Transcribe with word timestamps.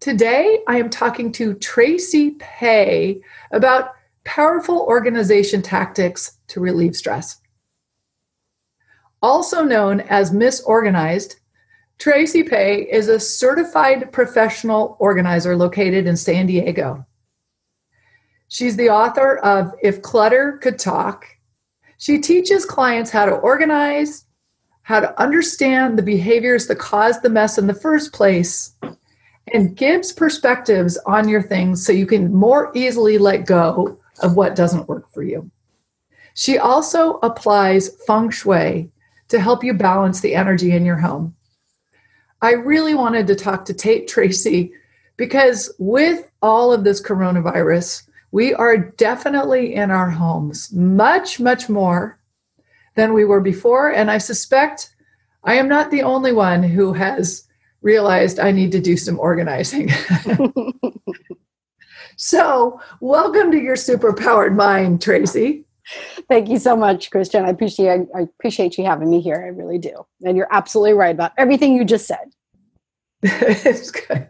Today, 0.00 0.60
I 0.68 0.78
am 0.78 0.90
talking 0.90 1.32
to 1.32 1.54
Tracy 1.54 2.32
Paye 2.32 3.20
about 3.50 3.94
powerful 4.24 4.80
organization 4.80 5.62
tactics 5.62 6.38
to 6.48 6.60
relieve 6.60 6.94
stress. 6.94 7.40
Also 9.22 9.64
known 9.64 10.00
as 10.02 10.32
Miss 10.32 10.60
Organized, 10.60 11.36
Tracy 11.98 12.42
Paye 12.42 12.82
is 12.82 13.08
a 13.08 13.18
certified 13.18 14.12
professional 14.12 14.96
organizer 15.00 15.56
located 15.56 16.06
in 16.06 16.16
San 16.16 16.46
Diego. 16.46 17.06
She's 18.48 18.76
the 18.76 18.90
author 18.90 19.38
of 19.38 19.72
If 19.82 20.02
Clutter 20.02 20.58
Could 20.58 20.78
Talk. 20.78 21.26
She 21.96 22.18
teaches 22.18 22.66
clients 22.66 23.10
how 23.10 23.24
to 23.24 23.32
organize, 23.32 24.26
how 24.82 25.00
to 25.00 25.20
understand 25.20 25.98
the 25.98 26.02
behaviors 26.02 26.66
that 26.66 26.78
caused 26.78 27.22
the 27.22 27.30
mess 27.30 27.56
in 27.56 27.66
the 27.66 27.74
first 27.74 28.12
place, 28.12 28.76
and 29.52 29.76
gives 29.76 30.12
perspectives 30.12 30.98
on 31.06 31.28
your 31.28 31.42
things 31.42 31.84
so 31.84 31.92
you 31.92 32.06
can 32.06 32.32
more 32.32 32.72
easily 32.74 33.18
let 33.18 33.46
go 33.46 33.98
of 34.20 34.36
what 34.36 34.56
doesn't 34.56 34.88
work 34.88 35.10
for 35.12 35.22
you. 35.22 35.50
She 36.34 36.58
also 36.58 37.14
applies 37.22 37.96
feng 38.06 38.30
shui 38.30 38.90
to 39.28 39.40
help 39.40 39.64
you 39.64 39.74
balance 39.74 40.20
the 40.20 40.34
energy 40.34 40.72
in 40.72 40.84
your 40.84 40.98
home. 40.98 41.34
I 42.42 42.52
really 42.52 42.94
wanted 42.94 43.26
to 43.28 43.34
talk 43.34 43.64
to 43.64 43.74
Tate 43.74 44.08
Tracy 44.08 44.72
because 45.16 45.74
with 45.78 46.30
all 46.42 46.72
of 46.72 46.84
this 46.84 47.00
coronavirus, 47.00 48.06
we 48.32 48.52
are 48.54 48.76
definitely 48.76 49.74
in 49.74 49.90
our 49.90 50.10
homes 50.10 50.72
much, 50.72 51.40
much 51.40 51.68
more 51.68 52.18
than 52.94 53.14
we 53.14 53.24
were 53.24 53.40
before. 53.40 53.90
And 53.90 54.10
I 54.10 54.18
suspect 54.18 54.94
I 55.44 55.54
am 55.54 55.68
not 55.68 55.90
the 55.90 56.02
only 56.02 56.32
one 56.32 56.62
who 56.62 56.92
has 56.92 57.45
realized 57.86 58.40
I 58.40 58.50
need 58.50 58.72
to 58.72 58.80
do 58.80 58.96
some 58.96 59.18
organizing. 59.18 59.88
so, 62.16 62.80
welcome 63.00 63.52
to 63.52 63.58
your 63.58 63.76
superpowered 63.76 64.56
mind, 64.56 65.00
Tracy. 65.00 65.64
Thank 66.28 66.48
you 66.48 66.58
so 66.58 66.76
much, 66.76 67.12
Kristen. 67.12 67.44
I 67.44 67.50
appreciate 67.50 68.08
I 68.14 68.22
appreciate 68.22 68.76
you 68.76 68.84
having 68.84 69.08
me 69.08 69.20
here. 69.20 69.36
I 69.36 69.56
really 69.56 69.78
do. 69.78 70.04
And 70.24 70.36
you're 70.36 70.48
absolutely 70.50 70.94
right 70.94 71.14
about 71.14 71.32
everything 71.38 71.74
you 71.74 71.84
just 71.84 72.08
said. 72.08 72.32
it's 73.22 73.92
good. 73.92 74.28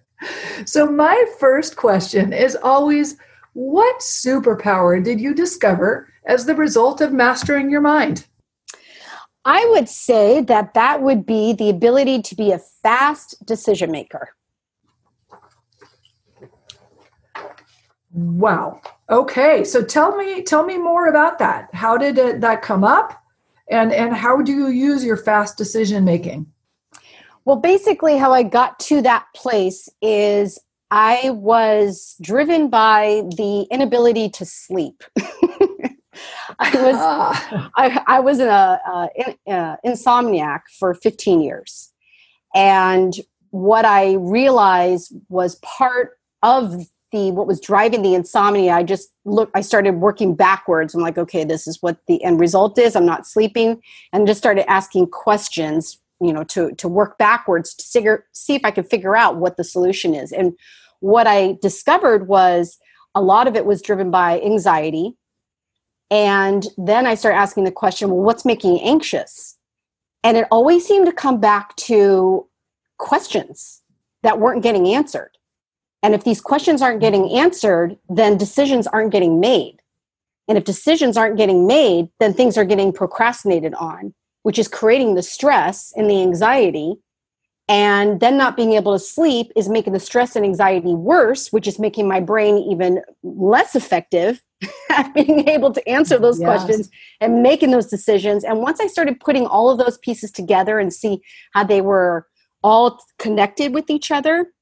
So 0.66 0.86
my 0.86 1.24
first 1.40 1.76
question 1.76 2.34
is 2.34 2.56
always 2.56 3.16
what 3.54 4.00
superpower 4.00 5.02
did 5.02 5.18
you 5.18 5.34
discover 5.34 6.08
as 6.26 6.44
the 6.44 6.54
result 6.54 7.00
of 7.00 7.14
mastering 7.14 7.70
your 7.70 7.80
mind? 7.80 8.26
I 9.46 9.64
would 9.70 9.88
say 9.88 10.40
that 10.40 10.74
that 10.74 11.02
would 11.02 11.24
be 11.24 11.52
the 11.52 11.70
ability 11.70 12.20
to 12.20 12.34
be 12.34 12.50
a 12.50 12.58
fast 12.58 13.46
decision 13.46 13.92
maker. 13.92 14.30
Wow. 18.12 18.80
Okay. 19.08 19.62
So 19.62 19.84
tell 19.84 20.16
me 20.16 20.42
tell 20.42 20.64
me 20.64 20.78
more 20.78 21.06
about 21.06 21.38
that. 21.38 21.72
How 21.72 21.96
did 21.96 22.18
it, 22.18 22.40
that 22.40 22.62
come 22.62 22.82
up? 22.82 23.22
And 23.70 23.92
and 23.92 24.16
how 24.16 24.42
do 24.42 24.52
you 24.52 24.66
use 24.66 25.04
your 25.04 25.16
fast 25.16 25.56
decision 25.56 26.04
making? 26.04 26.46
Well, 27.44 27.56
basically 27.56 28.16
how 28.16 28.32
I 28.32 28.42
got 28.42 28.80
to 28.80 29.00
that 29.02 29.26
place 29.36 29.88
is 30.02 30.58
I 30.90 31.30
was 31.30 32.16
driven 32.20 32.68
by 32.68 33.22
the 33.36 33.68
inability 33.70 34.28
to 34.30 34.44
sleep. 34.44 35.04
I 36.58 36.70
was 36.70 36.96
ah. 36.98 37.70
I, 37.76 38.02
I 38.06 38.20
was 38.20 38.38
an 38.38 38.48
uh, 38.48 38.78
uh, 39.48 39.76
insomniac 39.84 40.62
for 40.78 40.94
15 40.94 41.40
years, 41.40 41.92
and 42.54 43.14
what 43.50 43.84
I 43.84 44.14
realized 44.14 45.12
was 45.28 45.56
part 45.56 46.18
of 46.42 46.86
the 47.12 47.30
what 47.30 47.46
was 47.46 47.60
driving 47.60 48.02
the 48.02 48.14
insomnia. 48.14 48.72
I 48.72 48.82
just 48.82 49.10
look. 49.24 49.50
I 49.54 49.60
started 49.60 49.96
working 49.96 50.34
backwards. 50.34 50.94
I'm 50.94 51.02
like, 51.02 51.18
okay, 51.18 51.44
this 51.44 51.66
is 51.66 51.78
what 51.80 51.98
the 52.06 52.22
end 52.22 52.40
result 52.40 52.78
is. 52.78 52.96
I'm 52.96 53.06
not 53.06 53.26
sleeping, 53.26 53.80
and 54.12 54.26
just 54.26 54.38
started 54.38 54.68
asking 54.70 55.08
questions. 55.08 55.98
You 56.20 56.32
know, 56.32 56.44
to 56.44 56.72
to 56.76 56.88
work 56.88 57.18
backwards 57.18 57.74
to 57.74 57.84
figure 57.84 58.26
see 58.32 58.54
if 58.54 58.64
I 58.64 58.70
could 58.70 58.88
figure 58.88 59.16
out 59.16 59.36
what 59.36 59.56
the 59.56 59.64
solution 59.64 60.14
is. 60.14 60.32
And 60.32 60.54
what 61.00 61.26
I 61.26 61.58
discovered 61.60 62.26
was 62.26 62.78
a 63.14 63.20
lot 63.20 63.46
of 63.46 63.56
it 63.56 63.66
was 63.66 63.82
driven 63.82 64.10
by 64.10 64.40
anxiety 64.40 65.16
and 66.10 66.66
then 66.76 67.06
I 67.06 67.14
started 67.14 67.38
asking 67.38 67.64
the 67.64 67.72
question, 67.72 68.10
well, 68.10 68.20
what's 68.20 68.44
making 68.44 68.76
you 68.76 68.80
anxious? 68.82 69.58
And 70.22 70.36
it 70.36 70.46
always 70.50 70.86
seemed 70.86 71.06
to 71.06 71.12
come 71.12 71.40
back 71.40 71.74
to 71.76 72.46
questions 72.98 73.82
that 74.22 74.38
weren't 74.38 74.62
getting 74.62 74.88
answered. 74.88 75.30
And 76.02 76.14
if 76.14 76.24
these 76.24 76.40
questions 76.40 76.82
aren't 76.82 77.00
getting 77.00 77.30
answered, 77.30 77.96
then 78.08 78.36
decisions 78.36 78.86
aren't 78.86 79.12
getting 79.12 79.40
made. 79.40 79.80
And 80.48 80.56
if 80.56 80.64
decisions 80.64 81.16
aren't 81.16 81.36
getting 81.36 81.66
made, 81.66 82.08
then 82.20 82.32
things 82.32 82.56
are 82.56 82.64
getting 82.64 82.92
procrastinated 82.92 83.74
on, 83.74 84.14
which 84.42 84.58
is 84.58 84.68
creating 84.68 85.14
the 85.14 85.22
stress 85.22 85.92
and 85.96 86.08
the 86.08 86.22
anxiety. 86.22 86.96
And 87.68 88.20
then 88.20 88.36
not 88.36 88.56
being 88.56 88.74
able 88.74 88.92
to 88.92 89.04
sleep 89.04 89.50
is 89.56 89.68
making 89.68 89.92
the 89.92 89.98
stress 89.98 90.36
and 90.36 90.44
anxiety 90.44 90.94
worse, 90.94 91.52
which 91.52 91.66
is 91.66 91.80
making 91.80 92.06
my 92.06 92.20
brain 92.20 92.58
even 92.58 93.02
less 93.24 93.74
effective 93.74 94.40
being 95.14 95.48
able 95.48 95.72
to 95.72 95.86
answer 95.88 96.18
those 96.18 96.40
yes. 96.40 96.46
questions 96.46 96.90
and 97.20 97.42
making 97.42 97.70
those 97.70 97.86
decisions. 97.86 98.44
And 98.44 98.60
once 98.60 98.80
I 98.80 98.86
started 98.86 99.20
putting 99.20 99.46
all 99.46 99.70
of 99.70 99.78
those 99.78 99.98
pieces 99.98 100.30
together 100.30 100.78
and 100.78 100.92
see 100.92 101.20
how 101.52 101.64
they 101.64 101.80
were 101.80 102.26
all 102.62 102.98
connected 103.18 103.74
with 103.74 103.90
each 103.90 104.10
other, 104.10 104.52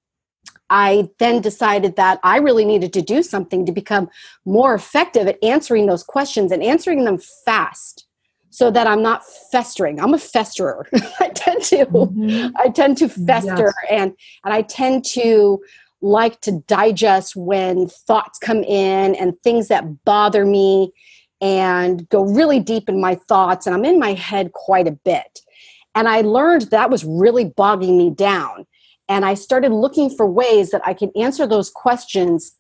I 0.71 1.09
then 1.19 1.41
decided 1.41 1.97
that 1.97 2.21
I 2.22 2.38
really 2.38 2.65
needed 2.65 2.93
to 2.94 3.03
do 3.03 3.22
something 3.22 3.66
to 3.66 3.72
become 3.72 4.09
more 4.44 4.75
effective 4.75 5.27
at 5.27 5.43
answering 5.43 5.87
those 5.87 6.03
questions 6.03 6.53
and 6.53 6.62
answering 6.62 7.05
them 7.05 7.19
fast 7.44 8.06
so 8.50 8.71
that 8.71 8.87
I'm 8.87 9.03
not 9.03 9.22
festering. 9.50 9.99
I'm 10.00 10.15
a 10.15 10.19
festerer. 10.19 10.87
I 11.21 11.28
tend 11.31 11.62
to 11.65 11.87
mm-hmm. 11.87 12.56
I 12.56 12.69
tend 12.69 12.99
to 12.99 13.09
fester 13.09 13.72
yes. 13.75 13.91
and 13.91 14.12
and 14.44 14.55
I 14.55 14.62
tend 14.62 15.05
to 15.06 15.61
like 16.04 16.41
to 16.42 16.53
digest 16.66 17.34
when 17.34 17.88
thoughts 17.88 18.38
come 18.38 18.62
in 18.62 19.15
and 19.15 19.41
things 19.41 19.69
that 19.69 20.04
bother 20.04 20.44
me 20.44 20.92
and 21.41 22.09
go 22.10 22.22
really 22.22 22.60
deep 22.60 22.88
in 22.88 23.00
my 23.00 23.15
thoughts 23.15 23.66
and 23.66 23.75
I'm 23.75 23.84
in 23.84 23.98
my 23.98 24.12
head 24.12 24.53
quite 24.53 24.87
a 24.87 24.93
bit. 24.93 25.41
And 25.94 26.06
I 26.06 26.20
learned 26.20 26.62
that 26.70 26.91
was 26.91 27.04
really 27.04 27.44
bogging 27.44 27.97
me 27.97 28.10
down. 28.10 28.66
And 29.09 29.25
I 29.25 29.34
started 29.34 29.72
looking 29.72 30.10
for 30.10 30.26
ways 30.26 30.70
that 30.70 30.82
I 30.87 30.93
could 30.94 31.10
answer 31.16 31.47
those 31.47 31.70
questions 31.70 32.54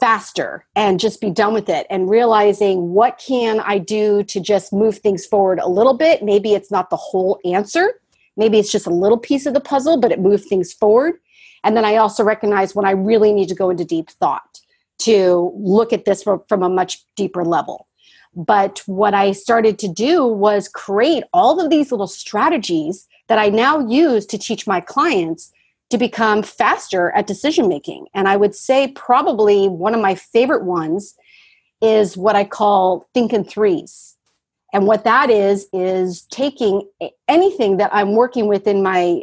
faster 0.00 0.66
and 0.74 1.00
just 1.00 1.20
be 1.20 1.30
done 1.30 1.52
with 1.52 1.68
it 1.68 1.86
and 1.90 2.10
realizing 2.10 2.90
what 2.90 3.22
can 3.24 3.60
I 3.60 3.78
do 3.78 4.22
to 4.24 4.40
just 4.40 4.72
move 4.72 4.98
things 4.98 5.26
forward 5.26 5.58
a 5.58 5.68
little 5.68 5.94
bit. 5.94 6.22
Maybe 6.22 6.54
it's 6.54 6.70
not 6.70 6.90
the 6.90 6.96
whole 6.96 7.38
answer. 7.44 8.00
Maybe 8.36 8.58
it's 8.58 8.72
just 8.72 8.86
a 8.86 8.90
little 8.90 9.18
piece 9.18 9.46
of 9.46 9.54
the 9.54 9.60
puzzle, 9.60 9.98
but 9.98 10.12
it 10.12 10.20
moved 10.20 10.44
things 10.44 10.72
forward. 10.72 11.14
And 11.64 11.76
then 11.76 11.84
I 11.84 11.96
also 11.96 12.24
recognize 12.24 12.74
when 12.74 12.86
I 12.86 12.92
really 12.92 13.32
need 13.32 13.48
to 13.48 13.54
go 13.54 13.70
into 13.70 13.84
deep 13.84 14.10
thought 14.10 14.60
to 15.00 15.52
look 15.56 15.92
at 15.92 16.04
this 16.04 16.22
from, 16.22 16.62
a 16.62 16.68
much 16.68 17.04
deeper 17.14 17.44
level. 17.44 17.86
But 18.34 18.82
what 18.86 19.14
I 19.14 19.32
started 19.32 19.78
to 19.80 19.88
do 19.88 20.26
was 20.26 20.68
create 20.68 21.24
all 21.32 21.60
of 21.60 21.70
these 21.70 21.90
little 21.90 22.06
strategies 22.06 23.08
that 23.28 23.38
I 23.38 23.48
now 23.48 23.86
use 23.86 24.26
to 24.26 24.38
teach 24.38 24.66
my 24.66 24.80
clients 24.80 25.52
to 25.90 25.98
become 25.98 26.42
faster 26.42 27.10
at 27.12 27.26
decision 27.26 27.68
making. 27.68 28.06
And 28.14 28.28
I 28.28 28.36
would 28.36 28.54
say 28.54 28.88
probably 28.88 29.68
one 29.68 29.94
of 29.94 30.00
my 30.00 30.14
favorite 30.14 30.64
ones 30.64 31.14
is 31.80 32.16
what 32.16 32.36
I 32.36 32.44
call 32.44 33.08
think 33.14 33.32
in 33.32 33.44
threes. 33.44 34.16
And 34.72 34.86
what 34.86 35.04
that 35.04 35.30
is, 35.30 35.66
is 35.72 36.22
taking 36.30 36.86
anything 37.26 37.78
that 37.78 37.90
I'm 37.94 38.14
working 38.14 38.48
with 38.48 38.66
in 38.66 38.82
my 38.82 39.22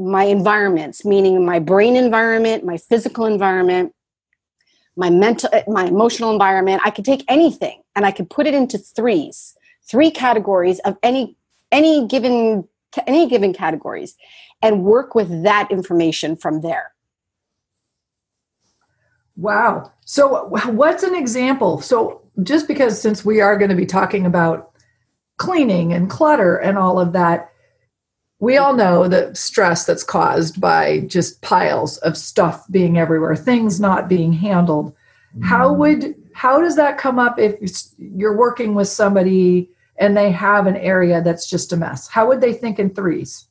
my 0.00 0.24
environments, 0.24 1.04
meaning 1.04 1.44
my 1.44 1.58
brain 1.58 1.94
environment, 1.94 2.64
my 2.64 2.78
physical 2.78 3.26
environment, 3.26 3.92
my 4.96 5.10
mental, 5.10 5.50
eh, 5.52 5.62
my 5.68 5.84
emotional 5.84 6.32
environment. 6.32 6.80
I 6.84 6.90
could 6.90 7.04
take 7.04 7.24
anything 7.28 7.82
and 7.94 8.06
I 8.06 8.10
could 8.10 8.30
put 8.30 8.46
it 8.46 8.54
into 8.54 8.78
threes, 8.78 9.54
three 9.88 10.10
categories 10.10 10.78
of 10.80 10.96
any 11.02 11.36
any 11.70 12.06
given 12.06 12.66
any 13.06 13.28
given 13.28 13.52
categories, 13.52 14.16
and 14.62 14.82
work 14.82 15.14
with 15.14 15.42
that 15.44 15.68
information 15.70 16.34
from 16.34 16.62
there. 16.62 16.92
Wow. 19.36 19.92
So, 20.04 20.46
what's 20.48 21.02
an 21.02 21.14
example? 21.14 21.80
So, 21.80 22.22
just 22.42 22.66
because 22.66 23.00
since 23.00 23.24
we 23.24 23.40
are 23.40 23.56
going 23.56 23.70
to 23.70 23.76
be 23.76 23.86
talking 23.86 24.26
about 24.26 24.72
cleaning 25.36 25.92
and 25.92 26.10
clutter 26.10 26.56
and 26.56 26.76
all 26.76 26.98
of 26.98 27.12
that, 27.12 27.49
we 28.40 28.56
all 28.56 28.74
know 28.74 29.06
the 29.06 29.34
stress 29.34 29.84
that's 29.84 30.02
caused 30.02 30.60
by 30.60 31.00
just 31.00 31.40
piles 31.42 31.98
of 31.98 32.16
stuff 32.16 32.66
being 32.70 32.98
everywhere, 32.98 33.36
things 33.36 33.78
not 33.78 34.08
being 34.08 34.32
handled. 34.32 34.94
How 35.42 35.68
mm-hmm. 35.68 35.80
would 35.80 36.14
how 36.32 36.60
does 36.60 36.76
that 36.76 36.96
come 36.96 37.18
up 37.18 37.38
if 37.38 37.56
you're 37.98 38.36
working 38.36 38.74
with 38.74 38.88
somebody 38.88 39.68
and 39.98 40.16
they 40.16 40.30
have 40.30 40.66
an 40.66 40.76
area 40.76 41.22
that's 41.22 41.48
just 41.48 41.72
a 41.72 41.76
mess? 41.76 42.08
How 42.08 42.26
would 42.28 42.40
they 42.40 42.54
think 42.54 42.78
in 42.78 42.90
threes? 42.94 43.46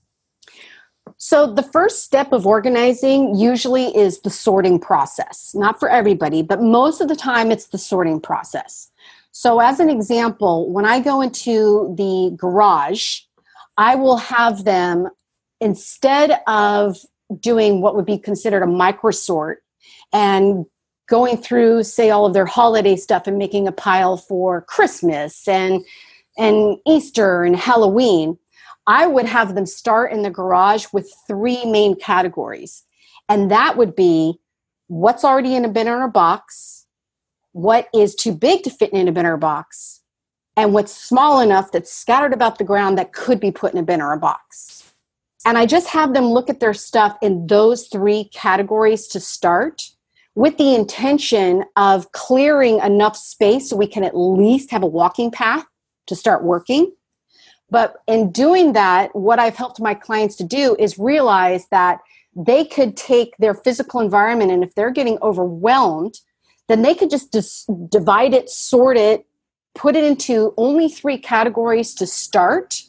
So, 1.18 1.54
the 1.54 1.64
first 1.64 2.04
step 2.04 2.32
of 2.32 2.48
organizing 2.48 3.36
usually 3.36 3.96
is 3.96 4.22
the 4.22 4.30
sorting 4.30 4.80
process. 4.80 5.54
Not 5.54 5.80
for 5.80 5.90
everybody, 5.90 6.42
but 6.42 6.62
most 6.62 7.02
of 7.02 7.10
the 7.10 7.16
time 7.16 7.52
it's 7.52 7.68
the 7.68 7.78
sorting 7.78 8.22
process. 8.22 8.90
So, 9.32 9.60
as 9.60 9.80
an 9.80 9.90
example, 9.90 10.72
when 10.72 10.86
I 10.86 11.00
go 11.00 11.22
into 11.22 11.94
the 11.98 12.36
garage, 12.36 13.22
I 13.80 13.96
will 13.96 14.18
have 14.18 14.64
them 14.64 15.10
instead 15.60 16.40
of 16.46 16.98
doing 17.40 17.82
what 17.82 17.96
would 17.96 18.06
be 18.06 18.20
considered 18.20 18.62
a 18.62 18.68
micro 18.68 19.10
sort 19.10 19.64
and 20.14 20.66
going 21.08 21.38
through 21.38 21.84
say 21.84 22.12
all 22.12 22.28
of 22.28 22.36
their 22.36 22.46
holiday 22.46 22.96
stuff 22.96 23.26
and 23.26 23.38
making 23.38 23.68
a 23.68 23.72
pile 23.72 24.18
for 24.18 24.62
christmas 24.64 25.48
and 25.48 25.84
and 26.38 26.78
easter 26.88 27.44
and 27.44 27.56
halloween 27.56 28.38
I 28.90 29.06
would 29.06 29.28
have 29.28 29.54
them 29.54 29.68
start 29.68 30.12
in 30.12 30.24
the 30.24 30.32
garage 30.32 30.88
with 30.92 31.14
three 31.28 31.64
main 31.64 31.96
categories. 31.96 32.84
And 33.30 33.52
that 33.52 33.78
would 33.78 33.96
be 33.96 34.40
what's 34.88 35.24
already 35.24 35.56
in 35.56 35.64
a 35.64 35.70
bin 35.70 35.88
or 35.88 36.02
a 36.02 36.10
box, 36.10 36.88
what 37.52 37.88
is 37.94 38.16
too 38.16 38.34
big 38.34 38.64
to 38.64 38.72
fit 38.72 38.92
in 38.92 39.08
a 39.08 39.12
bin 39.12 39.28
or 39.28 39.34
a 39.34 39.38
box, 39.38 39.99
and 40.62 40.74
what's 40.74 40.96
small 40.96 41.42
enough 41.42 41.72
that's 41.72 41.94
scattered 41.94 42.34
about 42.34 42.58
the 42.58 42.64
ground 42.64 42.98
that 42.98 43.14
could 43.14 43.40
be 43.40 43.52
put 43.52 43.74
in 43.74 43.80
a 43.80 43.84
bin 43.84 44.02
or 44.02 44.14
a 44.14 44.18
box. 44.18 44.94
And 45.46 45.58
I 45.58 45.66
just 45.66 45.88
have 45.88 46.14
them 46.14 46.26
look 46.26 46.50
at 46.50 46.60
their 46.60 46.74
stuff 46.74 47.18
in 47.22 47.48
those 47.48 47.88
three 47.88 48.26
categories 48.26 49.08
to 49.08 49.20
start 49.20 49.90
with 50.36 50.58
the 50.58 50.76
intention 50.76 51.64
of 51.76 52.12
clearing 52.12 52.80
enough 52.80 53.16
space 53.16 53.70
so 53.70 53.76
we 53.76 53.88
can 53.88 54.04
at 54.04 54.18
least 54.18 54.72
have 54.72 54.84
a 54.84 54.88
walking 54.88 55.32
path 55.32 55.66
to 56.08 56.16
start 56.16 56.44
working 56.44 56.92
but 57.72 57.98
in 58.08 58.32
doing 58.32 58.74
that, 58.74 59.16
what 59.16 59.40
I've 59.40 59.56
helped 59.56 59.80
my 59.80 59.94
clients 59.94 60.36
to 60.38 60.44
do 60.44 60.76
is 60.80 60.98
realize 60.98 61.68
that 61.70 62.00
they 62.36 62.66
could 62.66 62.98
take 62.98 63.36
their 63.38 63.54
physical 63.54 64.00
environment 64.00 64.52
and 64.52 64.64
if 64.64 64.74
they're 64.76 64.92
getting 64.92 65.18
overwhelmed, 65.22 66.20
then 66.68 66.82
they 66.82 66.94
could 66.94 67.10
just 67.10 67.32
dis- 67.32 67.66
divide 67.90 68.34
it, 68.34 68.50
sort 68.50 68.98
it, 68.98 69.26
put 69.76 69.96
it 69.96 70.04
into 70.04 70.54
only 70.58 70.90
three 70.90 71.18
categories 71.18 71.94
to 71.96 72.08
start, 72.08 72.84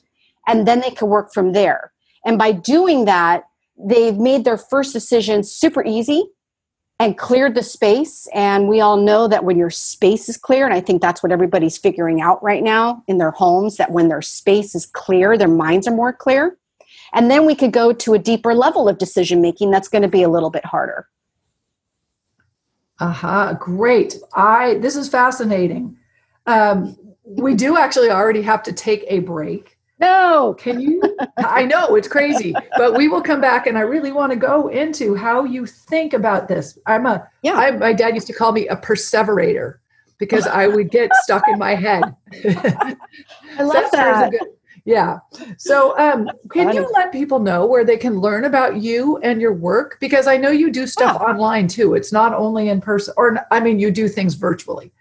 and 0.47 0.67
then 0.67 0.81
they 0.81 0.91
can 0.91 1.09
work 1.09 1.33
from 1.33 1.53
there. 1.53 1.93
And 2.25 2.39
by 2.39 2.53
doing 2.53 3.05
that, 3.07 3.45
they've 3.79 4.17
made 4.17 4.45
their 4.45 4.59
first 4.59 4.93
decision 4.93 5.43
super 5.43 5.85
easy 5.85 6.25
and 6.99 7.17
cleared 7.17 7.55
the 7.55 7.63
space. 7.63 8.29
And 8.35 8.69
we 8.69 8.81
all 8.81 8.99
know 8.99 9.27
that 9.27 9.45
when 9.45 9.57
your 9.57 9.71
space 9.71 10.29
is 10.29 10.37
clear, 10.37 10.67
and 10.67 10.75
I 10.75 10.81
think 10.81 11.01
that's 11.01 11.23
what 11.23 11.33
everybody's 11.33 11.79
figuring 11.79 12.21
out 12.21 12.43
right 12.43 12.63
now 12.63 13.03
in 13.07 13.17
their 13.17 13.31
homes, 13.31 13.79
that 13.79 13.91
when 13.91 14.09
their 14.09 14.21
space 14.21 14.75
is 14.75 14.85
clear, 14.85 15.39
their 15.39 15.49
minds 15.49 15.89
are 15.89 15.95
more 15.95 16.13
clear. 16.13 16.59
And 17.13 17.31
then 17.31 17.47
we 17.47 17.55
could 17.55 17.73
go 17.73 17.93
to 17.93 18.15
a 18.15 18.19
deeper 18.19 18.55
level 18.55 18.89
of 18.89 18.99
decision 18.99 19.41
making 19.41 19.71
that's 19.71 19.89
going 19.89 20.03
to 20.03 20.09
be 20.09 20.23
a 20.23 20.29
little 20.29 20.51
bit 20.51 20.65
harder. 20.65 21.09
Aha, 23.01 23.45
uh-huh, 23.45 23.55
great. 23.55 24.17
I 24.35 24.75
this 24.75 24.95
is 24.95 25.09
fascinating. 25.09 25.97
Um, 26.47 26.97
we 27.25 27.55
do 27.55 27.77
actually 27.77 28.11
already 28.11 28.43
have 28.43 28.63
to 28.65 28.73
take 28.73 29.05
a 29.09 29.21
break. 29.21 29.77
No. 29.99 30.55
Can 30.59 30.81
you? 30.81 31.03
I 31.37 31.67
know 31.67 31.95
it's 31.95 32.09
crazy, 32.09 32.55
but 32.77 32.95
we 32.95 33.09
will 33.09 33.21
come 33.21 33.41
back 33.41 33.67
and 33.67 33.77
I 33.77 33.83
really 33.83 34.13
want 34.13 34.33
to 34.33 34.37
go 34.37 34.69
into 34.69 35.15
how 35.15 35.45
you 35.45 35.67
think 35.67 36.15
about 36.15 36.49
this. 36.49 36.79
I'm 36.87 37.07
a, 37.07 37.29
yeah. 37.43 37.55
I, 37.55 37.71
my 37.73 37.93
dad 37.93 38.15
used 38.15 38.27
to 38.29 38.33
call 38.33 38.53
me 38.53 38.67
a 38.69 38.77
perseverator 38.77 39.75
because 40.19 40.47
I 40.47 40.67
would 40.67 40.91
get 40.91 41.11
stuck 41.23 41.43
in 41.49 41.59
my 41.59 41.75
head. 41.75 42.03
I 42.45 43.63
love 43.63 43.91
that. 43.93 44.31
Good, 44.31 44.41
yeah. 44.85 45.19
So, 45.59 45.99
um, 45.99 46.31
can 46.51 46.75
you 46.75 46.91
let 46.95 47.13
people 47.13 47.39
know 47.39 47.67
where 47.67 47.85
they 47.85 47.97
can 47.97 48.21
learn 48.21 48.45
about 48.45 48.77
you 48.77 49.19
and 49.19 49.41
your 49.41 49.53
work? 49.53 49.99
Because 50.01 50.27
I 50.27 50.37
know 50.37 50.51
you 50.51 50.71
do 50.71 50.87
stuff 50.87 51.19
yeah. 51.21 51.27
online 51.27 51.69
too. 51.69 51.95
It's 51.95 52.13
not 52.13 52.33
only 52.33 52.71
in 52.71 52.81
person, 52.81 53.15
or 53.17 53.47
I 53.51 53.61
mean, 53.61 53.79
you 53.79 53.91
do 53.91 54.09
things 54.09 54.35
virtually. 54.35 54.93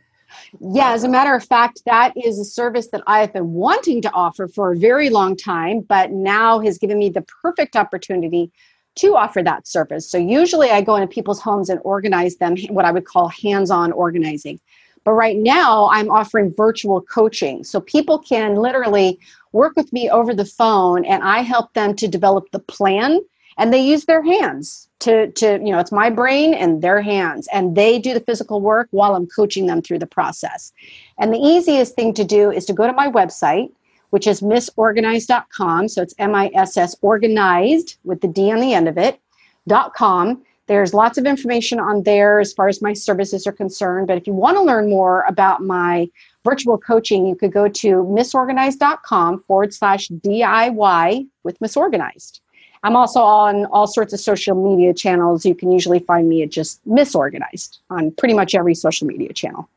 Yeah, 0.60 0.92
as 0.92 1.04
a 1.04 1.10
matter 1.10 1.36
of 1.36 1.44
fact, 1.44 1.84
that 1.86 2.14
is 2.18 2.40
a 2.40 2.46
service 2.46 2.88
that 2.88 3.04
I 3.06 3.22
have 3.22 3.34
been 3.34 3.54
wanting 3.54 4.02
to 4.02 4.12
offer 4.12 4.48
for 4.48 4.72
a 4.72 4.78
very 4.78 5.10
long 5.10 5.36
time, 5.36 5.82
but 5.82 6.12
now 6.12 6.60
has 6.60 6.78
given 6.78 6.98
me 6.98 7.10
the 7.10 7.22
perfect 7.42 7.76
opportunity 7.76 8.52
to 8.96 9.16
offer 9.16 9.44
that 9.44 9.68
service. 9.68 10.10
So 10.10 10.18
usually 10.18 10.72
I 10.72 10.82
go 10.82 10.96
into 10.96 11.08
people's 11.08 11.42
homes 11.42 11.70
and 11.70 11.80
organize 11.84 12.38
them, 12.38 12.58
what 12.70 12.86
I 12.86 12.92
would 12.92 13.06
call 13.06 13.28
hands 13.30 13.70
on 13.70 13.92
organizing. 13.92 14.60
But 15.04 15.12
right 15.12 15.38
now 15.38 15.90
I'm 15.92 16.10
offering 16.10 16.54
virtual 16.56 17.02
coaching. 17.02 17.64
So 17.64 17.80
people 17.80 18.20
can 18.20 18.56
literally 18.56 19.20
work 19.52 19.76
with 19.76 19.94
me 19.94 20.10
over 20.10 20.34
the 20.34 20.46
phone 20.46 21.06
and 21.06 21.24
I 21.24 21.40
help 21.40 21.74
them 21.74 21.96
to 21.96 22.08
develop 22.08 22.52
the 22.52 22.60
plan 22.60 23.20
and 23.58 23.72
they 23.72 23.82
use 23.82 24.06
their 24.06 24.24
hands 24.24 24.89
to 25.00 25.32
to 25.32 25.54
you 25.64 25.72
know 25.72 25.80
it's 25.80 25.92
my 25.92 26.10
brain 26.10 26.54
and 26.54 26.82
their 26.82 27.02
hands 27.02 27.48
and 27.54 27.76
they 27.76 28.00
do 28.00 28.14
the 28.14 28.20
physical 28.20 28.62
work 28.62 28.88
while 28.92 29.16
i'm 29.16 29.28
coaching 29.28 29.66
them 29.66 29.82
through 29.82 30.00
the 30.00 30.08
process. 30.08 30.74
And 31.18 31.34
the 31.34 31.40
easiest 31.40 31.96
thing 31.96 32.14
to 32.16 32.24
do 32.24 32.52
is 32.52 32.66
to 32.66 32.74
go 32.74 32.88
to 32.88 32.94
my 32.94 33.10
website 33.10 33.72
which 34.12 34.26
is 34.28 34.42
missorganized.com 34.42 35.88
so 35.88 36.02
it's 36.02 36.16
m-i-s-s 36.18 36.96
organized 37.02 37.98
with 38.04 38.22
the 38.22 38.28
d 38.28 38.52
on 38.52 38.60
the 38.60 38.74
end 38.74 38.88
of 38.88 38.98
it 38.98 39.20
dot 39.68 39.94
com. 39.94 40.44
There's 40.68 40.94
lots 40.94 41.18
of 41.18 41.26
information 41.26 41.80
on 41.80 42.04
there 42.04 42.40
as 42.40 42.54
far 42.54 42.68
as 42.68 42.80
my 42.80 42.94
services 42.94 43.48
are 43.48 43.52
concerned. 43.52 44.06
But 44.06 44.18
if 44.18 44.28
you 44.28 44.34
want 44.34 44.56
to 44.56 44.62
learn 44.62 44.88
more 44.88 45.24
about 45.28 45.64
my 45.64 46.08
virtual 46.44 46.78
coaching 46.78 47.26
you 47.26 47.36
could 47.36 47.52
go 47.52 47.68
to 47.68 47.88
missorganized.com 47.88 49.44
forward 49.48 49.74
slash 49.74 50.08
diy 50.10 51.28
with 51.44 51.60
misorganized 51.60 52.40
I'm 52.84 52.96
also 52.96 53.20
on 53.20 53.66
all 53.68 53.88
sorts 53.88 54.14
of 54.14 54.20
social 54.20 54.56
media 54.56 54.94
channels. 54.94 55.46
You 55.46 55.54
can 55.54 55.72
usually 55.72 56.00
find 56.00 56.30
me 56.30 56.44
at 56.44 56.50
just 56.50 56.86
misorganized 56.88 57.80
on 57.90 58.12
pretty 58.12 58.34
much 58.34 58.56
every 58.56 58.74
social 58.74 59.08
media 59.08 59.34
channel. 59.34 59.70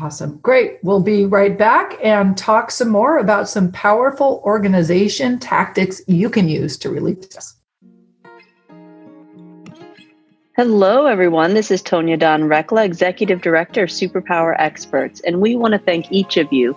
Awesome. 0.00 0.38
Great. 0.38 0.78
We'll 0.82 1.02
be 1.02 1.26
right 1.26 1.58
back 1.58 1.98
and 2.02 2.36
talk 2.36 2.70
some 2.70 2.88
more 2.88 3.18
about 3.18 3.48
some 3.48 3.70
powerful 3.72 4.40
organization 4.44 5.38
tactics 5.38 6.00
you 6.06 6.30
can 6.30 6.48
use 6.48 6.78
to 6.78 6.90
relieve 6.90 7.24
stress. 7.24 7.56
Hello, 10.56 11.06
everyone. 11.06 11.54
This 11.54 11.70
is 11.70 11.82
Tonya 11.82 12.18
Dawn 12.18 12.42
Recla, 12.42 12.84
Executive 12.84 13.40
Director 13.40 13.84
of 13.84 13.88
Superpower 13.88 14.54
Experts, 14.58 15.20
and 15.20 15.40
we 15.40 15.56
want 15.56 15.72
to 15.72 15.78
thank 15.78 16.12
each 16.12 16.36
of 16.36 16.52
you 16.52 16.76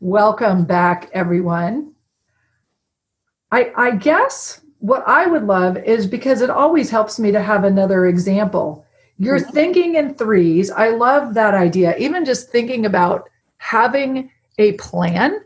Welcome 0.00 0.66
back, 0.66 1.08
everyone. 1.14 1.92
I, 3.50 3.72
I 3.76 3.90
guess 3.92 4.60
what 4.78 5.02
I 5.06 5.26
would 5.26 5.44
love 5.44 5.78
is 5.78 6.06
because 6.06 6.42
it 6.42 6.50
always 6.50 6.90
helps 6.90 7.18
me 7.18 7.32
to 7.32 7.40
have 7.40 7.64
another 7.64 8.06
example. 8.06 8.84
You're 9.18 9.40
mm-hmm. 9.40 9.52
thinking 9.52 9.94
in 9.94 10.14
threes. 10.14 10.70
I 10.70 10.90
love 10.90 11.32
that 11.34 11.54
idea. 11.54 11.96
Even 11.96 12.26
just 12.26 12.50
thinking 12.50 12.84
about 12.84 13.30
having 13.56 14.30
a 14.58 14.72
plan 14.72 15.40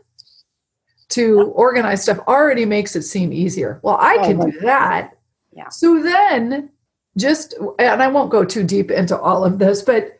to 1.09 1.43
organize 1.55 2.03
stuff 2.03 2.19
already 2.27 2.65
makes 2.65 2.95
it 2.97 3.03
seem 3.03 3.31
easier. 3.31 3.79
Well, 3.83 3.97
I 4.01 4.17
can 4.17 4.37
do 4.37 4.59
that. 4.61 5.17
Yeah. 5.53 5.69
So 5.69 6.01
then 6.01 6.69
just 7.17 7.55
and 7.79 8.03
I 8.03 8.07
won't 8.07 8.31
go 8.31 8.43
too 8.43 8.63
deep 8.63 8.91
into 8.91 9.17
all 9.17 9.45
of 9.45 9.59
this, 9.59 9.81
but 9.81 10.17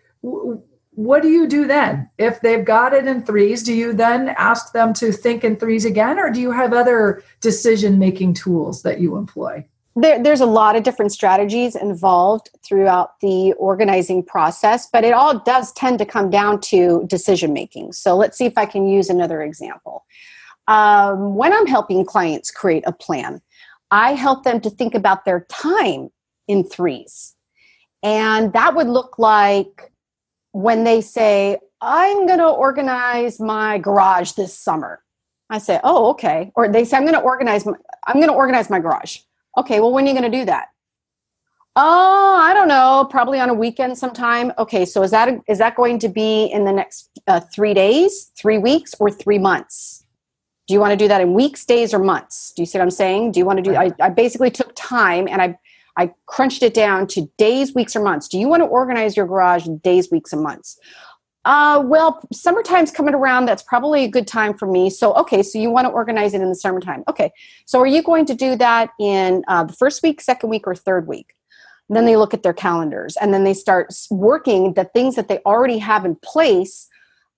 what 0.92 1.22
do 1.22 1.30
you 1.30 1.48
do 1.48 1.68
then? 1.68 2.10
If 2.18 2.42
they've 2.42 2.64
got 2.66 2.94
it 2.94 3.08
in 3.08 3.24
threes 3.24 3.64
do 3.64 3.74
you 3.74 3.94
then 3.94 4.30
ask 4.30 4.74
them 4.74 4.94
to 4.96 5.12
think 5.12 5.44
in 5.44 5.56
threes 5.56 5.86
again 5.86 6.20
or 6.20 6.30
do 6.30 6.40
you 6.40 6.52
have 6.52 6.74
other 6.74 7.24
decision 7.40 7.98
making 7.98 8.34
tools 8.34 8.84
that 8.84 9.00
you 9.00 9.18
employ? 9.18 9.66
There, 9.96 10.22
there's 10.22 10.42
a 10.42 10.46
lot 10.46 10.76
of 10.76 10.84
different 10.84 11.12
strategies 11.12 11.76
involved 11.76 12.50
throughout 12.64 13.20
the 13.20 13.54
organizing 13.54 14.24
process 14.24 14.88
but 14.92 15.04
it 15.04 15.14
all 15.14 15.40
does 15.40 15.74
tend 15.74 16.00
to 16.00 16.06
come 16.06 16.30
down 16.30 16.62
to 16.62 17.04
decision 17.08 17.52
making 17.52 17.92
so 17.92 18.16
let's 18.16 18.38
see 18.38 18.46
if 18.46 18.58
i 18.58 18.66
can 18.66 18.88
use 18.88 19.10
another 19.10 19.42
example. 19.42 20.06
Um, 20.68 21.36
when 21.36 21.52
i'm 21.52 21.68
helping 21.68 22.06
clients 22.06 22.52
create 22.52 22.84
a 22.88 22.94
plan 22.94 23.42
i 23.90 24.14
help 24.14 24.46
them 24.46 24.62
to 24.62 24.70
think 24.70 24.96
about 24.96 25.26
their 25.26 25.46
time 25.50 26.10
in 26.52 26.64
threes. 26.64 27.36
And 28.04 28.54
that 28.54 28.76
would 28.76 28.88
look 28.88 29.18
like 29.18 29.91
when 30.51 30.84
they 30.84 31.01
say, 31.01 31.58
I'm 31.81 32.27
going 32.27 32.39
to 32.39 32.48
organize 32.48 33.39
my 33.39 33.77
garage 33.77 34.34
this 34.34 34.58
summer. 34.58 35.01
I 35.50 35.58
say, 35.58 35.79
"Oh, 35.84 36.12
okay." 36.12 36.51
Or 36.55 36.70
they 36.70 36.86
say, 36.86 36.96
"I'm 36.96 37.03
going 37.03 37.15
to 37.15 37.22
organize 37.22 37.65
my, 37.65 37.74
I'm 38.08 38.15
going 38.15 38.29
to 38.29 38.34
organize 38.34 38.70
my 38.70 38.79
garage." 38.79 39.20
Okay, 39.58 39.79
well, 39.81 39.91
when 39.91 40.05
are 40.05 40.08
you 40.08 40.13
going 40.13 40.31
to 40.31 40.38
do 40.38 40.46
that? 40.46 40.70
Oh, 41.75 42.38
I 42.41 42.53
don't 42.53 42.67
know. 42.67 43.08
Probably 43.10 43.39
on 43.39 43.50
a 43.50 43.53
weekend 43.53 43.98
sometime. 43.98 44.53
Okay, 44.58 44.86
so 44.86 45.03
is 45.03 45.12
that 45.12 45.41
is 45.48 45.58
that 45.58 45.75
going 45.75 46.00
to 46.00 46.10
be 46.10 46.46
in 46.46 46.63
the 46.63 46.72
next 46.72 47.10
uh, 47.27 47.39
three 47.39 47.74
days, 47.74 48.31
three 48.38 48.58
weeks, 48.58 48.93
or 49.00 49.12
three 49.12 49.39
months? 49.39 50.05
Do 50.67 50.74
you 50.74 50.79
want 50.79 50.91
to 50.91 50.98
do 50.98 51.08
that 51.10 51.20
in 51.20 51.34
weeks, 51.34 51.65
days, 51.65 51.93
or 51.93 52.00
months? 52.00 52.53
Do 52.55 52.62
you 52.62 52.65
see 52.65 52.77
what 52.77 52.84
I'm 52.84 52.91
saying? 52.91 53.34
Do 53.34 53.39
you 53.39 53.46
want 53.46 53.58
to 53.58 53.63
do? 53.63 53.75
I, 53.75 53.91
I 54.00 54.10
basically 54.10 54.51
took 54.51 54.72
time 54.75 55.27
and 55.27 55.41
I 55.41 55.58
I 55.98 56.14
crunched 56.26 56.64
it 56.64 56.74
down 56.74 57.08
to 57.08 57.30
days, 57.38 57.74
weeks, 57.74 57.96
or 57.96 58.04
months. 58.04 58.28
Do 58.28 58.40
you 58.40 58.48
want 58.48 58.62
to 58.62 58.68
organize 58.68 59.18
your 59.18 59.26
garage 59.26 59.68
in 59.68 59.78
days, 59.80 60.10
weeks, 60.12 60.34
and 60.34 60.42
months? 60.42 60.80
Uh, 61.44 61.82
well, 61.84 62.22
summertime's 62.32 62.92
coming 62.92 63.16
around. 63.16 63.46
That's 63.46 63.64
probably 63.64 64.04
a 64.04 64.08
good 64.08 64.28
time 64.28 64.56
for 64.56 64.68
me. 64.68 64.90
So, 64.90 65.14
okay, 65.16 65.42
so 65.42 65.58
you 65.58 65.72
want 65.72 65.86
to 65.86 65.92
organize 65.92 66.34
it 66.34 66.42
in 66.42 66.50
the 66.50 66.56
summertime. 66.56 67.04
Okay, 67.10 67.32
so 67.66 67.80
are 67.80 67.88
you 67.88 68.04
going 68.04 68.26
to 68.26 68.36
do 68.36 68.56
that 68.58 68.92
in 69.00 69.44
uh, 69.48 69.64
the 69.64 69.74
first 69.74 70.04
week, 70.04 70.22
second 70.22 70.50
week, 70.50 70.68
or 70.68 70.76
third 70.76 71.08
week? 71.08 71.36
And 71.90 71.98
then 71.98 72.06
they 72.06 72.16
look 72.16 72.34
at 72.34 72.44
their 72.44 72.54
calendars 72.54 73.18
and 73.18 73.34
then 73.34 73.44
they 73.44 73.54
start 73.54 73.94
working 74.10 74.76
the 74.76 74.86
things 74.86 75.16
that 75.16 75.28
they 75.28 75.40
already 75.40 75.78
have 75.80 76.06
in 76.06 76.16
place 76.16 76.88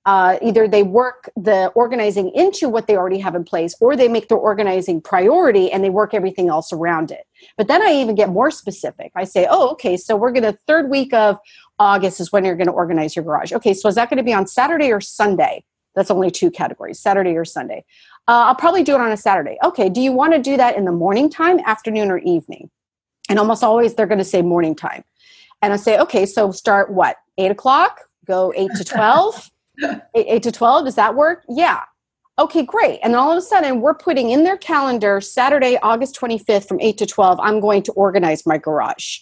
uh, 0.05 0.37
either 0.41 0.67
they 0.67 0.83
work 0.83 1.29
the 1.35 1.67
organizing 1.75 2.29
into 2.35 2.67
what 2.67 2.87
they 2.87 2.97
already 2.97 3.19
have 3.19 3.35
in 3.35 3.43
place 3.43 3.75
or 3.79 3.95
they 3.95 4.09
make 4.09 4.27
their 4.27 4.37
organizing 4.37 5.01
priority 5.01 5.71
and 5.71 5.83
they 5.83 5.89
work 5.89 6.13
everything 6.13 6.49
else 6.49 6.73
around 6.73 7.09
it. 7.11 7.25
But 7.57 7.67
then 7.67 7.81
i 7.81 7.93
even 7.93 8.15
get 8.15 8.29
more 8.29 8.51
specific. 8.51 9.11
I 9.15 9.23
say 9.23 9.47
oh 9.49 9.69
okay 9.71 9.95
so 9.95 10.15
we're 10.15 10.31
going 10.31 10.43
to 10.43 10.57
third 10.67 10.89
week 10.89 11.13
of 11.13 11.39
august 11.79 12.19
is 12.19 12.31
when 12.31 12.43
you're 12.43 12.55
going 12.55 12.67
to 12.67 12.73
organize 12.73 13.15
your 13.15 13.23
garage. 13.23 13.53
Okay 13.53 13.73
so 13.73 13.87
is 13.87 13.95
that 13.95 14.09
going 14.09 14.17
to 14.17 14.23
be 14.23 14.33
on 14.33 14.45
saturday 14.45 14.91
or 14.91 14.99
sunday? 14.99 15.63
That's 15.95 16.11
only 16.11 16.31
two 16.31 16.51
categories 16.51 16.99
saturday 16.99 17.35
or 17.37 17.45
sunday. 17.45 17.85
Uh, 18.27 18.47
i'll 18.47 18.55
probably 18.55 18.83
do 18.83 18.95
it 18.95 19.01
on 19.01 19.11
a 19.11 19.17
saturday. 19.17 19.57
Okay 19.63 19.87
do 19.87 20.01
you 20.01 20.11
want 20.11 20.33
to 20.33 20.39
do 20.39 20.57
that 20.57 20.75
in 20.75 20.83
the 20.83 20.91
morning 20.91 21.29
time 21.29 21.59
afternoon 21.59 22.11
or 22.11 22.17
evening? 22.17 22.69
And 23.29 23.39
almost 23.39 23.63
always 23.63 23.93
they're 23.93 24.07
going 24.07 24.17
to 24.17 24.25
say 24.25 24.41
morning 24.41 24.75
time. 24.75 25.05
And 25.61 25.71
i 25.71 25.77
say 25.77 25.97
okay 25.99 26.25
so 26.25 26.51
start 26.51 26.91
what 26.91 27.15
8 27.37 27.51
o'clock? 27.51 28.01
Go 28.25 28.53
8 28.55 28.69
to 28.77 28.83
12 28.83 29.49
eight, 29.81 30.25
eight 30.27 30.43
to 30.43 30.51
12 30.51 30.85
does 30.85 30.95
that 30.95 31.15
work? 31.15 31.43
Yeah. 31.49 31.81
Okay 32.39 32.63
great. 32.63 32.99
And 33.03 33.15
all 33.15 33.31
of 33.31 33.37
a 33.37 33.41
sudden 33.41 33.81
we're 33.81 33.93
putting 33.93 34.31
in 34.31 34.43
their 34.43 34.57
calendar 34.57 35.21
saturday 35.21 35.77
august 35.83 36.19
25th 36.19 36.67
from 36.67 36.79
8 36.81 36.97
to 36.97 37.05
12 37.05 37.39
i'm 37.41 37.59
going 37.59 37.83
to 37.83 37.91
organize 37.93 38.45
my 38.45 38.57
garage. 38.57 39.19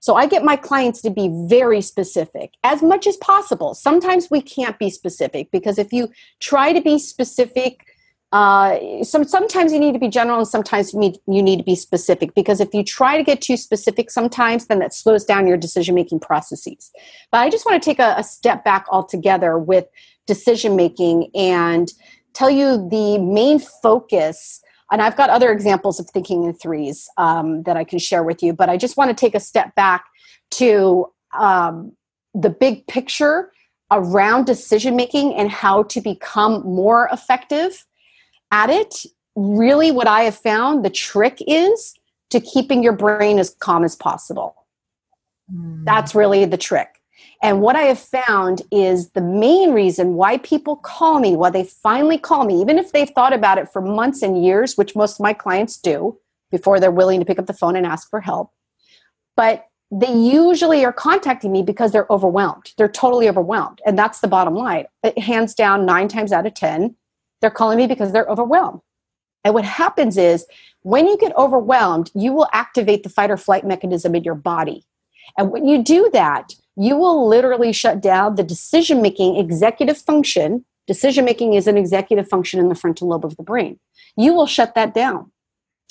So 0.00 0.14
i 0.14 0.26
get 0.26 0.44
my 0.44 0.56
clients 0.56 1.02
to 1.02 1.10
be 1.10 1.30
very 1.48 1.80
specific 1.80 2.54
as 2.62 2.82
much 2.82 3.06
as 3.06 3.16
possible. 3.18 3.74
Sometimes 3.74 4.30
we 4.30 4.40
can't 4.40 4.78
be 4.78 4.90
specific 4.90 5.50
because 5.50 5.78
if 5.78 5.92
you 5.92 6.08
try 6.40 6.72
to 6.72 6.80
be 6.80 6.98
specific 6.98 7.86
uh, 8.36 9.02
some, 9.02 9.24
sometimes 9.24 9.72
you 9.72 9.80
need 9.80 9.94
to 9.94 9.98
be 9.98 10.08
general 10.08 10.36
and 10.36 10.46
sometimes 10.46 10.92
you 10.92 11.00
need, 11.00 11.16
you 11.26 11.42
need 11.42 11.56
to 11.56 11.62
be 11.62 11.74
specific 11.74 12.34
because 12.34 12.60
if 12.60 12.68
you 12.74 12.84
try 12.84 13.16
to 13.16 13.22
get 13.22 13.40
too 13.40 13.56
specific 13.56 14.10
sometimes 14.10 14.66
then 14.66 14.78
that 14.78 14.92
slows 14.92 15.24
down 15.24 15.46
your 15.46 15.56
decision 15.56 15.94
making 15.94 16.20
processes. 16.20 16.90
But 17.32 17.38
i 17.38 17.48
just 17.48 17.64
want 17.64 17.82
to 17.82 17.90
take 17.90 17.98
a, 17.98 18.14
a 18.18 18.22
step 18.22 18.62
back 18.62 18.84
altogether 18.90 19.58
with 19.58 19.86
decision 20.26 20.76
making 20.76 21.30
and 21.34 21.90
tell 22.34 22.50
you 22.50 22.86
the 22.90 23.16
main 23.16 23.58
focus. 23.58 24.60
And 24.92 25.00
i've 25.00 25.16
got 25.16 25.30
other 25.30 25.50
examples 25.50 25.98
of 25.98 26.10
thinking 26.10 26.44
in 26.44 26.52
threes 26.52 27.08
um, 27.16 27.62
that 27.62 27.78
i 27.78 27.84
can 27.84 27.98
share 27.98 28.22
with 28.22 28.42
you 28.42 28.52
but 28.52 28.68
i 28.68 28.76
just 28.76 28.98
want 28.98 29.08
to 29.08 29.14
take 29.14 29.34
a 29.34 29.40
step 29.40 29.74
back 29.76 30.04
to 30.50 31.06
um, 31.38 31.92
the 32.34 32.50
big 32.50 32.86
picture 32.86 33.50
around 33.90 34.44
decision 34.44 34.94
making 34.94 35.34
and 35.34 35.50
how 35.50 35.84
to 35.84 36.02
become 36.02 36.60
more 36.64 37.08
effective 37.10 37.86
at 38.50 38.70
it, 38.70 39.06
really 39.34 39.90
what 39.90 40.06
I 40.06 40.22
have 40.22 40.36
found 40.36 40.84
the 40.84 40.90
trick 40.90 41.42
is 41.46 41.94
to 42.30 42.40
keeping 42.40 42.82
your 42.82 42.92
brain 42.92 43.38
as 43.38 43.50
calm 43.60 43.84
as 43.84 43.94
possible. 43.94 44.66
Mm. 45.52 45.84
That's 45.84 46.14
really 46.14 46.44
the 46.44 46.56
trick. 46.56 46.88
And 47.42 47.60
what 47.60 47.76
I 47.76 47.82
have 47.82 47.98
found 47.98 48.62
is 48.72 49.10
the 49.10 49.20
main 49.20 49.72
reason 49.72 50.14
why 50.14 50.38
people 50.38 50.76
call 50.76 51.20
me, 51.20 51.36
why 51.36 51.50
they 51.50 51.64
finally 51.64 52.18
call 52.18 52.44
me, 52.44 52.60
even 52.60 52.78
if 52.78 52.92
they've 52.92 53.10
thought 53.10 53.32
about 53.32 53.58
it 53.58 53.68
for 53.68 53.82
months 53.82 54.22
and 54.22 54.42
years, 54.42 54.76
which 54.76 54.96
most 54.96 55.20
of 55.20 55.20
my 55.20 55.32
clients 55.32 55.76
do 55.76 56.18
before 56.50 56.80
they're 56.80 56.90
willing 56.90 57.20
to 57.20 57.26
pick 57.26 57.38
up 57.38 57.46
the 57.46 57.52
phone 57.52 57.76
and 57.76 57.86
ask 57.86 58.08
for 58.08 58.20
help. 58.20 58.52
But 59.36 59.66
they 59.90 60.12
usually 60.12 60.84
are 60.84 60.92
contacting 60.92 61.52
me 61.52 61.62
because 61.62 61.92
they're 61.92 62.10
overwhelmed. 62.10 62.72
They're 62.76 62.88
totally 62.88 63.28
overwhelmed. 63.28 63.80
And 63.86 63.98
that's 63.98 64.20
the 64.20 64.28
bottom 64.28 64.54
line. 64.54 64.86
Hands 65.16 65.54
down, 65.54 65.86
nine 65.86 66.08
times 66.08 66.32
out 66.32 66.46
of 66.46 66.54
10, 66.54 66.96
they're 67.40 67.50
calling 67.50 67.78
me 67.78 67.86
because 67.86 68.12
they're 68.12 68.26
overwhelmed. 68.26 68.80
And 69.44 69.54
what 69.54 69.64
happens 69.64 70.16
is 70.16 70.46
when 70.82 71.06
you 71.06 71.16
get 71.18 71.36
overwhelmed, 71.36 72.10
you 72.14 72.32
will 72.32 72.48
activate 72.52 73.02
the 73.02 73.08
fight 73.08 73.30
or 73.30 73.36
flight 73.36 73.64
mechanism 73.64 74.14
in 74.14 74.24
your 74.24 74.34
body. 74.34 74.84
And 75.36 75.50
when 75.50 75.66
you 75.66 75.82
do 75.82 76.10
that, 76.12 76.54
you 76.76 76.96
will 76.96 77.28
literally 77.28 77.72
shut 77.72 78.00
down 78.00 78.34
the 78.34 78.42
decision 78.42 79.02
making 79.02 79.36
executive 79.36 79.98
function. 79.98 80.64
Decision 80.86 81.24
making 81.24 81.54
is 81.54 81.66
an 81.66 81.76
executive 81.76 82.28
function 82.28 82.60
in 82.60 82.68
the 82.68 82.74
frontal 82.74 83.08
lobe 83.08 83.24
of 83.24 83.36
the 83.36 83.42
brain. 83.42 83.78
You 84.16 84.34
will 84.34 84.46
shut 84.46 84.74
that 84.74 84.94
down. 84.94 85.30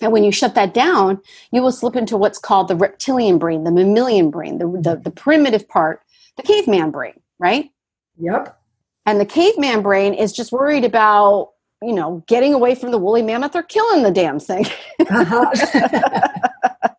And 0.02 0.12
when 0.12 0.24
you 0.24 0.32
shut 0.32 0.56
that 0.56 0.74
down, 0.74 1.22
you 1.52 1.62
will 1.62 1.72
slip 1.72 1.96
into 1.96 2.18
what's 2.18 2.38
called 2.38 2.68
the 2.68 2.76
reptilian 2.76 3.38
brain, 3.38 3.64
the 3.64 3.72
mammalian 3.72 4.30
brain, 4.30 4.58
the, 4.58 4.68
the, 4.68 5.02
the 5.02 5.12
primitive 5.12 5.68
part, 5.70 6.02
the 6.36 6.44
caveman 6.44 6.92
brain, 6.92 7.20
right? 7.40 7.70
Yep. 8.18 8.60
And 9.06 9.20
the 9.20 9.26
caveman 9.26 9.82
brain 9.82 10.14
is 10.14 10.34
just 10.34 10.52
worried 10.52 10.84
about, 10.84 11.52
you 11.82 11.94
know, 11.94 12.24
getting 12.28 12.54
away 12.54 12.76
from 12.76 12.92
the 12.92 12.98
woolly 12.98 13.22
mammoth 13.22 13.56
or 13.56 13.64
killing 13.64 14.04
the 14.04 14.12
damn 14.12 14.40
thing. 14.40 14.66
Uh-huh. 15.00 16.90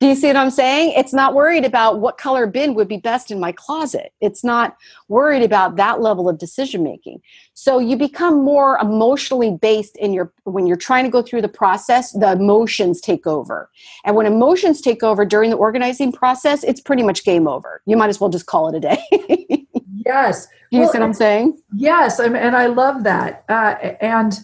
Do 0.00 0.06
you 0.06 0.14
see 0.14 0.26
what 0.26 0.36
I'm 0.36 0.50
saying? 0.50 0.92
It's 0.96 1.12
not 1.12 1.34
worried 1.34 1.64
about 1.64 2.00
what 2.00 2.18
color 2.18 2.46
bin 2.46 2.74
would 2.74 2.88
be 2.88 2.96
best 2.96 3.30
in 3.30 3.40
my 3.40 3.52
closet. 3.52 4.12
It's 4.20 4.44
not 4.44 4.76
worried 5.08 5.42
about 5.42 5.76
that 5.76 6.00
level 6.00 6.28
of 6.28 6.38
decision 6.38 6.82
making. 6.82 7.20
So 7.54 7.78
you 7.78 7.96
become 7.96 8.42
more 8.42 8.78
emotionally 8.78 9.56
based 9.60 9.96
in 9.96 10.12
your 10.12 10.32
when 10.44 10.66
you're 10.66 10.76
trying 10.76 11.04
to 11.04 11.10
go 11.10 11.22
through 11.22 11.42
the 11.42 11.48
process, 11.48 12.12
the 12.12 12.32
emotions 12.32 13.00
take 13.00 13.26
over. 13.26 13.70
And 14.04 14.16
when 14.16 14.26
emotions 14.26 14.80
take 14.80 15.02
over 15.02 15.24
during 15.24 15.50
the 15.50 15.56
organizing 15.56 16.12
process, 16.12 16.64
it's 16.64 16.80
pretty 16.80 17.02
much 17.02 17.24
game 17.24 17.48
over. 17.48 17.80
You 17.86 17.96
might 17.96 18.08
as 18.08 18.20
well 18.20 18.30
just 18.30 18.46
call 18.46 18.68
it 18.68 18.76
a 18.76 18.80
day. 18.80 18.98
yes. 20.04 20.46
Do 20.46 20.78
you 20.78 20.80
well, 20.80 20.92
see 20.92 20.98
what 20.98 21.04
I'm 21.04 21.12
saying? 21.12 21.58
Yes, 21.76 22.18
I'm, 22.18 22.34
and 22.34 22.56
I 22.56 22.66
love 22.66 23.04
that. 23.04 23.44
Uh, 23.48 23.76
and 24.00 24.40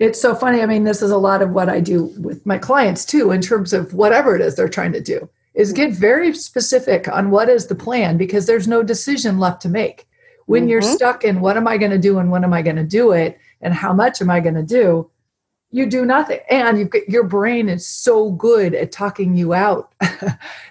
it's 0.00 0.20
so 0.20 0.34
funny. 0.34 0.60
I 0.60 0.66
mean, 0.66 0.84
this 0.84 1.02
is 1.02 1.10
a 1.10 1.18
lot 1.18 1.42
of 1.42 1.50
what 1.50 1.68
I 1.68 1.80
do 1.80 2.04
with 2.18 2.44
my 2.44 2.58
clients 2.58 3.04
too, 3.04 3.30
in 3.30 3.40
terms 3.40 3.72
of 3.72 3.94
whatever 3.94 4.34
it 4.34 4.42
is 4.42 4.56
they're 4.56 4.68
trying 4.68 4.92
to 4.92 5.00
do, 5.00 5.28
is 5.54 5.72
get 5.72 5.92
very 5.92 6.34
specific 6.34 7.08
on 7.08 7.30
what 7.30 7.48
is 7.48 7.66
the 7.66 7.74
plan 7.74 8.16
because 8.16 8.46
there's 8.46 8.68
no 8.68 8.82
decision 8.82 9.38
left 9.38 9.62
to 9.62 9.68
make. 9.68 10.06
When 10.46 10.62
mm-hmm. 10.62 10.70
you're 10.70 10.82
stuck 10.82 11.24
in 11.24 11.40
what 11.40 11.56
am 11.56 11.68
I 11.68 11.78
going 11.78 11.92
to 11.92 11.98
do 11.98 12.18
and 12.18 12.30
when 12.30 12.44
am 12.44 12.52
I 12.52 12.62
going 12.62 12.76
to 12.76 12.84
do 12.84 13.12
it 13.12 13.38
and 13.60 13.72
how 13.72 13.92
much 13.92 14.20
am 14.20 14.30
I 14.30 14.40
going 14.40 14.56
to 14.56 14.62
do, 14.62 15.10
you 15.70 15.86
do 15.86 16.04
nothing. 16.04 16.40
And 16.50 16.78
you 16.78 16.90
your 17.08 17.24
brain 17.24 17.68
is 17.68 17.86
so 17.86 18.30
good 18.30 18.74
at 18.74 18.92
talking 18.92 19.36
you 19.36 19.54
out. 19.54 19.92
it 20.00 20.10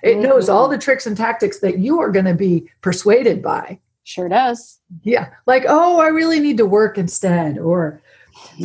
mm-hmm. 0.03 0.22
knows 0.22 0.48
all 0.48 0.68
the 0.68 0.77
tricks 0.77 1.08
and 1.08 1.18
tactics 1.18 1.60
that 1.60 1.80
you 1.80 2.00
are 2.00 2.12
going 2.12 2.25
to 2.25 2.34
be 2.34 2.70
persuaded 2.82 3.42
by. 3.42 3.80
Sure 4.03 4.30
does. 4.30 4.80
Yeah. 5.01 5.30
Like, 5.46 5.63
oh, 5.68 6.00
I 6.00 6.08
really 6.08 6.39
need 6.39 6.58
to 6.58 6.65
work 6.65 6.98
instead. 6.98 7.58
Or, 7.58 8.01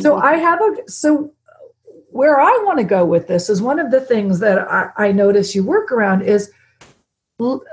so 0.01 0.17
I 0.17 0.35
have 0.37 0.59
a 0.61 0.89
so 0.89 1.33
where 2.11 2.39
I 2.39 2.61
want 2.65 2.79
to 2.79 2.83
go 2.83 3.05
with 3.05 3.27
this 3.27 3.49
is 3.49 3.61
one 3.61 3.79
of 3.79 3.91
the 3.91 4.01
things 4.01 4.39
that 4.39 4.59
I, 4.59 4.89
I 4.97 5.11
notice 5.11 5.53
you 5.53 5.63
work 5.63 5.91
around 5.91 6.23
is 6.23 6.51
l- 7.39 7.63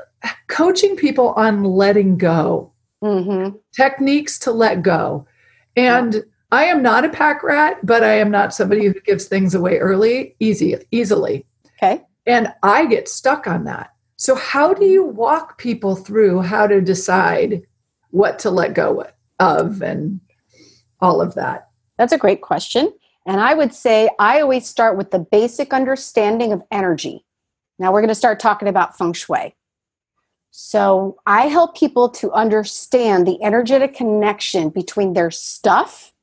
coaching 0.48 0.96
people 0.96 1.30
on 1.30 1.64
letting 1.64 2.18
go, 2.18 2.72
mm-hmm. 3.02 3.56
techniques 3.74 4.38
to 4.40 4.52
let 4.52 4.82
go. 4.82 5.26
And 5.76 6.14
yeah. 6.14 6.20
I 6.52 6.64
am 6.64 6.82
not 6.82 7.04
a 7.04 7.08
pack 7.08 7.42
rat, 7.42 7.84
but 7.84 8.04
I 8.04 8.14
am 8.18 8.30
not 8.30 8.54
somebody 8.54 8.86
who 8.86 9.00
gives 9.00 9.26
things 9.26 9.54
away 9.54 9.78
early, 9.78 10.36
easy, 10.38 10.76
easily. 10.90 11.46
Okay. 11.82 12.02
And 12.26 12.52
I 12.62 12.86
get 12.86 13.08
stuck 13.08 13.46
on 13.46 13.64
that. 13.64 13.90
So, 14.16 14.34
how 14.34 14.72
do 14.72 14.86
you 14.86 15.04
walk 15.04 15.58
people 15.58 15.94
through 15.94 16.40
how 16.40 16.66
to 16.66 16.80
decide 16.80 17.62
what 18.10 18.38
to 18.40 18.50
let 18.50 18.74
go 18.74 19.06
of 19.38 19.82
and 19.82 20.20
all 21.00 21.20
of 21.20 21.34
that? 21.34 21.68
That's 21.98 22.12
a 22.12 22.18
great 22.18 22.42
question. 22.42 22.92
And 23.26 23.40
I 23.40 23.54
would 23.54 23.74
say 23.74 24.08
I 24.18 24.40
always 24.40 24.66
start 24.66 24.96
with 24.96 25.10
the 25.10 25.18
basic 25.18 25.72
understanding 25.72 26.52
of 26.52 26.62
energy. 26.70 27.24
Now 27.78 27.92
we're 27.92 28.00
going 28.00 28.08
to 28.08 28.14
start 28.14 28.40
talking 28.40 28.68
about 28.68 28.96
feng 28.96 29.12
shui. 29.12 29.54
So 30.50 31.18
I 31.26 31.48
help 31.48 31.76
people 31.76 32.08
to 32.10 32.32
understand 32.32 33.26
the 33.26 33.42
energetic 33.42 33.94
connection 33.94 34.70
between 34.70 35.12
their 35.12 35.30
stuff 35.30 36.14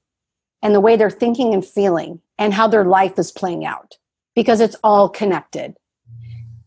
and 0.63 0.73
the 0.73 0.79
way 0.79 0.95
they're 0.95 1.11
thinking 1.11 1.53
and 1.53 1.63
feeling 1.63 2.19
and 2.39 2.53
how 2.53 2.67
their 2.67 2.85
life 2.85 3.19
is 3.19 3.31
playing 3.31 3.65
out 3.65 3.97
because 4.33 4.59
it's 4.59 4.77
all 4.83 5.07
connected. 5.07 5.75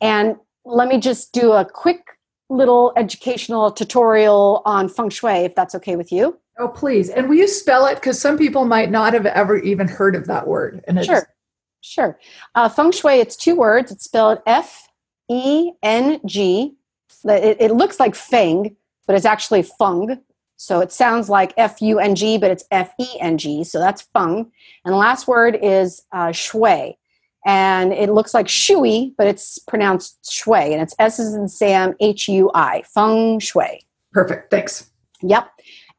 And 0.01 0.37
let 0.65 0.87
me 0.87 1.01
just 1.01 1.33
do 1.33 1.53
a 1.53 1.65
quick 1.65 2.19
little 2.49 2.93
educational 2.97 3.73
tutorial 3.73 4.63
on 4.65 4.89
feng 4.89 5.11
shui 5.11 5.39
if 5.39 5.55
that's 5.55 5.75
okay 5.75 5.97
with 5.97 6.13
you. 6.13 6.39
Oh, 6.59 6.69
please. 6.69 7.11
And 7.11 7.29
will 7.29 7.37
you 7.37 7.49
spell 7.49 7.87
it? 7.87 7.97
Because 7.97 8.19
some 8.19 8.39
people 8.39 8.65
might 8.65 8.91
not 8.91 9.13
have 9.13 9.27
ever 9.27 9.59
even 9.59 9.89
heard 9.89 10.17
of 10.17 10.27
that 10.27 10.47
word. 10.47 10.83
And 10.89 11.05
sure. 11.05 11.29
Sure. 11.83 12.19
Uh, 12.55 12.69
feng 12.69 12.91
shui, 12.91 13.21
it's 13.21 13.37
two 13.37 13.55
words. 13.55 13.93
It's 13.93 14.05
spelled 14.05 14.39
F 14.47 14.89
E 15.29 15.73
N 15.83 16.21
G. 16.27 16.75
It, 17.25 17.57
it 17.61 17.73
looks 17.73 18.01
like 18.01 18.15
feng, 18.15 18.75
but 19.07 19.15
it's 19.15 19.27
actually 19.27 19.63
feng. 19.63 20.21
So 20.57 20.81
it 20.81 20.91
sounds 20.91 21.29
like 21.29 21.53
F 21.57 21.81
U 21.83 21.99
N 21.99 22.15
G, 22.15 22.39
but 22.39 22.51
it's 22.51 22.65
F 22.71 22.93
E 22.99 23.07
N 23.21 23.39
G. 23.39 23.63
So 23.63 23.79
that's 23.79 24.03
feng. 24.03 24.51
And 24.85 24.93
the 24.93 24.97
last 24.97 25.29
word 25.29 25.59
is 25.63 26.03
uh, 26.13 26.33
shui. 26.33 26.99
And 27.45 27.93
it 27.93 28.11
looks 28.11 28.35
like 28.35 28.49
shui, 28.49 29.15
but 29.17 29.29
it's 29.29 29.59
pronounced 29.61 30.29
shui. 30.29 30.73
And 30.73 30.83
it's 30.83 30.95
S 30.99 31.21
as 31.21 31.35
in 31.35 31.47
Sam, 31.47 31.95
H 32.01 32.27
U 32.29 32.51
I. 32.55 32.83
Feng 32.83 33.39
shui. 33.39 33.87
Perfect. 34.13 34.51
Thanks. 34.51 34.91
Yep. 35.23 35.49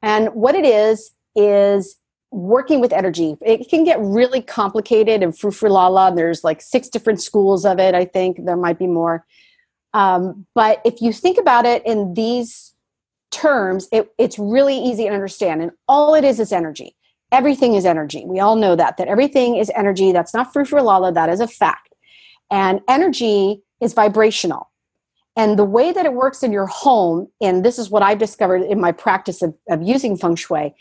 And 0.01 0.29
what 0.29 0.55
it 0.55 0.65
is, 0.65 1.11
is 1.35 1.97
working 2.31 2.81
with 2.81 2.91
energy. 2.91 3.37
It 3.41 3.69
can 3.69 3.83
get 3.83 3.99
really 4.01 4.41
complicated 4.41 5.23
and 5.23 5.37
frou-frou-la-la. 5.37 6.11
There's 6.11 6.43
like 6.43 6.61
six 6.61 6.89
different 6.89 7.21
schools 7.21 7.65
of 7.65 7.79
it, 7.79 7.95
I 7.95 8.05
think. 8.05 8.43
There 8.45 8.57
might 8.57 8.79
be 8.79 8.87
more. 8.87 9.25
Um, 9.93 10.45
but 10.53 10.81
if 10.83 11.01
you 11.01 11.13
think 11.13 11.37
about 11.37 11.65
it 11.65 11.85
in 11.85 12.13
these 12.15 12.73
terms, 13.31 13.87
it, 13.91 14.11
it's 14.17 14.37
really 14.37 14.77
easy 14.77 15.05
to 15.05 15.13
understand. 15.13 15.61
And 15.61 15.71
all 15.87 16.15
it 16.15 16.23
is 16.23 16.39
is 16.39 16.51
energy. 16.51 16.95
Everything 17.31 17.75
is 17.75 17.85
energy. 17.85 18.23
We 18.25 18.39
all 18.39 18.55
know 18.55 18.75
that, 18.75 18.97
that 18.97 19.07
everything 19.07 19.55
is 19.57 19.71
energy. 19.75 20.11
That's 20.11 20.33
not 20.33 20.51
frou-frou-la-la. 20.51 21.11
That 21.11 21.29
is 21.29 21.39
a 21.39 21.47
fact. 21.47 21.93
And 22.49 22.81
energy 22.87 23.61
is 23.79 23.93
vibrational. 23.93 24.69
And 25.37 25.57
the 25.57 25.63
way 25.63 25.91
that 25.93 26.05
it 26.05 26.13
works 26.13 26.41
in 26.41 26.51
your 26.51 26.65
home, 26.65 27.27
and 27.39 27.63
this 27.63 27.77
is 27.77 27.91
what 27.91 28.01
I've 28.01 28.17
discovered 28.17 28.63
in 28.63 28.81
my 28.81 28.91
practice 28.91 29.43
of, 29.43 29.53
of 29.69 29.83
using 29.83 30.17
feng 30.17 30.35
shui, 30.35 30.73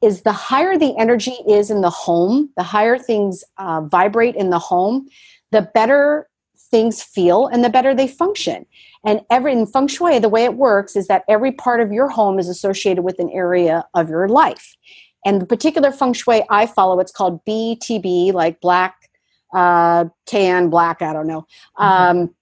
is 0.00 0.22
the 0.22 0.32
higher 0.32 0.78
the 0.78 0.96
energy 0.96 1.36
is 1.48 1.70
in 1.70 1.80
the 1.80 1.90
home, 1.90 2.50
the 2.56 2.62
higher 2.62 2.96
things 2.96 3.42
uh, 3.58 3.80
vibrate 3.80 4.36
in 4.36 4.50
the 4.50 4.58
home, 4.58 5.08
the 5.50 5.62
better 5.74 6.28
things 6.70 7.02
feel 7.02 7.46
and 7.48 7.64
the 7.64 7.68
better 7.68 7.94
they 7.94 8.06
function. 8.06 8.66
And 9.04 9.20
every 9.30 9.52
in 9.52 9.66
feng 9.66 9.88
shui, 9.88 10.18
the 10.20 10.28
way 10.28 10.44
it 10.44 10.54
works 10.54 10.94
is 10.94 11.08
that 11.08 11.24
every 11.28 11.50
part 11.52 11.80
of 11.80 11.92
your 11.92 12.08
home 12.08 12.38
is 12.38 12.48
associated 12.48 13.02
with 13.02 13.18
an 13.18 13.30
area 13.30 13.84
of 13.94 14.08
your 14.08 14.28
life. 14.28 14.76
And 15.24 15.40
the 15.40 15.46
particular 15.46 15.90
feng 15.90 16.12
shui 16.12 16.44
I 16.50 16.66
follow, 16.66 17.00
it's 17.00 17.12
called 17.12 17.44
BTB, 17.46 18.32
like 18.32 18.60
black, 18.60 19.10
uh, 19.54 20.04
tan, 20.26 20.70
black, 20.70 21.02
I 21.02 21.12
don't 21.12 21.26
know. 21.26 21.46
Mm-hmm. 21.78 21.82
Um, 21.82 22.34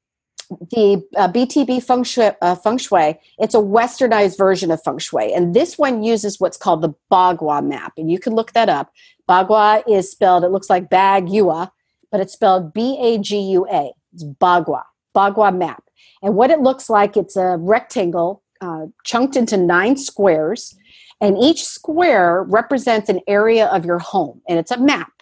the 0.70 1.06
uh, 1.16 1.28
BTB 1.28 1.82
feng 1.82 2.04
shui, 2.04 2.30
uh, 2.40 2.54
feng 2.54 2.78
shui, 2.78 3.18
it's 3.38 3.54
a 3.54 3.58
westernized 3.58 4.38
version 4.38 4.70
of 4.70 4.82
feng 4.82 4.98
shui. 4.98 5.32
And 5.32 5.54
this 5.54 5.78
one 5.78 6.02
uses 6.02 6.40
what's 6.40 6.56
called 6.56 6.82
the 6.82 6.94
Bagua 7.10 7.66
map. 7.66 7.92
And 7.96 8.10
you 8.10 8.18
can 8.18 8.34
look 8.34 8.52
that 8.52 8.68
up. 8.68 8.92
Bagua 9.28 9.82
is 9.88 10.10
spelled, 10.10 10.44
it 10.44 10.50
looks 10.50 10.70
like 10.70 10.90
Bagua, 10.90 11.70
but 12.10 12.20
it's 12.20 12.32
spelled 12.32 12.72
B 12.72 12.98
A 13.00 13.18
G 13.18 13.40
U 13.52 13.66
A. 13.70 13.92
It's 14.12 14.24
Bagua, 14.24 14.82
Bagua 15.14 15.56
map. 15.56 15.84
And 16.22 16.34
what 16.34 16.50
it 16.50 16.60
looks 16.60 16.90
like, 16.90 17.16
it's 17.16 17.36
a 17.36 17.56
rectangle 17.58 18.42
uh, 18.60 18.86
chunked 19.04 19.36
into 19.36 19.56
nine 19.56 19.96
squares. 19.96 20.76
And 21.20 21.38
each 21.38 21.64
square 21.64 22.42
represents 22.42 23.08
an 23.08 23.20
area 23.28 23.66
of 23.66 23.84
your 23.84 24.00
home. 24.00 24.42
And 24.48 24.58
it's 24.58 24.72
a 24.72 24.78
map 24.78 25.21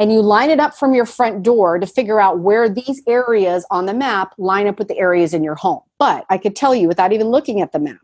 and 0.00 0.10
you 0.10 0.22
line 0.22 0.48
it 0.48 0.58
up 0.58 0.74
from 0.74 0.94
your 0.94 1.04
front 1.04 1.42
door 1.42 1.78
to 1.78 1.86
figure 1.86 2.18
out 2.18 2.38
where 2.38 2.70
these 2.70 3.02
areas 3.06 3.66
on 3.70 3.84
the 3.84 3.92
map 3.92 4.32
line 4.38 4.66
up 4.66 4.78
with 4.78 4.88
the 4.88 4.96
areas 4.96 5.34
in 5.34 5.44
your 5.44 5.54
home. 5.54 5.82
But 5.98 6.24
I 6.30 6.38
could 6.38 6.56
tell 6.56 6.74
you 6.74 6.88
without 6.88 7.12
even 7.12 7.28
looking 7.28 7.60
at 7.60 7.72
the 7.72 7.78
map 7.78 8.00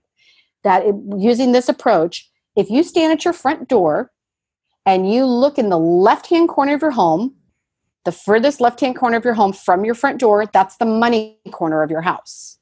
that 0.63 0.85
it, 0.85 0.95
using 1.17 1.53
this 1.53 1.71
approach, 1.71 2.31
if 2.55 2.69
you 2.69 2.83
stand 2.83 3.15
at 3.15 3.25
your 3.25 3.33
front 3.33 3.67
door 3.67 4.13
and 4.85 5.11
you 5.11 5.25
look 5.25 5.59
in 5.59 5.71
the 5.71 5.79
left 5.79 6.27
hand 6.27 6.51
corner 6.51 6.75
of 6.75 6.83
your 6.83 6.91
home, 6.91 7.35
the 8.05 8.13
furthest 8.13 8.61
left 8.61 8.81
hand 8.81 8.97
corner 8.97 9.17
of 9.17 9.25
your 9.25 9.35
home 9.35 9.55
from 9.55 9.87
your 9.87 9.95
front 9.95 10.21
door, 10.21 10.45
that's 10.53 10.77
the 10.77 10.85
money 10.85 11.39
corner 11.51 11.83
of 11.83 11.91
your 11.91 12.03
house. 12.03 12.59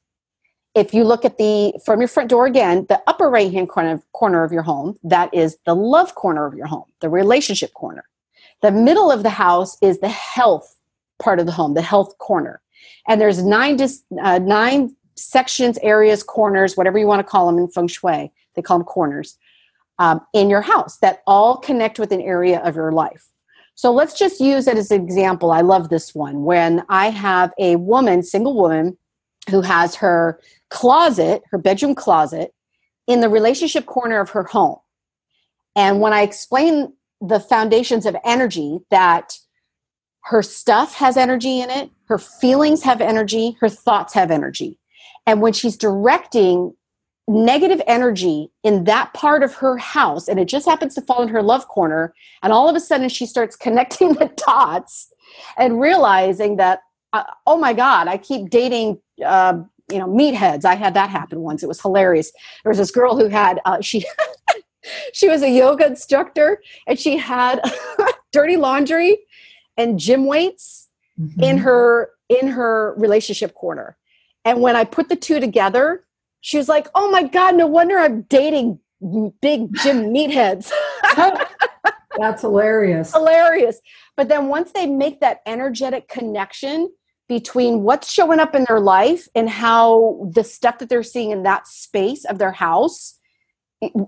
If 0.75 0.93
you 0.93 1.03
look 1.03 1.25
at 1.25 1.37
the 1.37 1.73
from 1.85 1.99
your 1.99 2.07
front 2.07 2.29
door 2.29 2.45
again, 2.45 2.85
the 2.87 3.01
upper 3.05 3.29
right 3.29 3.51
hand 3.51 3.67
corner, 3.67 4.01
corner 4.13 4.45
of 4.45 4.53
your 4.53 4.63
home, 4.63 4.97
that 5.03 5.33
is 5.33 5.57
the 5.65 5.75
love 5.75 6.15
corner 6.15 6.45
of 6.45 6.53
your 6.53 6.67
home, 6.67 6.85
the 7.01 7.09
relationship 7.09 7.73
corner. 7.73 8.05
The 8.61 8.71
middle 8.71 9.11
of 9.11 9.23
the 9.23 9.29
house 9.29 9.77
is 9.81 9.99
the 9.99 10.09
health 10.09 10.75
part 11.19 11.39
of 11.39 11.45
the 11.45 11.51
home, 11.51 11.73
the 11.73 11.81
health 11.81 12.17
corner. 12.17 12.61
And 13.07 13.21
there's 13.21 13.43
nine, 13.43 13.77
dis, 13.77 14.03
uh, 14.21 14.39
nine 14.39 14.95
sections, 15.15 15.77
areas, 15.81 16.23
corners, 16.23 16.75
whatever 16.75 16.97
you 16.97 17.07
want 17.07 17.19
to 17.19 17.23
call 17.23 17.47
them 17.47 17.57
in 17.57 17.67
feng 17.67 17.87
shui. 17.87 18.31
They 18.55 18.61
call 18.61 18.79
them 18.79 18.85
corners 18.85 19.37
um, 19.99 20.21
in 20.33 20.49
your 20.49 20.61
house 20.61 20.97
that 20.97 21.21
all 21.27 21.57
connect 21.57 21.99
with 21.99 22.11
an 22.11 22.21
area 22.21 22.59
of 22.61 22.75
your 22.75 22.91
life. 22.91 23.29
So 23.75 23.91
let's 23.91 24.17
just 24.17 24.39
use 24.39 24.67
it 24.67 24.77
as 24.77 24.91
an 24.91 25.01
example. 25.01 25.51
I 25.51 25.61
love 25.61 25.89
this 25.89 26.15
one. 26.15 26.43
When 26.43 26.83
I 26.89 27.09
have 27.09 27.53
a 27.59 27.75
woman, 27.75 28.23
single 28.23 28.55
woman, 28.55 28.97
who 29.49 29.61
has 29.61 29.95
her 29.95 30.39
closet, 30.69 31.43
her 31.51 31.57
bedroom 31.57 31.93
closet, 31.93 32.53
in 33.07 33.21
the 33.21 33.29
relationship 33.29 33.85
corner 33.85 34.19
of 34.19 34.31
her 34.31 34.43
home. 34.43 34.77
And 35.75 35.99
when 35.99 36.13
I 36.13 36.21
explain 36.21 36.93
the 37.27 37.39
foundations 37.39 38.05
of 38.05 38.15
energy 38.23 38.79
that 38.91 39.37
her 40.25 40.41
stuff 40.41 40.95
has 40.95 41.17
energy 41.17 41.59
in 41.59 41.69
it, 41.69 41.91
her 42.05 42.17
feelings 42.17 42.83
have 42.83 43.01
energy, 43.01 43.57
her 43.59 43.69
thoughts 43.69 44.13
have 44.13 44.31
energy. 44.31 44.79
And 45.27 45.41
when 45.41 45.53
she's 45.53 45.77
directing 45.77 46.73
negative 47.27 47.81
energy 47.87 48.51
in 48.63 48.83
that 48.83 49.13
part 49.13 49.43
of 49.43 49.55
her 49.55 49.77
house, 49.77 50.27
and 50.27 50.39
it 50.39 50.47
just 50.47 50.67
happens 50.67 50.93
to 50.95 51.01
fall 51.01 51.21
in 51.21 51.29
her 51.29 51.41
love 51.41 51.67
corner, 51.67 52.13
and 52.43 52.51
all 52.53 52.69
of 52.69 52.75
a 52.75 52.79
sudden 52.79 53.09
she 53.09 53.25
starts 53.25 53.55
connecting 53.65 54.13
the 54.13 54.31
dots 54.35 55.11
and 55.57 55.79
realizing 55.79 56.57
that, 56.57 56.81
uh, 57.13 57.23
oh 57.45 57.57
my 57.57 57.73
God, 57.73 58.07
I 58.07 58.17
keep 58.17 58.49
dating. 58.49 58.99
Uh, 59.23 59.61
you 59.91 59.99
know, 59.99 60.07
meatheads. 60.07 60.65
I 60.65 60.73
had 60.73 60.95
that 60.95 61.11
happen 61.11 61.41
once. 61.41 61.61
It 61.61 61.67
was 61.67 61.79
hilarious. 61.79 62.31
There 62.63 62.71
was 62.71 62.79
this 62.79 62.89
girl 62.89 63.15
who 63.15 63.27
had 63.27 63.61
uh, 63.65 63.81
she 63.81 64.03
she 65.13 65.27
was 65.29 65.41
a 65.41 65.49
yoga 65.49 65.85
instructor 65.85 66.61
and 66.87 66.99
she 66.99 67.17
had 67.17 67.61
dirty 68.31 68.57
laundry 68.57 69.17
and 69.77 69.99
gym 69.99 70.25
weights 70.25 70.89
mm-hmm. 71.19 71.41
in 71.41 71.57
her 71.59 72.11
in 72.29 72.47
her 72.47 72.95
relationship 72.97 73.53
corner. 73.53 73.97
And 74.43 74.61
when 74.61 74.75
i 74.75 74.83
put 74.83 75.09
the 75.09 75.15
two 75.15 75.39
together 75.39 76.05
she 76.41 76.57
was 76.57 76.69
like 76.69 76.87
oh 76.93 77.09
my 77.09 77.23
god 77.23 77.55
no 77.55 77.65
wonder 77.65 77.97
i'm 77.97 78.21
dating 78.23 78.79
big 79.41 79.73
gym 79.75 80.05
meatheads. 80.13 80.71
That's 82.17 82.41
hilarious. 82.41 83.11
Hilarious. 83.11 83.81
But 84.15 84.29
then 84.29 84.47
once 84.47 84.71
they 84.71 84.85
make 84.85 85.19
that 85.19 85.41
energetic 85.45 86.07
connection 86.07 86.91
between 87.27 87.81
what's 87.81 88.11
showing 88.11 88.39
up 88.39 88.55
in 88.55 88.65
their 88.69 88.79
life 88.79 89.27
and 89.35 89.49
how 89.49 90.29
the 90.33 90.43
stuff 90.43 90.77
that 90.77 90.89
they're 90.89 91.03
seeing 91.03 91.31
in 91.31 91.43
that 91.43 91.67
space 91.67 92.23
of 92.25 92.37
their 92.37 92.51
house 92.51 93.19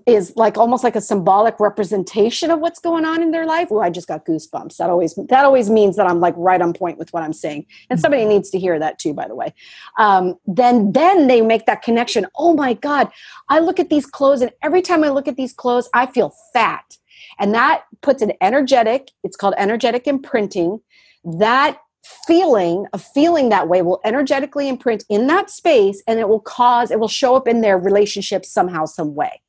is 0.06 0.34
like 0.36 0.58
almost 0.58 0.84
like 0.84 0.96
a 0.96 1.02
symbolic 1.02 1.60
representation 1.60 2.52
of 2.52 2.60
what's 2.60 2.80
going 2.80 3.06
on 3.06 3.22
in 3.22 3.32
their 3.32 3.46
life. 3.46 3.70
Oh, 3.72 3.80
I 3.80 3.90
just 3.90 4.08
got 4.08 4.26
goosebumps. 4.26 4.78
That 4.78 4.90
always 4.90 5.16
that 5.16 5.46
always 5.46 5.70
means 5.70 5.96
that 5.96 6.08
I'm 6.08 6.20
like 6.20 6.34
right 6.38 6.62
on 6.62 6.74
point 6.74 6.98
with 6.98 7.12
what 7.14 7.24
I'm 7.24 7.34
saying, 7.34 7.66
and 7.90 8.00
somebody 8.00 8.24
mm-hmm. 8.24 8.34
needs 8.34 8.50
to 8.52 8.60
hear 8.60 8.80
that 8.80 9.00
too. 9.00 9.14
By 9.14 9.28
the 9.28 9.36
way, 9.36 9.54
um, 9.98 10.36
then 10.46 10.92
then 10.92 11.28
they 11.28 11.42
make 11.42 11.66
that 11.66 11.82
connection. 11.82 12.26
Oh 12.38 12.54
my 12.54 12.74
God, 12.74 13.10
I 13.50 13.60
look 13.60 13.80
at 13.80 13.90
these 13.90 14.06
clothes, 14.06 14.42
and 14.42 14.52
every 14.64 14.82
time 14.82 15.04
I 15.04 15.10
look 15.10 15.28
at 15.28 15.38
these 15.38 15.54
clothes, 15.54 15.90
I 15.94 16.06
feel 16.06 16.34
fat, 16.54 16.98
and 17.40 17.54
that 17.54 17.84
puts 18.02 18.22
an 18.22 18.34
energetic. 18.42 19.12
It's 19.24 19.38
called 19.38 19.56
energetic 19.58 20.08
imprinting. 20.08 20.82
That 21.24 21.80
feeling 22.26 22.86
of 22.94 23.02
feeling 23.02 23.50
that 23.50 23.68
way 23.68 23.82
will 23.82 24.00
energetically 24.06 24.70
imprint 24.70 25.04
in 25.10 25.28
that 25.28 25.50
space 25.50 26.02
and 26.08 26.20
it 26.20 26.30
will 26.30 26.40
cause 26.40 26.92
it 26.92 27.00
will 27.00 27.08
show 27.08 27.36
up 27.36 27.48
in 27.48 27.62
their 27.62 27.78
relationship 27.78 28.46
somehow 28.46 28.86
some 28.86 29.14
way 29.14 29.42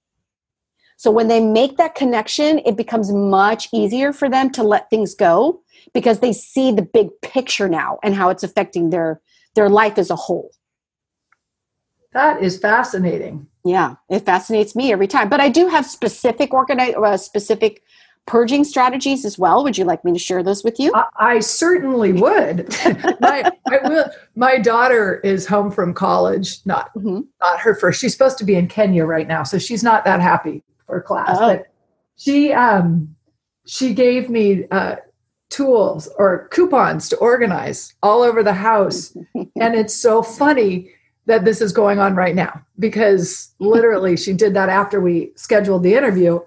so 0.99 1.13
when 1.13 1.29
they 1.29 1.41
make 1.41 1.77
that 1.77 1.95
connection, 1.95 2.59
it 2.67 2.77
becomes 2.77 3.13
much 3.13 3.69
easier 3.73 4.13
for 4.13 4.29
them 4.29 4.51
to 4.51 4.65
let 4.65 4.91
things 4.91 5.15
go 5.15 5.61
because 5.95 6.19
they 6.19 6.33
see 6.33 6.73
the 6.73 6.83
big 6.83 7.11
picture 7.23 7.69
now 7.69 8.01
and 8.03 8.17
how 8.17 8.31
it's 8.31 8.43
affecting 8.43 8.91
their 8.91 9.21
their 9.55 9.69
life 9.69 9.97
as 9.97 10.11
a 10.11 10.17
whole. 10.17 10.51
That 12.13 12.43
is 12.43 12.59
fascinating. 12.59 13.47
Yeah, 13.65 13.95
it 14.11 14.27
fascinates 14.27 14.75
me 14.75 14.91
every 14.91 15.07
time. 15.07 15.29
But 15.29 15.41
I 15.41 15.51
do 15.51 15.69
have 15.69 15.87
specific 15.87 16.53
organize, 16.53 16.95
uh, 16.97 17.17
specific 17.17 17.85
purging 18.27 18.65
strategies 18.65 19.25
as 19.25 19.39
well. 19.39 19.63
Would 19.63 19.79
you 19.79 19.85
like 19.85 20.05
me 20.05 20.13
to 20.15 20.19
share 20.19 20.43
those 20.43 20.65
with 20.65 20.81
you? 20.81 20.91
I, 20.97 21.05
I 21.17 21.41
certainly 21.41 22.13
would. 22.13 22.75
my, 23.21 23.53
I 23.69 23.79
will. 23.85 24.11
My 24.35 24.59
daughter 24.59 25.21
is 25.23 25.47
home 25.47 25.71
from 25.71 25.95
college. 25.95 26.59
Not 26.65 26.93
mm-hmm. 26.97 27.21
not 27.41 27.61
her 27.61 27.77
first. 27.77 28.01
She's 28.01 28.15
supposed 28.15 28.39
to 28.39 28.45
be 28.45 28.57
in 28.57 28.67
Kenya 28.67 29.05
right 29.05 29.29
now, 29.29 29.45
so 29.45 29.59
she's 29.59 29.85
not 29.85 30.05
that 30.05 30.21
happy 30.21 30.65
for 30.89 31.01
class. 31.01 31.37
Oh. 31.39 31.57
But 31.57 31.67
she 32.17 32.53
um 32.53 33.15
she 33.67 33.95
gave 33.95 34.29
me 34.29 34.65
uh, 34.71 34.97
tools 35.51 36.09
or 36.19 36.49
coupons 36.49 37.09
to 37.11 37.17
organize 37.19 37.95
all 38.03 38.23
over 38.23 38.43
the 38.43 38.55
house, 38.55 39.17
and 39.35 39.75
it's 39.75 39.95
so 39.95 40.23
funny 40.23 40.91
that 41.27 41.45
this 41.45 41.61
is 41.61 41.73
going 41.73 41.99
on 41.99 42.17
right 42.17 42.35
now 42.35 42.61
because 42.79 43.55
literally 43.59 44.17
she 44.17 44.33
did 44.33 44.55
that 44.55 44.71
after 44.71 44.99
we 45.01 45.31
scheduled 45.37 45.85
the 45.85 45.95
interview. 45.95 46.41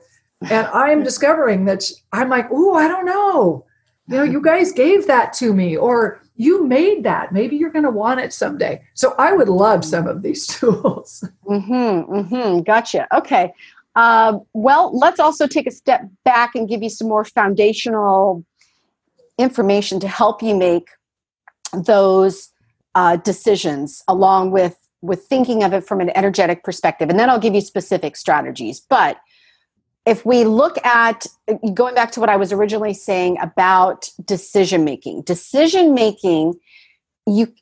And 0.50 0.66
i'm 0.74 1.04
discovering 1.10 1.66
that 1.66 1.84
she, 1.84 1.94
i'm 2.12 2.30
like 2.30 2.48
oh 2.52 2.74
i 2.74 2.88
don't 2.88 3.06
know. 3.06 3.66
You 4.08 4.18
know 4.18 4.24
you 4.24 4.42
guys 4.42 4.72
gave 4.72 5.06
that 5.08 5.34
to 5.34 5.54
me 5.54 5.78
or 5.78 6.20
you 6.36 6.66
made 6.66 7.04
that. 7.04 7.32
Maybe 7.32 7.56
you're 7.56 7.70
going 7.70 7.86
to 7.86 7.92
want 7.92 8.20
it 8.20 8.34
someday. 8.34 8.82
So 8.96 9.14
i 9.20 9.32
would 9.32 9.50
love 9.50 9.86
some 9.86 10.08
of 10.08 10.24
these 10.24 10.48
tools. 10.58 11.24
Mm-hmm, 11.48 12.12
mm-hmm. 12.12 12.62
gotcha. 12.62 13.08
Okay 13.16 13.54
uh, 13.96 14.38
well 14.54 14.98
let's 14.98 15.20
also 15.20 15.48
take 15.48 15.68
a 15.68 15.72
step 15.72 16.02
back 16.24 16.56
and 16.56 16.70
give 16.70 16.82
you 16.82 16.90
some 16.90 17.08
more 17.08 17.26
foundational 17.26 18.46
information 19.38 20.00
to 20.00 20.08
help 20.08 20.42
you 20.42 20.56
make 20.56 20.90
those 21.74 22.50
uh, 22.96 23.16
decisions 23.18 24.04
along 24.08 24.52
with 24.52 24.78
with 25.02 25.24
thinking 25.26 25.64
of 25.64 25.74
it 25.74 25.88
from 25.88 26.00
an 26.00 26.16
energetic 26.16 26.64
perspective. 26.64 27.10
And 27.10 27.20
then 27.20 27.30
i'll 27.30 27.40
give 27.40 27.56
you 27.56 27.62
specific 27.62 28.16
strategies. 28.16 28.80
But 28.80 29.18
if 30.06 30.26
we 30.26 30.44
look 30.44 30.84
at 30.86 31.26
going 31.74 31.96
back 31.96 32.12
to 32.12 32.20
what 32.20 32.30
i 32.30 32.36
was 32.36 32.52
originally 32.52 32.94
saying 32.94 33.38
about 33.40 34.10
decision 34.26 34.84
making 34.84 35.22
decision 35.22 35.94
making 35.94 36.56
you 37.28 37.54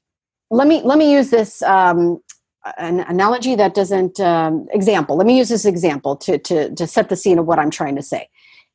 let 0.50 0.68
me 0.68 0.82
let 0.84 0.98
me 0.98 1.12
use 1.12 1.30
this 1.30 1.62
um, 1.64 2.22
an 2.78 3.02
analogy 3.02 3.56
that 3.56 3.74
doesn't 3.74 4.20
um, 4.20 4.68
example 4.72 5.16
let 5.16 5.26
me 5.26 5.38
use 5.38 5.50
this 5.50 5.66
example 5.66 6.16
to, 6.16 6.38
to 6.38 6.74
to 6.76 6.86
set 6.86 7.10
the 7.10 7.16
scene 7.16 7.40
of 7.40 7.46
what 7.46 7.60
i'm 7.60 7.72
trying 7.72 7.96
to 7.96 8.04
say. 8.04 8.30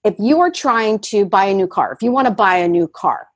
If 0.04 0.14
you 0.18 0.40
are 0.40 0.50
trying 0.50 0.98
to 1.10 1.24
buy 1.24 1.46
a 1.46 1.54
new 1.54 1.66
car 1.66 1.92
if 1.92 2.02
you 2.02 2.10
want 2.10 2.26
to 2.28 2.34
buy 2.34 2.56
a 2.56 2.68
new 2.68 2.88
car 2.88 3.28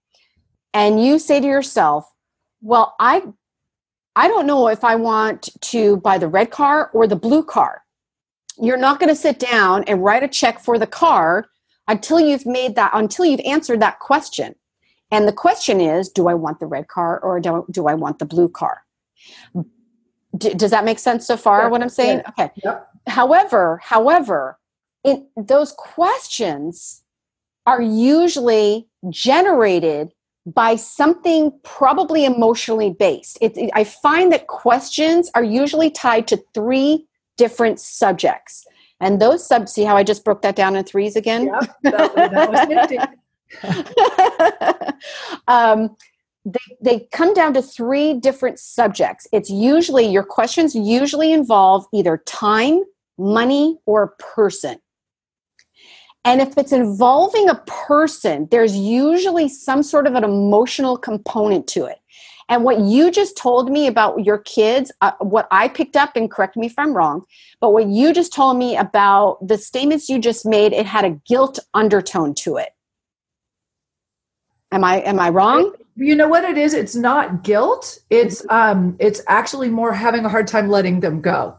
and 0.75 1.03
you 1.03 1.19
say 1.19 1.41
to 1.41 1.47
yourself 1.47 2.11
well 2.61 2.95
i 2.99 3.23
i 4.17 4.29
don't 4.29 4.47
know 4.47 4.69
if 4.69 4.85
i 4.85 4.97
want 4.97 5.49
to 5.61 5.97
buy 5.99 6.19
the 6.19 6.29
red 6.29 6.51
car 6.51 6.91
or 6.93 7.07
the 7.07 7.17
blue 7.17 7.43
car 7.43 7.83
you're 8.61 8.77
not 8.77 8.99
going 8.99 9.09
to 9.09 9.15
sit 9.15 9.39
down 9.39 9.85
and 9.85 10.03
write 10.03 10.23
a 10.23 10.29
check 10.29 10.61
for 10.61 10.79
the 10.79 10.87
car 10.87 11.49
until 11.87 12.21
you've 12.21 12.47
made 12.47 12.75
that 12.77 12.91
until 12.95 13.25
you've 13.25 13.41
answered 13.41 13.81
that 13.81 13.99
question. 13.99 14.55
And 15.11 15.27
the 15.27 15.33
question 15.33 15.81
is 15.81 16.11
do 16.11 16.29
i 16.29 16.35
want 16.35 16.61
the 16.61 16.67
red 16.67 16.89
car 16.89 17.19
or 17.21 17.41
do, 17.41 17.65
do 17.71 17.87
i 17.87 17.95
want 17.95 18.19
the 18.19 18.27
blue 18.27 18.49
car 18.49 18.83
D- 20.37 20.55
does 20.55 20.71
that 20.71 20.85
make 20.85 20.99
sense 20.99 21.27
so 21.27 21.37
far 21.37 21.71
what 21.71 21.83
i'm 21.83 21.89
saying 21.89 22.19
yeah. 22.19 22.31
okay 22.31 22.51
yep. 22.63 22.89
however 23.07 23.81
however 23.83 24.59
in 25.05 25.27
those 25.37 25.73
questions 25.73 27.03
are 27.67 27.83
usually 27.83 28.89
generated 29.11 30.13
by 30.55 30.77
something 30.77 31.53
probably 31.63 32.25
emotionally 32.25 32.91
based. 32.91 33.39
It, 33.41 33.57
it, 33.57 33.71
I 33.75 33.85
find 33.85 34.33
that 34.33 34.47
questions 34.47 35.31
are 35.35 35.45
usually 35.45 35.91
tied 35.91 36.27
to 36.29 36.43
three 36.55 37.07
different 37.37 37.81
subjects. 37.81 38.67
And 39.01 39.21
those 39.21 39.47
sub, 39.47 39.69
see 39.69 39.85
how 39.85 39.97
I 39.97 40.03
just 40.03 40.25
broke 40.25 40.43
that 40.43 40.57
down 40.57 40.75
in 40.77 40.85
threes 40.85 41.15
again? 41.15 41.47
Yeah, 41.47 41.61
that, 41.83 43.15
that 43.63 44.97
um, 45.49 45.97
they, 46.45 46.77
they 46.81 47.09
come 47.13 47.35
down 47.35 47.55
to 47.55 47.63
three 47.63 48.15
different 48.15 48.59
subjects. 48.59 49.27
It's 49.33 49.51
usually, 49.51 50.07
your 50.07 50.23
questions 50.23 50.75
usually 50.75 51.33
involve 51.33 51.87
either 51.93 52.23
time, 52.27 52.85
money, 53.19 53.79
or 53.87 54.15
person. 54.19 54.79
And 56.25 56.41
if 56.41 56.59
it's 56.59 56.73
involving 56.73 57.49
a 57.49 57.63
person, 57.67 58.49
there's 58.51 58.77
usually 58.77 59.49
some 59.49 59.83
sort 59.83 60.07
of 60.07 60.15
an 60.15 60.25
emotional 60.25 60.97
component 60.97 61.67
to 61.69 61.85
it. 61.87 61.99
And 62.51 62.65
what 62.65 62.81
you 62.81 63.11
just 63.11 63.37
told 63.37 63.71
me 63.71 63.87
about 63.87 64.25
your 64.25 64.39
kids, 64.39 64.91
uh, 65.03 65.13
what 65.21 65.47
I 65.51 65.69
picked 65.69 65.97
up, 65.97 66.17
and 66.17 66.31
correct 66.31 66.57
me 66.57 66.67
if 66.67 66.79
I'm 66.79 66.95
wrong, 66.95 67.25
but 67.61 67.73
what 67.73 67.89
you 67.89 68.13
just 68.13 68.33
told 68.33 68.57
me 68.57 68.77
about 68.77 69.47
the 69.47 69.59
statements 69.59 70.09
you 70.09 70.19
just 70.19 70.47
made, 70.47 70.73
it 70.73 70.87
had 70.87 71.05
a 71.05 71.11
guilt 71.27 71.59
undertone 71.75 72.35
to 72.37 72.57
it. 72.57 72.71
Am 74.73 74.83
I 74.83 75.01
am 75.01 75.21
I 75.21 75.29
wrong? 75.29 75.73
You 75.99 76.15
know 76.15 76.29
what 76.29 76.45
it 76.45 76.57
is? 76.57 76.75
It's 76.75 76.95
not 76.95 77.43
guilt. 77.43 77.99
It's 78.11 78.45
um 78.49 78.97
it's 78.99 79.21
actually 79.27 79.69
more 79.69 79.93
having 79.93 80.25
a 80.25 80.29
hard 80.29 80.47
time 80.47 80.69
letting 80.69 81.01
them 81.01 81.21
go. 81.21 81.57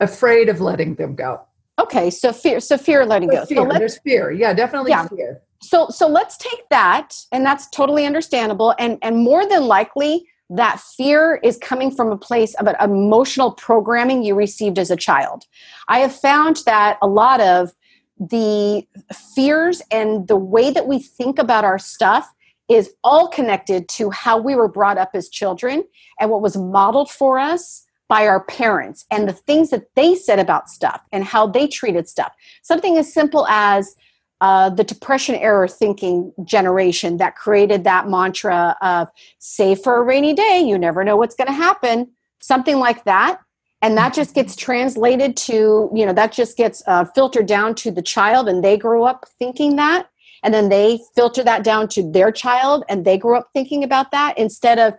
Afraid 0.00 0.48
of 0.48 0.60
letting 0.60 0.94
them 0.96 1.14
go. 1.14 1.42
Okay, 1.78 2.10
so 2.10 2.32
fear 2.32 2.60
so 2.60 2.76
fear 2.76 3.04
letting 3.04 3.28
go. 3.28 3.44
Fear. 3.44 3.70
So 3.70 3.78
There's 3.78 3.98
fear. 3.98 4.30
Yeah, 4.30 4.54
definitely 4.54 4.90
yeah. 4.90 5.08
fear 5.08 5.42
so 5.64 5.88
so 5.88 6.06
let's 6.06 6.36
take 6.36 6.68
that 6.70 7.16
and 7.32 7.44
that's 7.44 7.68
totally 7.70 8.04
understandable 8.04 8.74
and 8.78 8.98
and 9.02 9.16
more 9.18 9.48
than 9.48 9.66
likely 9.66 10.26
that 10.50 10.78
fear 10.78 11.40
is 11.42 11.56
coming 11.58 11.90
from 11.90 12.12
a 12.12 12.18
place 12.18 12.54
of 12.54 12.66
an 12.66 12.76
emotional 12.80 13.50
programming 13.50 14.22
you 14.22 14.34
received 14.34 14.78
as 14.78 14.90
a 14.90 14.96
child 14.96 15.44
i 15.88 15.98
have 15.98 16.14
found 16.14 16.58
that 16.66 16.98
a 17.00 17.06
lot 17.06 17.40
of 17.40 17.72
the 18.18 18.86
fears 19.34 19.82
and 19.90 20.28
the 20.28 20.36
way 20.36 20.70
that 20.70 20.86
we 20.86 20.98
think 20.98 21.38
about 21.38 21.64
our 21.64 21.78
stuff 21.78 22.30
is 22.68 22.94
all 23.04 23.28
connected 23.28 23.88
to 23.88 24.10
how 24.10 24.38
we 24.38 24.54
were 24.54 24.68
brought 24.68 24.98
up 24.98 25.10
as 25.14 25.28
children 25.28 25.84
and 26.18 26.30
what 26.30 26.42
was 26.42 26.56
modeled 26.56 27.10
for 27.10 27.38
us 27.38 27.86
by 28.08 28.26
our 28.26 28.44
parents 28.44 29.04
and 29.10 29.28
the 29.28 29.32
things 29.32 29.70
that 29.70 29.86
they 29.96 30.14
said 30.14 30.38
about 30.38 30.68
stuff 30.68 31.02
and 31.12 31.24
how 31.24 31.46
they 31.46 31.66
treated 31.66 32.08
stuff. 32.08 32.32
Something 32.62 32.96
as 32.96 33.12
simple 33.12 33.46
as 33.48 33.96
uh, 34.40 34.68
the 34.68 34.84
depression 34.84 35.34
era 35.36 35.68
thinking 35.68 36.32
generation 36.44 37.16
that 37.18 37.36
created 37.36 37.84
that 37.84 38.08
mantra 38.08 38.76
of 38.82 39.08
save 39.38 39.80
for 39.80 39.96
a 39.96 40.02
rainy 40.02 40.34
day 40.34 40.60
you 40.60 40.76
never 40.76 41.04
know 41.04 41.16
what's 41.16 41.36
going 41.36 41.46
to 41.46 41.52
happen 41.52 42.10
something 42.40 42.78
like 42.78 43.04
that 43.04 43.40
and 43.80 43.96
that 43.96 44.12
just 44.12 44.34
gets 44.34 44.56
translated 44.56 45.36
to 45.36 45.88
you 45.94 46.04
know 46.04 46.12
that 46.12 46.32
just 46.32 46.56
gets 46.56 46.82
uh, 46.86 47.04
filtered 47.14 47.46
down 47.46 47.74
to 47.74 47.90
the 47.90 48.02
child 48.02 48.48
and 48.48 48.62
they 48.62 48.76
grow 48.76 49.04
up 49.04 49.24
thinking 49.38 49.76
that 49.76 50.08
and 50.44 50.54
then 50.54 50.68
they 50.68 51.00
filter 51.16 51.42
that 51.42 51.64
down 51.64 51.88
to 51.88 52.08
their 52.08 52.30
child 52.30 52.84
and 52.88 53.04
they 53.04 53.18
grow 53.18 53.38
up 53.38 53.48
thinking 53.52 53.82
about 53.82 54.12
that 54.12 54.38
instead 54.38 54.78
of 54.78 54.94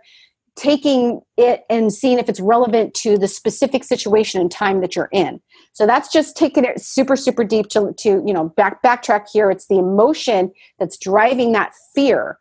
taking 0.56 1.20
it 1.36 1.64
and 1.70 1.92
seeing 1.92 2.18
if 2.18 2.28
it's 2.28 2.40
relevant 2.40 2.94
to 2.94 3.18
the 3.18 3.28
specific 3.28 3.84
situation 3.84 4.40
and 4.40 4.50
time 4.50 4.80
that 4.80 4.96
you're 4.96 5.10
in. 5.12 5.40
So 5.72 5.86
that's 5.86 6.10
just 6.10 6.36
taking 6.36 6.64
it 6.64 6.80
super 6.80 7.14
super 7.14 7.44
deep 7.44 7.68
to, 7.68 7.94
to 7.98 8.22
you 8.26 8.32
know 8.32 8.48
back 8.56 8.82
backtrack 8.82 9.26
here. 9.32 9.50
It's 9.50 9.68
the 9.68 9.78
emotion 9.78 10.52
that's 10.78 10.98
driving 10.98 11.52
that 11.52 11.72
fear 11.94 12.38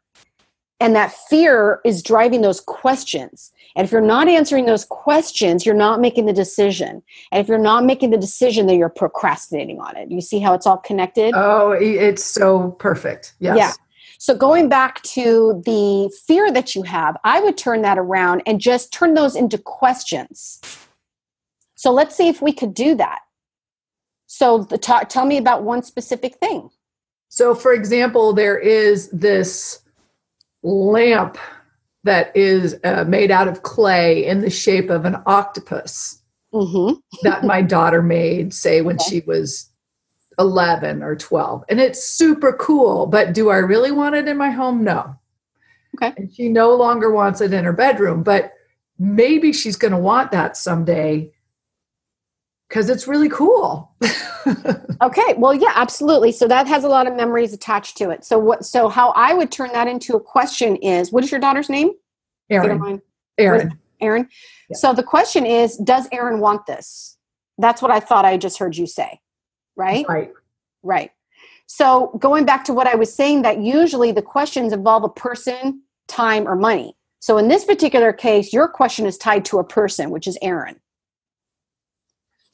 and 0.79 0.95
that 0.95 1.13
fear 1.29 1.79
is 1.85 2.03
driving 2.03 2.41
those 2.41 2.59
questions. 2.59 3.51
And 3.75 3.85
if 3.85 3.91
you're 3.91 4.01
not 4.01 4.27
answering 4.27 4.65
those 4.65 4.85
questions 4.85 5.65
you're 5.65 5.75
not 5.75 6.01
making 6.01 6.25
the 6.25 6.33
decision. 6.33 7.01
And 7.31 7.41
if 7.41 7.47
you're 7.47 7.57
not 7.57 7.85
making 7.85 8.11
the 8.11 8.17
decision 8.17 8.67
then 8.67 8.77
you're 8.77 8.89
procrastinating 8.89 9.79
on 9.79 9.95
it. 9.97 10.11
You 10.11 10.21
see 10.21 10.39
how 10.39 10.53
it's 10.53 10.65
all 10.65 10.77
connected? 10.77 11.33
Oh 11.35 11.71
it's 11.71 12.23
so 12.23 12.71
perfect. 12.71 13.35
Yes. 13.39 13.57
Yeah. 13.57 13.71
So, 14.17 14.35
going 14.35 14.69
back 14.69 15.01
to 15.03 15.61
the 15.65 16.11
fear 16.25 16.51
that 16.51 16.73
you 16.73 16.83
have, 16.83 17.17
I 17.23 17.41
would 17.41 17.57
turn 17.57 17.81
that 17.81 17.97
around 17.97 18.41
and 18.45 18.59
just 18.59 18.93
turn 18.93 19.13
those 19.13 19.35
into 19.35 19.57
questions. 19.57 20.61
So, 21.75 21.91
let's 21.91 22.15
see 22.15 22.27
if 22.27 22.41
we 22.41 22.53
could 22.53 22.73
do 22.73 22.95
that. 22.95 23.19
So, 24.25 24.63
the, 24.63 24.77
t- 24.77 24.93
tell 25.09 25.25
me 25.25 25.37
about 25.37 25.63
one 25.63 25.83
specific 25.83 26.35
thing. 26.37 26.69
So, 27.29 27.53
for 27.53 27.73
example, 27.73 28.33
there 28.33 28.57
is 28.57 29.09
this 29.09 29.81
lamp 30.65 31.37
that 32.03 32.35
is 32.35 32.75
uh, 32.83 33.03
made 33.07 33.31
out 33.31 33.47
of 33.47 33.63
clay 33.63 34.25
in 34.25 34.41
the 34.41 34.49
shape 34.49 34.89
of 34.89 35.05
an 35.05 35.17
octopus 35.25 36.21
mm-hmm. 36.53 36.93
that 37.23 37.43
my 37.43 37.61
daughter 37.75 38.01
made, 38.01 38.53
say, 38.53 38.81
when 38.81 38.95
okay. 38.95 39.09
she 39.09 39.19
was 39.27 39.69
11 40.37 41.01
or 41.01 41.15
12 41.15 41.63
and 41.69 41.79
it's 41.79 42.05
super 42.05 42.51
cool 42.51 43.05
but 43.05 43.33
do 43.33 43.49
i 43.49 43.55
really 43.55 43.89
want 43.89 44.15
it 44.15 44.27
in 44.27 44.35
my 44.35 44.49
home 44.49 44.83
no 44.83 45.15
okay 45.95 46.13
and 46.17 46.29
she 46.35 46.49
no 46.49 46.75
longer 46.75 47.09
wants 47.09 47.39
it 47.39 47.53
in 47.53 47.63
her 47.63 47.71
bedroom 47.71 48.21
but 48.21 48.51
maybe 48.99 49.53
she's 49.53 49.77
going 49.77 49.93
to 49.93 49.97
want 49.97 50.31
that 50.31 50.57
someday 50.57 51.31
because 52.75 52.89
it's 52.89 53.07
really 53.07 53.29
cool 53.29 53.89
okay 55.01 55.33
well 55.37 55.53
yeah 55.53 55.71
absolutely 55.75 56.29
so 56.29 56.45
that 56.45 56.67
has 56.67 56.83
a 56.83 56.89
lot 56.89 57.07
of 57.07 57.15
memories 57.15 57.53
attached 57.53 57.95
to 57.95 58.09
it 58.09 58.25
so 58.25 58.37
what 58.37 58.65
so 58.65 58.89
how 58.89 59.11
i 59.11 59.33
would 59.33 59.49
turn 59.49 59.71
that 59.71 59.87
into 59.87 60.13
a 60.13 60.19
question 60.19 60.75
is 60.77 61.09
what 61.09 61.23
is 61.23 61.31
your 61.31 61.39
daughter's 61.39 61.69
name 61.69 61.91
Erin. 62.49 63.01
Aaron. 63.37 63.79
Aaron. 64.01 64.27
Yeah. 64.69 64.77
So 64.77 64.93
the 64.93 65.03
question 65.03 65.45
is, 65.45 65.77
does 65.77 66.07
Aaron 66.11 66.39
want 66.39 66.65
this? 66.65 67.17
That's 67.57 67.81
what 67.81 67.91
I 67.91 67.99
thought 67.99 68.25
I 68.25 68.37
just 68.37 68.57
heard 68.57 68.75
you 68.75 68.87
say, 68.87 69.19
right? 69.75 70.05
Right. 70.07 70.31
Right. 70.83 71.11
So 71.67 72.17
going 72.19 72.45
back 72.45 72.63
to 72.65 72.73
what 72.73 72.87
I 72.87 72.95
was 72.95 73.13
saying, 73.13 73.41
that 73.41 73.59
usually 73.59 74.11
the 74.11 74.21
questions 74.21 74.73
involve 74.73 75.03
a 75.03 75.09
person, 75.09 75.81
time, 76.07 76.47
or 76.47 76.55
money. 76.55 76.95
So 77.19 77.37
in 77.37 77.47
this 77.47 77.65
particular 77.65 78.13
case, 78.13 78.53
your 78.53 78.67
question 78.67 79.05
is 79.07 79.17
tied 79.17 79.45
to 79.45 79.57
a 79.57 79.63
person, 79.63 80.11
which 80.11 80.27
is 80.27 80.37
Aaron. 80.41 80.79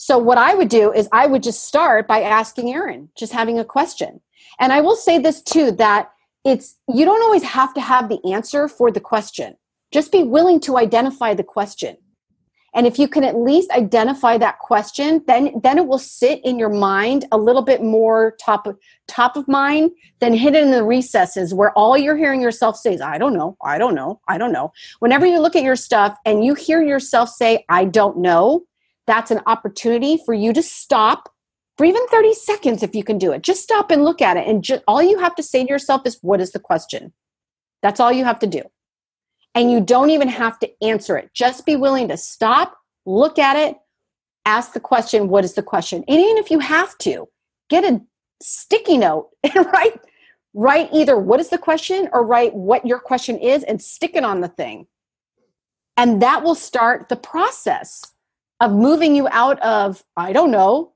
So 0.01 0.17
what 0.17 0.39
I 0.39 0.55
would 0.55 0.69
do 0.69 0.91
is 0.91 1.07
I 1.11 1.27
would 1.27 1.43
just 1.43 1.63
start 1.67 2.07
by 2.07 2.23
asking 2.23 2.73
Aaron, 2.73 3.09
just 3.15 3.31
having 3.31 3.59
a 3.59 3.63
question. 3.63 4.19
And 4.59 4.73
I 4.73 4.81
will 4.81 4.95
say 4.95 5.19
this 5.19 5.43
too 5.43 5.69
that 5.73 6.09
it's 6.43 6.75
you 6.91 7.05
don't 7.05 7.21
always 7.21 7.43
have 7.43 7.71
to 7.75 7.81
have 7.81 8.09
the 8.09 8.19
answer 8.33 8.67
for 8.67 8.89
the 8.89 8.99
question. 8.99 9.57
Just 9.91 10.11
be 10.11 10.23
willing 10.23 10.59
to 10.61 10.79
identify 10.79 11.35
the 11.35 11.43
question. 11.43 11.97
And 12.73 12.87
if 12.87 12.97
you 12.97 13.07
can 13.07 13.23
at 13.23 13.35
least 13.35 13.69
identify 13.69 14.39
that 14.39 14.57
question, 14.57 15.23
then 15.27 15.61
then 15.61 15.77
it 15.77 15.85
will 15.85 15.99
sit 15.99 16.43
in 16.43 16.57
your 16.57 16.69
mind 16.69 17.25
a 17.31 17.37
little 17.37 17.61
bit 17.61 17.83
more 17.83 18.35
top 18.43 18.65
of 18.65 18.79
top 19.07 19.37
of 19.37 19.47
mind 19.47 19.91
than 20.19 20.33
hidden 20.33 20.63
in 20.63 20.71
the 20.71 20.83
recesses 20.83 21.53
where 21.53 21.77
all 21.77 21.95
you're 21.95 22.17
hearing 22.17 22.41
yourself 22.41 22.75
say 22.75 22.95
is, 22.95 23.01
I 23.01 23.19
don't 23.19 23.35
know, 23.35 23.55
I 23.63 23.77
don't 23.77 23.93
know, 23.93 24.19
I 24.27 24.39
don't 24.39 24.51
know. 24.51 24.73
Whenever 24.97 25.27
you 25.27 25.39
look 25.39 25.55
at 25.55 25.61
your 25.61 25.75
stuff 25.75 26.17
and 26.25 26.43
you 26.43 26.55
hear 26.55 26.81
yourself 26.81 27.29
say, 27.29 27.65
I 27.69 27.85
don't 27.85 28.17
know, 28.17 28.63
that's 29.07 29.31
an 29.31 29.41
opportunity 29.45 30.19
for 30.25 30.33
you 30.33 30.53
to 30.53 30.61
stop 30.61 31.29
for 31.77 31.85
even 31.85 32.05
30 32.07 32.33
seconds 32.33 32.83
if 32.83 32.95
you 32.95 33.03
can 33.03 33.17
do 33.17 33.31
it. 33.31 33.41
Just 33.41 33.63
stop 33.63 33.91
and 33.91 34.03
look 34.03 34.21
at 34.21 34.37
it. 34.37 34.47
And 34.47 34.81
all 34.87 35.01
you 35.01 35.19
have 35.19 35.35
to 35.35 35.43
say 35.43 35.63
to 35.63 35.69
yourself 35.69 36.01
is, 36.05 36.19
What 36.21 36.41
is 36.41 36.51
the 36.51 36.59
question? 36.59 37.13
That's 37.81 37.99
all 37.99 38.11
you 38.11 38.25
have 38.25 38.39
to 38.39 38.47
do. 38.47 38.61
And 39.55 39.71
you 39.71 39.81
don't 39.81 40.11
even 40.11 40.27
have 40.27 40.59
to 40.59 40.71
answer 40.83 41.17
it. 41.17 41.31
Just 41.33 41.65
be 41.65 41.75
willing 41.75 42.07
to 42.09 42.17
stop, 42.17 42.77
look 43.05 43.39
at 43.39 43.57
it, 43.57 43.77
ask 44.45 44.73
the 44.73 44.79
question, 44.79 45.27
What 45.27 45.43
is 45.43 45.53
the 45.53 45.63
question? 45.63 46.03
And 46.07 46.19
even 46.19 46.37
if 46.37 46.51
you 46.51 46.59
have 46.59 46.97
to, 46.99 47.27
get 47.69 47.83
a 47.83 48.01
sticky 48.41 48.97
note 48.97 49.29
and 49.43 49.65
write, 49.67 49.99
write 50.53 50.89
either 50.93 51.17
what 51.17 51.39
is 51.39 51.49
the 51.49 51.57
question 51.57 52.09
or 52.11 52.25
write 52.25 52.53
what 52.53 52.85
your 52.85 52.99
question 52.99 53.37
is 53.37 53.63
and 53.63 53.81
stick 53.81 54.11
it 54.15 54.23
on 54.23 54.41
the 54.41 54.49
thing. 54.49 54.87
And 55.97 56.21
that 56.21 56.43
will 56.43 56.55
start 56.55 57.09
the 57.09 57.15
process 57.15 58.03
of 58.62 58.71
moving 58.71 59.15
you 59.15 59.28
out 59.32 59.60
of, 59.62 60.04
I 60.15 60.32
don't 60.32 60.52
know, 60.52 60.93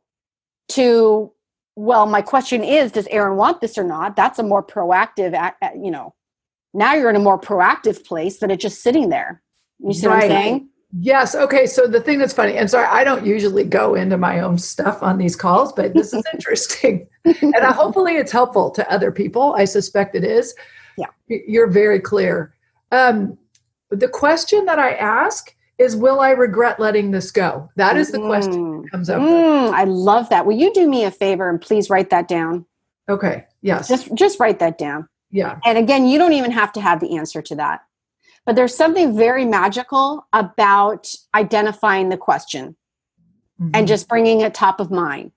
to 0.70 1.32
well 1.76 2.06
my 2.06 2.22
question 2.22 2.64
is 2.64 2.92
does 2.92 3.08
aaron 3.08 3.38
want 3.38 3.60
this 3.60 3.78
or 3.78 3.84
not? 3.84 4.16
That's 4.16 4.40
a 4.40 4.44
more 4.44 4.64
proactive 4.64 5.54
you 5.76 5.92
know 5.92 6.16
now 6.74 6.94
you're 6.94 7.10
in 7.10 7.16
a 7.16 7.20
more 7.20 7.40
proactive 7.40 8.06
place 8.06 8.40
than 8.40 8.52
it 8.52 8.60
just 8.60 8.82
sitting 8.82 9.10
there. 9.10 9.42
You 9.80 9.94
see 9.94 10.08
right. 10.08 10.16
what 10.16 10.24
i'm 10.24 10.30
saying? 10.30 10.70
Yes. 10.98 11.36
Okay. 11.36 11.66
So 11.66 11.88
the 11.88 12.00
thing 12.00 12.20
that's 12.20 12.34
funny 12.34 12.56
and 12.56 12.70
sorry 12.70 12.88
i 12.88 13.04
don't 13.04 13.26
usually 13.26 13.66
go 13.66 13.96
into 13.96 14.18
my 14.18 14.40
own 14.40 14.58
stuff 14.58 15.04
on 15.04 15.18
these 15.18 15.36
calls 15.36 15.74
but 15.74 15.94
this 15.94 16.14
is 16.14 16.24
interesting. 16.34 17.08
And 17.42 17.56
I, 17.56 17.74
hopefully 17.74 18.18
it's 18.18 18.32
helpful 18.32 18.70
to 18.72 18.92
other 18.92 19.12
people. 19.12 19.56
I 19.56 19.66
suspect 19.66 20.16
it 20.16 20.24
is. 20.24 20.54
Yeah. 20.96 21.08
You're 21.28 21.72
very 21.72 22.00
clear. 22.00 22.54
Um, 22.92 23.38
the 23.90 24.08
question 24.08 24.66
that 24.66 24.78
i 24.78 24.94
ask 24.94 25.55
is 25.78 25.96
will 25.96 26.20
I 26.20 26.32
regret 26.32 26.80
letting 26.80 27.12
this 27.12 27.32
go? 27.32 27.70
That 27.76 27.98
is 27.98 28.12
the 28.12 28.18
mm. 28.20 28.28
question 28.28 28.82
that 28.82 28.92
comes 28.92 29.10
up. 29.10 29.22
Mm, 29.22 29.72
I 29.72 29.84
love 29.84 30.30
that. 30.30 30.46
Will 30.46 30.56
you 30.56 30.74
do 30.74 30.90
me 30.90 31.04
a 31.04 31.12
favor 31.12 31.50
and 31.50 31.60
please 31.60 31.90
write 31.90 32.10
that 32.12 32.28
down? 32.28 32.66
Okay. 33.10 33.46
Yes. 33.62 33.88
Just 33.88 34.14
just 34.16 34.40
write 34.40 34.60
that 34.60 34.78
down. 34.78 35.08
Yeah. 35.32 35.60
And 35.66 35.78
again, 35.78 36.08
you 36.08 36.18
don't 36.18 36.34
even 36.34 36.52
have 36.52 36.72
to 36.74 36.82
have 36.82 37.00
the 37.00 37.18
answer 37.18 37.42
to 37.42 37.56
that. 37.56 37.82
But 38.46 38.56
there's 38.56 38.76
something 38.76 39.18
very 39.18 39.44
magical 39.44 40.26
about 40.32 41.14
identifying 41.34 42.10
the 42.10 42.18
question 42.18 42.76
mm-hmm. 43.60 43.72
and 43.74 43.88
just 43.88 44.08
bringing 44.08 44.42
it 44.42 44.54
top 44.54 44.80
of 44.80 44.92
mind. 44.92 45.32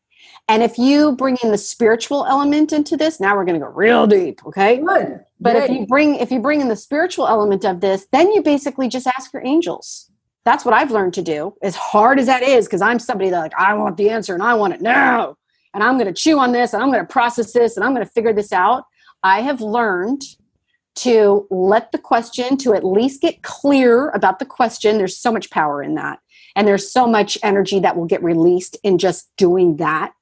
And 0.46 0.62
if 0.62 0.78
you 0.78 1.12
bring 1.12 1.36
in 1.42 1.50
the 1.50 1.58
spiritual 1.58 2.24
element 2.26 2.72
into 2.72 2.96
this, 2.96 3.20
now 3.20 3.36
we're 3.36 3.44
going 3.44 3.58
to 3.58 3.66
go 3.66 3.72
real 3.72 4.06
deep, 4.06 4.44
okay? 4.46 4.78
Good. 4.78 5.20
But 5.40 5.56
if 5.56 5.70
you 5.70 5.86
bring 5.86 6.16
if 6.16 6.30
you 6.30 6.40
bring 6.40 6.60
in 6.60 6.68
the 6.68 6.76
spiritual 6.76 7.26
element 7.26 7.64
of 7.64 7.80
this, 7.80 8.06
then 8.12 8.30
you 8.32 8.42
basically 8.42 8.88
just 8.88 9.06
ask 9.06 9.32
your 9.32 9.44
angels 9.44 10.10
that's 10.44 10.64
what 10.64 10.74
I've 10.74 10.90
learned 10.90 11.14
to 11.14 11.22
do. 11.22 11.54
As 11.62 11.76
hard 11.76 12.18
as 12.18 12.26
that 12.26 12.42
is, 12.42 12.66
because 12.66 12.80
I'm 12.80 12.98
somebody 12.98 13.30
that 13.30 13.40
like 13.40 13.54
I 13.58 13.74
want 13.74 13.96
the 13.96 14.10
answer 14.10 14.34
and 14.34 14.42
I 14.42 14.54
want 14.54 14.74
it 14.74 14.80
now, 14.80 15.36
and 15.74 15.84
I'm 15.84 15.98
going 15.98 16.12
to 16.12 16.18
chew 16.18 16.38
on 16.38 16.52
this 16.52 16.72
and 16.72 16.82
I'm 16.82 16.90
going 16.90 17.04
to 17.04 17.12
process 17.12 17.52
this 17.52 17.76
and 17.76 17.84
I'm 17.84 17.94
going 17.94 18.06
to 18.06 18.12
figure 18.12 18.32
this 18.32 18.52
out. 18.52 18.84
I 19.22 19.42
have 19.42 19.60
learned 19.60 20.22
to 20.96 21.46
let 21.50 21.92
the 21.92 21.98
question 21.98 22.56
to 22.58 22.74
at 22.74 22.84
least 22.84 23.20
get 23.20 23.42
clear 23.42 24.08
about 24.10 24.38
the 24.38 24.46
question. 24.46 24.98
There's 24.98 25.16
so 25.16 25.30
much 25.30 25.50
power 25.50 25.82
in 25.82 25.94
that, 25.94 26.18
and 26.56 26.66
there's 26.66 26.90
so 26.90 27.06
much 27.06 27.38
energy 27.42 27.78
that 27.80 27.96
will 27.96 28.06
get 28.06 28.22
released 28.22 28.76
in 28.82 28.98
just 28.98 29.28
doing 29.36 29.76
that. 29.76 30.12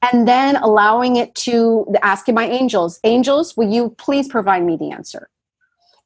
And 0.00 0.28
then 0.28 0.56
allowing 0.56 1.16
it 1.16 1.34
to 1.36 1.86
asking 2.02 2.34
my 2.34 2.46
angels, 2.46 3.00
angels, 3.04 3.56
will 3.56 3.68
you 3.68 3.90
please 3.98 4.28
provide 4.28 4.64
me 4.64 4.76
the 4.76 4.92
answer? 4.92 5.28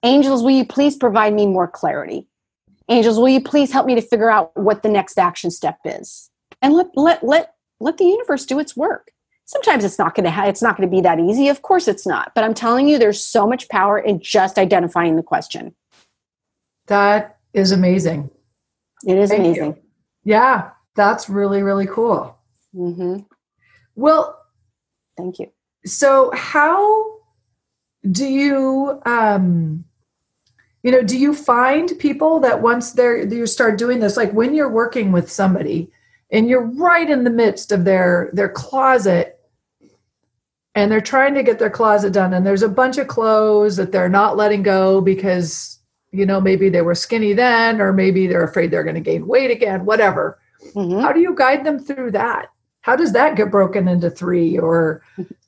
Angels, 0.03 0.43
will 0.43 0.51
you 0.51 0.65
please 0.65 0.97
provide 0.97 1.35
me 1.35 1.47
more 1.47 1.69
clarity? 1.69 2.27
Angels 2.89 3.19
will 3.19 3.29
you 3.29 3.41
please 3.41 3.73
help 3.73 3.87
me 3.87 3.95
to 3.95 4.03
figure 4.03 4.31
out 4.31 4.51
what 4.57 4.83
the 4.83 4.89
next 4.89 5.19
action 5.19 5.51
step 5.51 5.79
is? 5.85 6.31
And 6.61 6.75
let 6.75 6.89
let 6.95 7.23
let 7.25 7.55
let 7.81 7.99
the 7.99 8.05
universe 8.05 8.45
do 8.47 8.59
its 8.59 8.77
work. 8.77 9.11
Sometimes 9.45 9.85
it's 9.85 9.99
not 9.99 10.15
going 10.15 10.25
to 10.25 10.31
ha- 10.31 10.47
it's 10.47 10.63
not 10.63 10.77
going 10.77 10.89
to 10.89 10.95
be 10.97 11.01
that 11.03 11.19
easy. 11.19 11.49
Of 11.49 11.63
course 11.63 11.89
it's 11.89 12.07
not. 12.07 12.33
But 12.35 12.45
i'm 12.45 12.55
telling 12.55 12.89
you 12.89 12.99
there's 12.99 13.23
so 13.23 13.47
much 13.47 13.69
power 13.69 13.99
in 13.99 14.21
just 14.21 14.59
identifying 14.59 15.17
the 15.17 15.23
question. 15.23 15.75
That 16.87 17.39
is 17.53 17.73
amazing. 17.73 18.31
It 19.07 19.19
is 19.19 19.31
Thank 19.31 19.41
amazing. 19.45 19.75
You. 19.75 19.83
yeah 20.25 20.71
that's 20.95 21.29
really 21.29 21.63
really 21.63 21.87
cool. 21.87 22.37
Mm-hmm. 22.75 23.19
well 23.97 24.39
thank 25.17 25.39
you. 25.39 25.51
so 25.85 26.31
how 26.35 27.17
do 28.11 28.27
you 28.27 29.01
um 29.05 29.85
you 30.83 30.91
know 30.91 31.03
do 31.03 31.19
you 31.19 31.35
find 31.35 31.93
people 31.99 32.41
that 32.41 32.61
once 32.61 32.93
they're 32.93 33.27
you 33.27 33.47
start 33.47 33.79
doing 33.79 34.01
this 34.01 34.17
like 34.17 34.33
when 34.33 34.55
you're 34.55 34.71
working 34.71 35.13
with 35.13 35.31
somebody 35.31 35.91
and 36.31 36.49
you're 36.49 36.67
right 36.67 37.11
in 37.11 37.25
the 37.25 37.31
midst 37.31 37.73
of 37.73 37.85
their 37.85 38.31
their 38.33 38.49
closet 38.49 39.39
and 40.75 40.91
they're 40.91 41.01
trying 41.01 41.35
to 41.35 41.43
get 41.43 41.59
their 41.59 41.71
closet 41.71 42.13
done 42.13 42.33
and 42.33 42.47
there's 42.47 42.63
a 42.63 42.69
bunch 42.69 42.99
of 42.99 43.07
clothes 43.07 43.77
that 43.77 43.93
they're 43.93 44.09
not 44.09 44.37
letting 44.37 44.63
go 44.63 45.01
because 45.01 45.79
you 46.11 46.27
know 46.27 46.41
maybe 46.41 46.69
they 46.69 46.83
were 46.83 46.95
skinny 46.95 47.33
then 47.33 47.81
or 47.81 47.93
maybe 47.93 48.27
they're 48.27 48.45
afraid 48.45 48.71
they're 48.71 48.85
going 48.85 48.95
to 48.95 49.01
gain 49.01 49.27
weight 49.27 49.51
again 49.51 49.85
whatever 49.85 50.39
mm-hmm. 50.75 51.01
how 51.01 51.13
do 51.13 51.21
you 51.21 51.35
guide 51.35 51.65
them 51.65 51.79
through 51.79 52.11
that 52.11 52.49
how 52.81 52.97
does 52.97 53.13
that 53.13 53.37
get 53.37 53.51
broken 53.51 53.87
into 53.87 54.11
three 54.11 54.59
or 54.59 55.03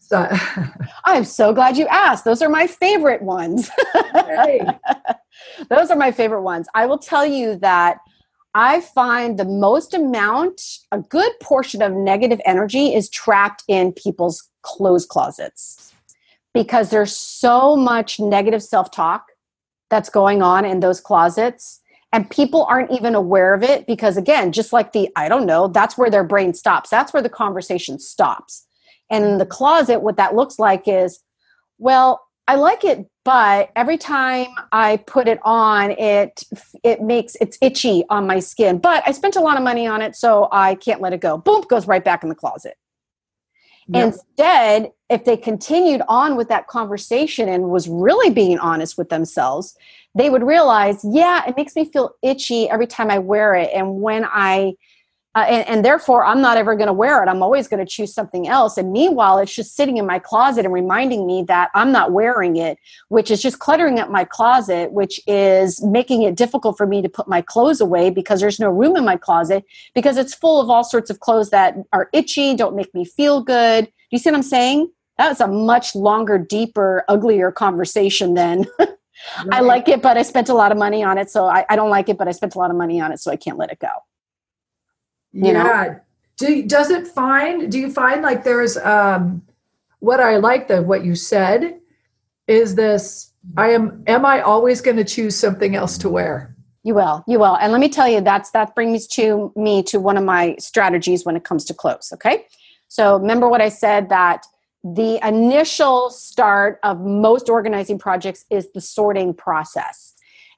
so, 0.09 0.29
i'm 1.05 1.25
so 1.25 1.53
glad 1.53 1.77
you 1.77 1.87
asked 1.89 2.25
those 2.25 2.43
are 2.43 2.49
my 2.49 2.67
favorite 2.67 3.23
ones 3.23 3.71
Those 5.69 5.91
are 5.91 5.97
my 5.97 6.13
favorite 6.13 6.43
ones. 6.43 6.69
I 6.75 6.87
will 6.87 6.99
tell 6.99 7.27
you 7.27 7.57
that 7.57 7.99
I 8.55 8.81
find 8.81 9.39
the 9.39 9.45
most 9.45 9.95
amount, 9.95 10.61
a 10.93 10.99
good 10.99 11.33
portion 11.41 11.83
of 11.83 11.93
negative 11.93 12.41
energy 12.45 12.95
is 12.95 13.11
trapped 13.11 13.65
in 13.67 13.93
people's 13.93 14.49
clothes 14.63 15.07
closets 15.07 15.93
because 16.53 16.91
there's 16.91 17.15
so 17.15 17.77
much 17.77 18.21
negative 18.21 18.63
self 18.63 18.91
talk 18.91 19.27
that's 19.91 20.09
going 20.09 20.43
on 20.43 20.65
in 20.65 20.81
those 20.81 21.01
closets. 21.01 21.81
And 22.13 22.31
people 22.31 22.65
aren't 22.67 22.93
even 22.93 23.17
aware 23.17 23.55
of 23.55 23.65
it 23.65 23.89
because, 23.89 24.17
again, 24.17 24.53
just 24.53 24.73
like 24.73 24.93
the 24.93 25.09
I 25.17 25.29
don't 25.29 25.47
know, 25.47 25.67
that's 25.67 25.99
where 25.99 26.11
their 26.11 26.23
brain 26.23 26.55
stops. 26.55 26.89
That's 26.89 27.13
where 27.13 27.23
the 27.23 27.29
conversation 27.29 27.99
stops. 27.99 28.65
And 29.15 29.25
in 29.25 29.39
the 29.39 29.47
closet, 29.47 30.01
what 30.01 30.17
that 30.17 30.35
looks 30.35 30.59
like 30.59 30.87
is, 30.87 31.21
well, 31.79 32.21
I 32.47 32.57
like 32.57 32.85
it, 32.85 33.07
but 33.25 33.71
every 33.75 33.97
time 33.97 34.49
I 34.71 34.99
put 34.99 35.29
it 35.29 35.39
on, 35.45 35.93
it 35.93 36.45
it 36.83 37.01
makes 37.01 37.37
it's 37.41 37.57
itchy 37.63 38.05
on 38.11 38.27
my 38.27 38.39
skin. 38.39 38.79
But 38.79 39.03
I 39.07 39.13
spent 39.13 39.37
a 39.37 39.41
lot 39.41 39.57
of 39.57 39.63
money 39.63 39.87
on 39.87 40.03
it, 40.03 40.15
so 40.15 40.49
I 40.53 40.75
can't 40.75 41.01
let 41.01 41.15
it 41.15 41.21
go. 41.21 41.39
Boom, 41.39 41.63
goes 41.63 41.87
right 41.87 42.05
back 42.05 42.23
in 42.23 42.29
the 42.29 42.35
closet. 42.35 42.77
Yep. 43.89 44.05
Instead, 44.05 44.93
if 45.11 45.25
they 45.25 45.37
continued 45.37 46.03
on 46.09 46.37
with 46.37 46.49
that 46.49 46.67
conversation 46.67 47.49
and 47.49 47.71
was 47.71 47.89
really 47.89 48.31
being 48.31 48.59
honest 48.59 48.97
with 48.97 49.09
themselves, 49.11 49.77
they 50.15 50.31
would 50.31 50.43
realize, 50.43 51.05
yeah, 51.05 51.47
it 51.47 51.57
makes 51.57 51.77
me 51.77 51.85
feel 51.91 52.15
itchy 52.23 52.69
every 52.69 52.87
time 52.87 53.11
I 53.11 53.19
wear 53.19 53.55
it. 53.55 53.71
And 53.75 54.01
when 54.01 54.25
I 54.25 54.75
uh, 55.35 55.41
and, 55.41 55.69
and, 55.69 55.85
therefore 55.85 56.25
i'm 56.25 56.41
not 56.41 56.57
ever 56.57 56.75
going 56.75 56.87
to 56.87 56.93
wear 56.93 57.23
it 57.23 57.29
i'm 57.29 57.43
always 57.43 57.69
going 57.69 57.85
to 57.85 57.91
choose 57.91 58.13
something 58.13 58.49
else 58.49 58.77
and 58.77 58.93
meanwhile 58.93 59.39
it's 59.39 59.55
just 59.55 59.75
sitting 59.75 59.97
in 59.97 60.07
my 60.07 60.19
closet 60.19 60.65
and 60.65 60.73
reminding 60.73 61.27
me 61.27 61.43
that 61.43 61.71
i'm 61.75 61.93
not 61.93 62.13
wearing 62.13 62.57
it 62.57 62.79
which 63.09 63.31
is 63.31 63.43
just 63.43 63.59
cluttering 63.59 63.99
up 63.99 64.11
my 64.11 64.25
closet 64.25 64.93
which 64.93 65.21
is 65.27 65.83
making 65.85 66.23
it 66.23 66.35
difficult 66.35 66.77
for 66.77 66.87
me 66.87 67.03
to 67.03 67.09
put 67.09 67.29
my 67.29 67.41
clothes 67.41 67.81
away 67.81 68.11
because 68.11 68.41
there's 68.41 68.61
no 68.61 68.71
room 68.71 68.97
in 68.97 69.05
my 69.05 69.17
closet 69.17 69.65
because 69.95 70.17
it's 70.17 70.35
full 70.35 70.61
of 70.61 70.71
all 70.71 70.85
sorts 70.85 71.11
of 71.11 71.21
clothes 71.21 71.51
that 71.51 71.77
are 71.93 72.09
itchy 72.13 72.55
don't 72.55 72.77
make 72.77 72.95
me 72.95 73.05
feel 73.05 73.43
good 73.43 73.85
do 73.85 73.93
you 74.11 74.19
see 74.19 74.31
what 74.31 74.37
i'm 74.37 74.43
saying 74.43 74.91
that 75.19 75.29
was 75.29 75.41
a 75.41 75.47
much 75.47 75.95
longer 75.95 76.39
deeper 76.39 77.05
uglier 77.09 77.53
conversation 77.53 78.35
than. 78.35 78.67
I 79.51 79.61
like 79.61 79.89
it, 79.89 80.03
but 80.03 80.19
I 80.19 80.23
spent 80.23 80.49
a 80.49 80.55
lot 80.55 80.73
of 80.73 80.79
money 80.79 81.03
on 81.03 81.19
it. 81.19 81.31
So 81.31 81.47
I, 81.47 81.65
I, 81.71 81.77
don't 81.77 81.89
like 81.89 82.09
it, 82.09 82.19
but 82.19 82.29
I 82.29 82.33
spent 82.33 82.57
a 82.57 82.59
lot 82.59 82.71
of 82.71 82.77
money 82.77 83.01
on 83.01 83.13
it. 83.13 83.21
So 83.21 83.31
I 83.31 83.37
can't 83.37 83.57
let 83.57 83.71
it 83.71 83.79
go. 83.79 83.89
You 85.35 85.49
yeah. 85.49 85.63
Know? 85.63 86.01
Do, 86.37 86.63
does 86.63 86.91
it 86.91 87.07
find, 87.07 87.71
do 87.71 87.79
you 87.79 87.91
find 87.91 88.23
like 88.23 88.45
there's, 88.45 88.77
um, 88.79 89.43
what 89.99 90.21
I 90.21 90.37
like 90.37 90.69
the, 90.69 90.81
what 90.83 91.05
you 91.05 91.15
said 91.15 91.81
is 92.47 92.75
this, 92.75 93.33
I 93.57 93.71
am, 93.71 94.03
am 94.07 94.25
I 94.25 94.41
always 94.41 94.81
going 94.81 94.97
to 94.97 95.05
choose 95.05 95.37
something 95.37 95.75
else 95.77 95.99
to 95.99 96.09
wear? 96.09 96.57
You 96.83 96.95
will, 96.95 97.25
you 97.27 97.39
will. 97.39 97.57
And 97.57 97.73
let 97.73 97.81
me 97.81 97.89
tell 97.89 98.09
you, 98.09 98.21
that's, 98.21 98.51
that 98.51 98.75
brings 98.75 99.07
to 99.09 99.53
me 99.57 99.83
to 99.85 99.99
one 99.99 100.17
of 100.17 100.25
my 100.25 100.57
strategies 100.59 101.25
when 101.25 101.37
it 101.37 101.45
comes 101.45 101.65
to 101.67 101.75
clothes. 101.75 102.13
Okay. 102.15 102.47
So 102.89 103.17
remember 103.17 103.49
what 103.49 103.61
I 103.61 103.71
said 103.71 104.09
that 104.11 104.47
the 104.83 105.19
initial 105.27 106.11
start 106.11 106.79
of 106.83 107.01
most 107.01 107.49
organizing 107.49 107.99
projects 107.99 108.45
is 108.51 108.71
the 108.73 108.81
sorting 108.81 109.33
process. 109.35 110.14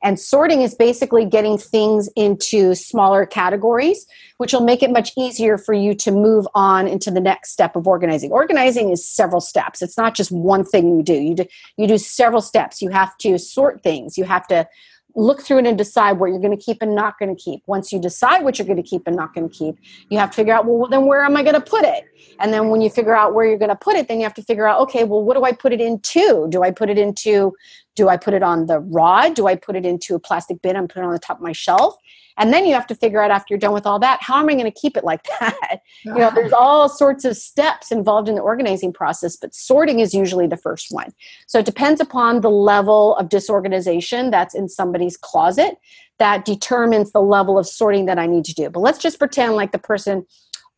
And 0.07 0.21
sorting 0.21 0.63
is 0.63 0.73
basically 0.73 1.25
getting 1.25 1.59
things 1.59 2.09
into 2.15 2.77
smaller 2.77 3.27
categories, 3.27 4.07
which 4.37 4.53
will 4.53 4.63
make 4.63 4.81
it 4.81 4.93
much 4.93 5.11
easier 5.19 5.59
for 5.59 5.75
you 5.75 5.97
to 5.97 6.13
move 6.13 6.47
on 6.55 6.87
into 6.87 7.11
the 7.11 7.19
next 7.19 7.51
step 7.51 7.75
of 7.75 7.89
organizing. 7.89 8.31
Organizing 8.31 8.91
is 8.91 9.05
several 9.05 9.41
steps. 9.41 9.83
It's 9.83 9.99
not 9.99 10.15
just 10.15 10.31
one 10.31 10.65
thing 10.65 10.97
you 10.97 11.03
do. 11.03 11.15
You 11.15 11.35
do 11.35 11.47
you 11.77 11.89
do 11.89 11.99
several 11.99 12.41
steps. 12.41 12.81
You 12.81 12.91
have 12.91 13.19
to 13.19 13.37
sort 13.37 13.83
things. 13.83 14.17
You 14.17 14.23
have 14.23 14.47
to 14.47 14.69
look 15.17 15.43
through 15.43 15.59
it 15.59 15.67
and 15.67 15.77
decide 15.77 16.21
what 16.21 16.27
you're 16.27 16.39
going 16.39 16.57
to 16.57 16.63
keep 16.63 16.83
and 16.83 16.95
not 16.95 17.19
going 17.19 17.35
to 17.35 17.43
keep. 17.43 17.63
Once 17.67 17.93
you 17.93 17.99
decide 18.01 18.45
what 18.45 18.59
you're 18.61 18.67
going 18.67 18.81
to 18.81 18.89
keep 18.89 19.09
and 19.09 19.17
not 19.17 19.35
going 19.35 19.49
to 19.49 19.53
keep, 19.53 19.75
you 20.09 20.19
have 20.19 20.31
to 20.31 20.37
figure 20.37 20.55
out, 20.55 20.67
well, 20.67 20.89
then 20.89 21.07
where 21.07 21.25
am 21.25 21.37
I 21.37 21.43
going 21.43 21.55
to 21.55 21.61
put 21.61 21.85
it? 21.85 22.05
And 22.39 22.53
then 22.53 22.69
when 22.69 22.81
you 22.81 22.91
figure 22.91 23.17
out 23.17 23.35
where 23.35 23.45
you're 23.45 23.59
going 23.59 23.71
to 23.71 23.75
put 23.75 23.97
it, 23.97 24.07
then 24.07 24.19
you 24.21 24.25
have 24.25 24.35
to 24.35 24.43
figure 24.43 24.69
out, 24.69 24.79
okay, 24.83 25.03
well, 25.03 25.25
what 25.25 25.37
do 25.37 25.43
I 25.43 25.53
put 25.53 25.73
it 25.73 25.81
into? 25.81 26.47
Do 26.51 26.63
I 26.63 26.71
put 26.71 26.91
it 26.91 26.99
into, 26.99 27.55
do 27.97 28.09
I 28.09 28.17
put 28.17 28.35
it 28.35 28.43
on 28.43 28.67
the 28.67 28.79
rod? 28.79 29.35
Do 29.35 29.49
I 29.49 29.57
put 29.57 29.75
it 29.75 29.85
into 29.85 30.15
a 30.15 30.21
plastic 30.21 30.63
bin 30.63 30.77
and 30.77 30.89
put 30.89 31.01
it 31.01 31.05
on 31.05 31.13
the 31.13 31.19
top 31.19 31.39
of 31.39 31.43
my 31.43 31.53
shelf? 31.53 31.97
And 32.39 32.53
then 32.53 32.67
you 32.67 32.75
have 32.75 32.87
to 32.89 32.95
figure 32.95 33.23
out 33.23 33.31
after 33.31 33.55
you're 33.55 33.59
done 33.59 33.73
with 33.73 33.87
all 33.87 33.99
that, 34.01 34.23
how 34.23 34.39
am 34.39 34.49
I 34.51 34.53
going 34.53 34.71
to 34.71 34.71
keep 34.71 34.97
it 34.97 35.05
like 35.05 35.25
that? 35.41 35.81
you 36.05 36.15
know, 36.15 36.31
there's 36.33 36.53
all 36.53 36.89
sorts 36.89 37.25
of 37.25 37.37
steps 37.37 37.91
involved 37.91 38.29
in 38.29 38.35
the 38.35 38.43
organizing 38.43 38.93
process, 38.93 39.37
but 39.37 39.55
sorting 39.55 40.01
is 40.01 40.15
usually 40.15 40.47
the 40.47 40.59
first 40.59 40.89
one. 40.91 41.13
So 41.47 41.59
it 41.59 41.65
depends 41.65 42.01
upon 42.01 42.43
the 42.43 42.51
level 42.51 43.17
of 43.17 43.31
disorganization 43.31 44.31
that's 44.31 44.55
in 44.55 44.69
somebody's 44.69 45.17
closet 45.17 45.79
that 46.19 46.45
determines 46.45 47.13
the 47.13 47.23
level 47.23 47.59
of 47.59 47.67
sorting 47.67 48.05
that 48.07 48.19
I 48.19 48.27
need 48.27 48.45
to 48.45 48.55
do. 48.55 48.69
But 48.69 48.81
let's 48.81 48.99
just 48.99 49.19
pretend 49.19 49.55
like 49.55 49.73
the 49.73 49.79
person 49.79 50.27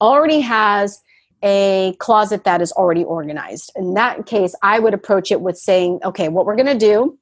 already 0.00 0.40
has 0.40 1.02
a 1.42 1.94
closet 1.98 2.44
that 2.44 2.60
is 2.60 2.72
already 2.72 3.04
organized. 3.04 3.70
In 3.76 3.94
that 3.94 4.26
case, 4.26 4.54
I 4.62 4.78
would 4.78 4.94
approach 4.94 5.30
it 5.30 5.40
with 5.40 5.56
saying, 5.56 6.00
okay, 6.04 6.28
what 6.28 6.46
we're 6.46 6.56
going 6.56 6.66
to 6.66 6.78
do 6.78 7.18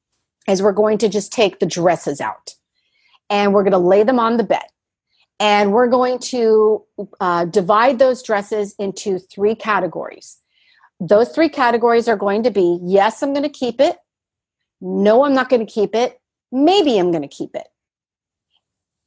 is 0.48 0.62
we're 0.62 0.72
going 0.72 0.98
to 0.98 1.08
just 1.08 1.32
take 1.32 1.58
the 1.58 1.66
dresses 1.66 2.20
out 2.20 2.54
and 3.28 3.52
we're 3.52 3.62
going 3.62 3.72
to 3.72 3.78
lay 3.78 4.02
them 4.02 4.18
on 4.18 4.36
the 4.36 4.44
bed. 4.44 4.64
And 5.38 5.72
we're 5.72 5.88
going 5.88 6.18
to 6.20 6.82
uh, 7.20 7.44
divide 7.44 7.98
those 7.98 8.22
dresses 8.22 8.74
into 8.78 9.18
three 9.18 9.54
categories. 9.54 10.38
Those 10.98 11.28
three 11.28 11.50
categories 11.50 12.08
are 12.08 12.16
going 12.16 12.42
to 12.44 12.50
be 12.50 12.78
yes, 12.82 13.22
I'm 13.22 13.34
going 13.34 13.42
to 13.42 13.50
keep 13.50 13.80
it. 13.80 13.98
No, 14.80 15.24
I'm 15.24 15.34
not 15.34 15.50
going 15.50 15.64
to 15.64 15.70
keep 15.70 15.94
it. 15.94 16.18
Maybe 16.50 16.98
I'm 16.98 17.10
going 17.10 17.22
to 17.22 17.28
keep 17.28 17.54
it. 17.54 17.66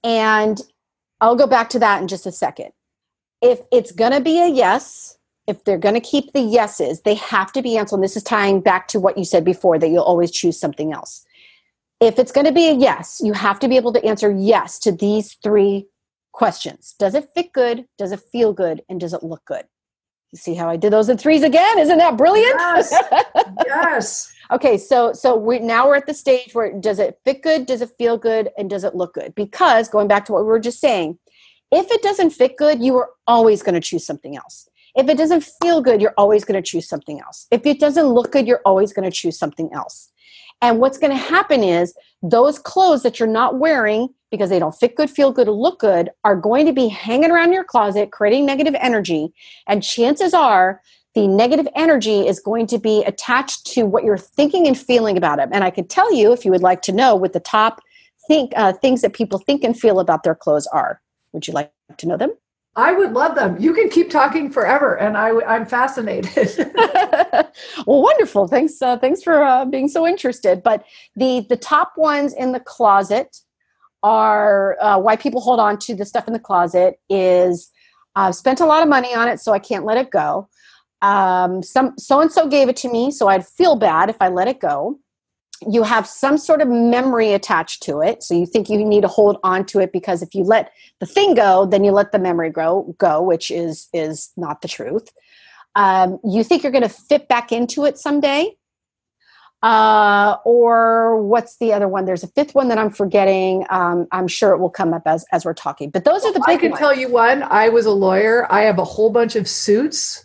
And 0.03 0.61
I'll 1.19 1.35
go 1.35 1.47
back 1.47 1.69
to 1.69 1.79
that 1.79 2.01
in 2.01 2.07
just 2.07 2.25
a 2.27 2.31
second. 2.31 2.71
If 3.41 3.59
it's 3.71 3.91
going 3.91 4.11
to 4.11 4.21
be 4.21 4.39
a 4.41 4.47
yes, 4.47 5.17
if 5.47 5.63
they're 5.63 5.77
going 5.77 5.95
to 5.95 6.01
keep 6.01 6.33
the 6.33 6.41
yeses, 6.41 7.01
they 7.01 7.15
have 7.15 7.51
to 7.53 7.61
be 7.61 7.77
answered. 7.77 7.95
And 7.95 8.03
this 8.03 8.17
is 8.17 8.23
tying 8.23 8.61
back 8.61 8.87
to 8.89 8.99
what 8.99 9.17
you 9.17 9.25
said 9.25 9.43
before 9.43 9.79
that 9.79 9.87
you'll 9.89 10.03
always 10.03 10.31
choose 10.31 10.59
something 10.59 10.93
else 10.93 11.25
if 11.99 12.17
it's 12.17 12.31
going 12.31 12.45
to 12.45 12.51
be 12.51 12.69
a 12.69 12.73
yes, 12.73 13.21
you 13.23 13.33
have 13.33 13.59
to 13.59 13.67
be 13.67 13.75
able 13.75 13.93
to 13.93 14.03
answer 14.05 14.31
yes 14.31 14.79
to 14.79 14.91
these 14.91 15.33
three 15.43 15.87
questions. 16.31 16.95
Does 16.97 17.13
it 17.13 17.29
fit 17.35 17.51
good? 17.51 17.85
Does 17.97 18.11
it 18.11 18.21
feel 18.31 18.53
good? 18.53 18.81
And 18.87 18.99
does 18.99 19.13
it 19.13 19.23
look 19.23 19.43
good? 19.45 19.65
You 20.31 20.37
see 20.37 20.53
how 20.53 20.69
I 20.69 20.77
did 20.77 20.93
those 20.93 21.09
in 21.09 21.17
threes 21.17 21.43
again? 21.43 21.79
Isn't 21.79 21.97
that 21.97 22.15
brilliant? 22.15 22.55
Yes. 22.57 22.93
yes. 23.65 24.31
okay, 24.51 24.77
so 24.77 25.11
so 25.11 25.35
we 25.35 25.57
now 25.57 25.87
we're 25.87 25.95
at 25.95 26.05
the 26.05 26.13
stage 26.13 26.53
where 26.53 26.71
does 26.79 26.99
it 26.99 27.19
fit 27.25 27.41
good? 27.41 27.65
Does 27.65 27.81
it 27.81 27.89
feel 27.97 28.17
good? 28.17 28.49
And 28.57 28.69
does 28.69 28.83
it 28.83 28.93
look 28.93 29.15
good? 29.15 29.33
Because 29.33 29.89
going 29.89 30.07
back 30.07 30.25
to 30.25 30.31
what 30.31 30.43
we 30.43 30.47
were 30.47 30.59
just 30.59 30.79
saying, 30.79 31.17
if 31.71 31.91
it 31.91 32.01
doesn't 32.01 32.31
fit 32.31 32.57
good, 32.57 32.81
you 32.81 32.97
are 32.97 33.09
always 33.27 33.61
going 33.61 33.75
to 33.75 33.81
choose 33.81 34.05
something 34.05 34.35
else. 34.35 34.67
If 34.95 35.07
it 35.07 35.17
doesn't 35.17 35.47
feel 35.61 35.81
good, 35.81 36.01
you're 36.01 36.15
always 36.17 36.43
going 36.43 36.61
to 36.61 36.67
choose 36.67 36.87
something 36.87 37.19
else. 37.21 37.47
If 37.51 37.65
it 37.65 37.79
doesn't 37.79 38.07
look 38.07 38.31
good, 38.31 38.47
you're 38.47 38.61
always 38.65 38.91
going 38.91 39.09
to 39.09 39.15
choose 39.15 39.37
something 39.37 39.69
else. 39.73 40.11
And 40.61 40.79
what's 40.79 40.97
going 40.97 41.11
to 41.11 41.17
happen 41.17 41.63
is 41.63 41.93
those 42.21 42.59
clothes 42.59 43.03
that 43.03 43.19
you're 43.19 43.29
not 43.29 43.59
wearing 43.59 44.09
because 44.31 44.49
they 44.49 44.59
don't 44.59 44.75
fit 44.75 44.95
good, 44.95 45.09
feel 45.09 45.31
good, 45.31 45.47
or 45.47 45.53
look 45.53 45.79
good 45.79 46.09
are 46.23 46.35
going 46.35 46.65
to 46.65 46.73
be 46.73 46.87
hanging 46.87 47.31
around 47.31 47.53
your 47.53 47.63
closet, 47.63 48.11
creating 48.11 48.45
negative 48.45 48.75
energy. 48.79 49.33
And 49.67 49.83
chances 49.83 50.33
are 50.33 50.81
the 51.15 51.27
negative 51.27 51.67
energy 51.75 52.27
is 52.27 52.39
going 52.39 52.67
to 52.67 52.77
be 52.77 53.03
attached 53.05 53.65
to 53.67 53.83
what 53.83 54.03
you're 54.03 54.17
thinking 54.17 54.67
and 54.67 54.77
feeling 54.77 55.17
about 55.17 55.37
them. 55.37 55.49
And 55.51 55.63
I 55.63 55.71
could 55.71 55.89
tell 55.89 56.13
you, 56.13 56.31
if 56.33 56.45
you 56.45 56.51
would 56.51 56.61
like 56.61 56.81
to 56.83 56.91
know, 56.91 57.15
what 57.15 57.33
the 57.33 57.39
top 57.39 57.81
think 58.27 58.51
uh, 58.55 58.73
things 58.73 59.01
that 59.01 59.13
people 59.13 59.39
think 59.39 59.63
and 59.63 59.79
feel 59.79 59.99
about 59.99 60.23
their 60.23 60.35
clothes 60.35 60.67
are. 60.67 61.01
Would 61.33 61.47
you 61.47 61.53
like 61.53 61.71
to 61.97 62.07
know 62.07 62.17
them? 62.17 62.33
I 62.75 62.93
would 62.93 63.13
love 63.13 63.35
them. 63.35 63.57
You 63.59 63.73
can 63.73 63.89
keep 63.89 64.09
talking 64.09 64.49
forever, 64.49 64.95
and 64.95 65.17
I, 65.17 65.29
am 65.55 65.65
fascinated. 65.65 66.55
well, 67.85 68.01
wonderful. 68.01 68.47
Thanks. 68.47 68.81
Uh, 68.81 68.97
thanks 68.97 69.21
for 69.21 69.43
uh, 69.43 69.65
being 69.65 69.87
so 69.87 70.07
interested. 70.07 70.63
But 70.63 70.85
the 71.15 71.45
the 71.49 71.57
top 71.57 71.93
ones 71.97 72.33
in 72.33 72.51
the 72.51 72.59
closet 72.59 73.37
are 74.01 74.77
uh, 74.79 74.97
why 74.97 75.15
people 75.15 75.41
hold 75.41 75.59
on 75.59 75.77
to 75.79 75.95
the 75.95 76.05
stuff 76.05 76.27
in 76.27 76.33
the 76.33 76.39
closet 76.39 76.99
is 77.09 77.69
I've 78.15 78.35
spent 78.35 78.61
a 78.61 78.65
lot 78.65 78.83
of 78.83 78.87
money 78.87 79.13
on 79.13 79.27
it, 79.27 79.39
so 79.39 79.51
I 79.51 79.59
can't 79.59 79.83
let 79.83 79.97
it 79.97 80.11
go. 80.11 80.47
Um, 81.01 81.63
some 81.63 81.97
so 81.97 82.21
and 82.21 82.31
so 82.31 82.47
gave 82.47 82.69
it 82.69 82.77
to 82.77 82.89
me, 82.89 83.11
so 83.11 83.27
I'd 83.27 83.45
feel 83.45 83.75
bad 83.75 84.09
if 84.09 84.17
I 84.21 84.29
let 84.29 84.47
it 84.47 84.59
go 84.59 84.99
you 85.67 85.83
have 85.83 86.07
some 86.07 86.37
sort 86.37 86.61
of 86.61 86.67
memory 86.67 87.33
attached 87.33 87.83
to 87.83 88.01
it. 88.01 88.23
So 88.23 88.33
you 88.33 88.45
think 88.45 88.69
you 88.69 88.83
need 88.83 89.01
to 89.01 89.07
hold 89.07 89.37
on 89.43 89.65
to 89.67 89.79
it 89.79 89.91
because 89.91 90.21
if 90.21 90.33
you 90.33 90.43
let 90.43 90.71
the 90.99 91.05
thing 91.05 91.33
go 91.33 91.65
then 91.65 91.83
you 91.83 91.91
let 91.91 92.11
the 92.11 92.19
memory 92.19 92.49
grow 92.49 92.95
go 92.97 93.21
which 93.21 93.51
is 93.51 93.87
is 93.93 94.31
not 94.37 94.61
the 94.61 94.67
truth. 94.67 95.09
Um, 95.75 96.19
you 96.23 96.43
think 96.43 96.63
you're 96.63 96.71
going 96.71 96.83
to 96.83 96.89
fit 96.89 97.27
back 97.27 97.51
into 97.51 97.85
it 97.85 97.97
someday? 97.97 98.55
Uh, 99.61 100.37
or 100.45 101.21
what's 101.21 101.57
the 101.57 101.73
other 101.73 101.87
one? 101.87 102.05
There's 102.05 102.23
a 102.23 102.27
fifth 102.27 102.55
one 102.55 102.69
that 102.69 102.77
i'm 102.77 102.89
forgetting. 102.89 103.65
Um, 103.69 104.07
i'm 104.11 104.27
sure 104.27 104.53
it 104.53 104.59
will 104.59 104.69
come 104.69 104.93
up 104.93 105.03
as 105.05 105.25
as 105.33 105.43
we're 105.43 105.53
talking 105.53 105.89
but 105.89 106.05
those 106.05 106.23
are 106.23 106.31
the 106.31 106.39
big 106.47 106.57
i 106.57 106.57
can 106.57 106.71
ones. 106.71 106.79
tell 106.79 106.95
you 106.95 107.09
one. 107.09 107.43
I 107.43 107.67
was 107.67 107.85
a 107.85 107.91
lawyer. 107.91 108.47
I 108.51 108.61
have 108.61 108.79
a 108.79 108.85
whole 108.85 109.09
bunch 109.09 109.35
of 109.35 109.47
suits 109.47 110.23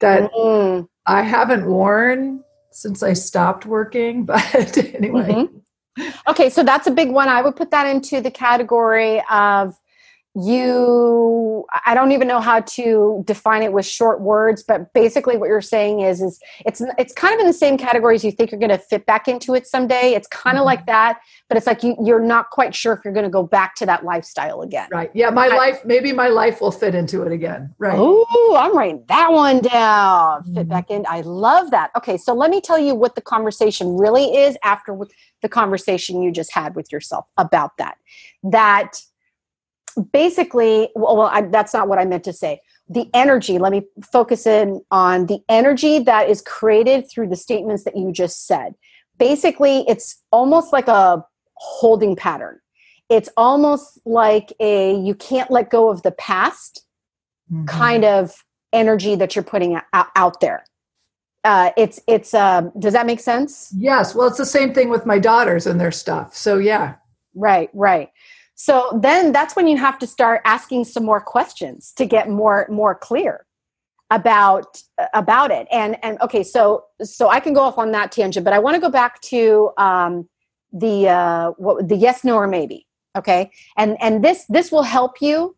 that 0.00 0.30
mm. 0.32 0.86
i 1.06 1.22
haven't 1.22 1.66
worn 1.66 2.43
since 2.74 3.02
I 3.02 3.12
stopped 3.12 3.66
working. 3.66 4.26
But 4.26 4.76
anyway. 4.78 5.28
Mm-hmm. 5.32 5.58
Okay, 6.28 6.50
so 6.50 6.64
that's 6.64 6.88
a 6.88 6.90
big 6.90 7.10
one. 7.10 7.28
I 7.28 7.40
would 7.40 7.54
put 7.54 7.70
that 7.70 7.86
into 7.86 8.20
the 8.20 8.30
category 8.30 9.22
of 9.30 9.78
you 10.34 11.64
i 11.86 11.94
don't 11.94 12.10
even 12.10 12.26
know 12.26 12.40
how 12.40 12.58
to 12.60 13.22
define 13.24 13.62
it 13.62 13.72
with 13.72 13.86
short 13.86 14.20
words 14.20 14.64
but 14.64 14.92
basically 14.92 15.36
what 15.36 15.48
you're 15.48 15.60
saying 15.60 16.00
is 16.00 16.20
is 16.20 16.40
it's 16.66 16.82
it's 16.98 17.12
kind 17.12 17.34
of 17.34 17.40
in 17.40 17.46
the 17.46 17.52
same 17.52 17.78
categories 17.78 18.24
you 18.24 18.32
think 18.32 18.50
you're 18.50 18.58
going 18.58 18.70
to 18.70 18.78
fit 18.78 19.06
back 19.06 19.28
into 19.28 19.54
it 19.54 19.66
someday. 19.66 20.14
It's 20.14 20.26
kind 20.28 20.56
of 20.56 20.60
mm-hmm. 20.60 20.66
like 20.66 20.86
that 20.86 21.20
but 21.48 21.56
it's 21.56 21.66
like 21.66 21.82
you, 21.82 21.96
you're 22.02 22.20
not 22.20 22.50
quite 22.50 22.74
sure 22.74 22.92
if 22.94 23.00
you're 23.04 23.14
going 23.14 23.24
to 23.24 23.30
go 23.30 23.42
back 23.42 23.74
to 23.76 23.86
that 23.86 24.04
lifestyle 24.04 24.62
again. 24.62 24.88
Right. 24.90 25.10
Yeah 25.14 25.30
my 25.30 25.46
I, 25.46 25.56
life 25.56 25.84
maybe 25.84 26.12
my 26.12 26.28
life 26.28 26.60
will 26.60 26.72
fit 26.72 26.94
into 26.94 27.22
it 27.22 27.32
again. 27.32 27.74
Right. 27.78 27.96
Oh 27.96 28.56
i'm 28.58 28.76
writing 28.76 29.04
that 29.08 29.30
one 29.30 29.60
down. 29.60 30.44
Fit 30.44 30.52
mm-hmm. 30.52 30.68
back 30.68 30.90
in. 30.90 31.04
I 31.08 31.20
love 31.20 31.70
that. 31.70 31.90
Okay 31.96 32.16
so 32.16 32.34
let 32.34 32.50
me 32.50 32.60
tell 32.60 32.78
you 32.78 32.94
what 32.94 33.14
the 33.14 33.22
conversation 33.22 33.96
really 33.96 34.36
is 34.36 34.56
after 34.64 34.98
the 35.42 35.48
conversation 35.48 36.22
you 36.22 36.32
just 36.32 36.52
had 36.52 36.74
with 36.74 36.90
yourself 36.90 37.28
about 37.36 37.76
that. 37.78 37.98
That 38.42 39.00
basically 40.12 40.88
well, 40.94 41.16
well 41.16 41.30
I, 41.32 41.42
that's 41.42 41.74
not 41.74 41.88
what 41.88 41.98
i 41.98 42.04
meant 42.04 42.24
to 42.24 42.32
say. 42.32 42.60
The 42.88 43.08
energy 43.14 43.58
let 43.58 43.72
me 43.72 43.82
focus 44.12 44.46
in 44.46 44.82
on 44.90 45.26
the 45.26 45.40
energy 45.48 45.98
that 46.00 46.28
is 46.28 46.42
created 46.42 47.10
through 47.10 47.28
the 47.28 47.36
statements 47.36 47.84
that 47.84 47.96
you 47.96 48.12
just 48.12 48.46
said. 48.46 48.74
Basically 49.18 49.84
it's 49.88 50.22
almost 50.30 50.72
like 50.72 50.88
a 50.88 51.24
holding 51.56 52.16
pattern. 52.16 52.58
It's 53.08 53.28
almost 53.36 54.00
like 54.04 54.52
a 54.60 54.96
you 54.96 55.14
can't 55.14 55.50
let 55.50 55.70
go 55.70 55.88
of 55.90 56.02
the 56.02 56.12
past 56.12 56.84
mm-hmm. 57.52 57.66
kind 57.66 58.04
of 58.04 58.32
energy 58.72 59.14
that 59.14 59.36
you're 59.36 59.44
putting 59.44 59.78
out, 59.92 60.08
out 60.16 60.40
there. 60.40 60.64
Uh, 61.44 61.70
it's 61.76 62.00
it's 62.08 62.32
uh, 62.32 62.62
does 62.78 62.94
that 62.94 63.06
make 63.06 63.20
sense? 63.20 63.72
Yes. 63.76 64.14
Well 64.14 64.28
it's 64.28 64.38
the 64.38 64.46
same 64.46 64.72
thing 64.74 64.88
with 64.88 65.06
my 65.06 65.18
daughters 65.18 65.66
and 65.66 65.80
their 65.80 65.92
stuff. 65.92 66.34
So 66.34 66.58
yeah. 66.58 66.94
Right 67.34 67.70
right 67.72 68.10
so 68.54 68.98
then 69.02 69.32
that's 69.32 69.56
when 69.56 69.66
you 69.66 69.76
have 69.76 69.98
to 69.98 70.06
start 70.06 70.40
asking 70.44 70.84
some 70.84 71.04
more 71.04 71.20
questions 71.20 71.92
to 71.96 72.06
get 72.06 72.28
more 72.28 72.66
more 72.70 72.94
clear. 72.94 73.46
about 74.10 74.82
about 75.14 75.50
it 75.50 75.66
and 75.72 75.96
and 76.04 76.20
okay 76.20 76.42
so 76.44 76.84
so 77.02 77.30
i 77.30 77.40
can 77.40 77.54
go 77.54 77.62
off 77.68 77.78
on 77.78 77.90
that 77.90 78.12
tangent 78.12 78.44
but 78.44 78.52
i 78.52 78.58
want 78.58 78.74
to 78.74 78.80
go 78.80 78.90
back 78.90 79.20
to 79.20 79.70
um 79.78 80.28
the 80.72 81.08
uh 81.08 81.50
what 81.56 81.88
the 81.88 81.96
yes 81.96 82.22
no 82.22 82.34
or 82.36 82.46
maybe 82.46 82.86
okay 83.16 83.50
and 83.76 83.96
and 84.00 84.22
this 84.22 84.44
this 84.48 84.70
will 84.70 84.82
help 84.82 85.22
you 85.22 85.56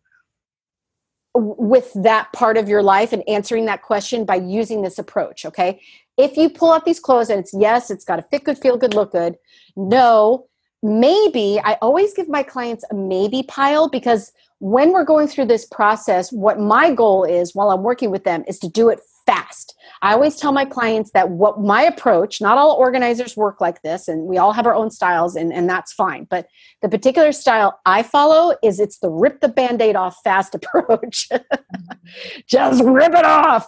with 1.35 1.93
that 1.95 2.33
part 2.33 2.57
of 2.57 2.69
your 2.69 2.83
life 2.83 3.13
and 3.13 3.23
answering 3.29 3.67
that 3.67 3.83
question 3.83 4.25
by 4.25 4.37
using 4.37 4.83
this 4.83 4.99
approach 4.99 5.45
okay 5.45 5.81
if 6.17 6.37
you 6.37 6.49
pull 6.49 6.73
out 6.73 6.85
these 6.85 7.01
clothes 7.01 7.31
and 7.31 7.41
it's 7.41 7.53
yes 7.53 7.91
it's 7.91 8.05
got 8.05 8.17
to 8.17 8.23
fit 8.23 8.45
good 8.45 8.59
feel 8.59 8.77
good 8.77 8.95
look 8.95 9.13
good 9.13 9.37
no 9.77 10.47
maybe 10.83 11.61
i 11.65 11.75
always 11.83 12.15
give 12.15 12.29
my 12.29 12.43
clients 12.43 12.85
a 12.91 12.95
maybe 12.95 13.43
pile 13.45 13.89
because 13.89 14.33
when 14.59 14.93
we're 14.93 15.05
going 15.05 15.27
through 15.27 15.45
this 15.45 15.65
process 15.67 16.33
what 16.33 16.61
my 16.61 16.93
goal 16.93 17.25
is 17.25 17.55
while 17.55 17.71
i'm 17.71 17.83
working 17.83 18.11
with 18.11 18.25
them 18.25 18.45
is 18.47 18.59
to 18.59 18.69
do 18.69 18.89
it 18.89 19.01
fast. 19.27 19.75
I 20.03 20.13
always 20.13 20.37
tell 20.37 20.53
my 20.53 20.65
clients 20.65 21.11
that 21.11 21.31
what 21.31 21.61
my 21.61 21.83
approach 21.83 22.41
not 22.41 22.57
all 22.57 22.77
organizers 22.77 23.37
work 23.37 23.61
like 23.61 23.83
this 23.83 24.09
and 24.09 24.23
we 24.23 24.39
all 24.39 24.53
have 24.53 24.67
our 24.67 24.75
own 24.75 24.91
styles 24.91 25.35
and, 25.35 25.53
and 25.53 25.69
that's 25.69 25.93
fine 25.93 26.25
but 26.31 26.47
the 26.81 26.89
particular 26.89 27.33
style 27.33 27.81
i 27.85 28.03
follow 28.03 28.57
is 28.63 28.79
it's 28.79 28.99
the 28.99 29.11
rip 29.11 29.41
the 29.41 29.49
band-aid 29.49 29.97
off 29.97 30.17
fast 30.23 30.55
approach. 30.55 31.29
Mm-hmm. 31.31 32.41
Just 32.47 32.85
rip 32.85 33.13
it 33.13 33.25
off 33.25 33.67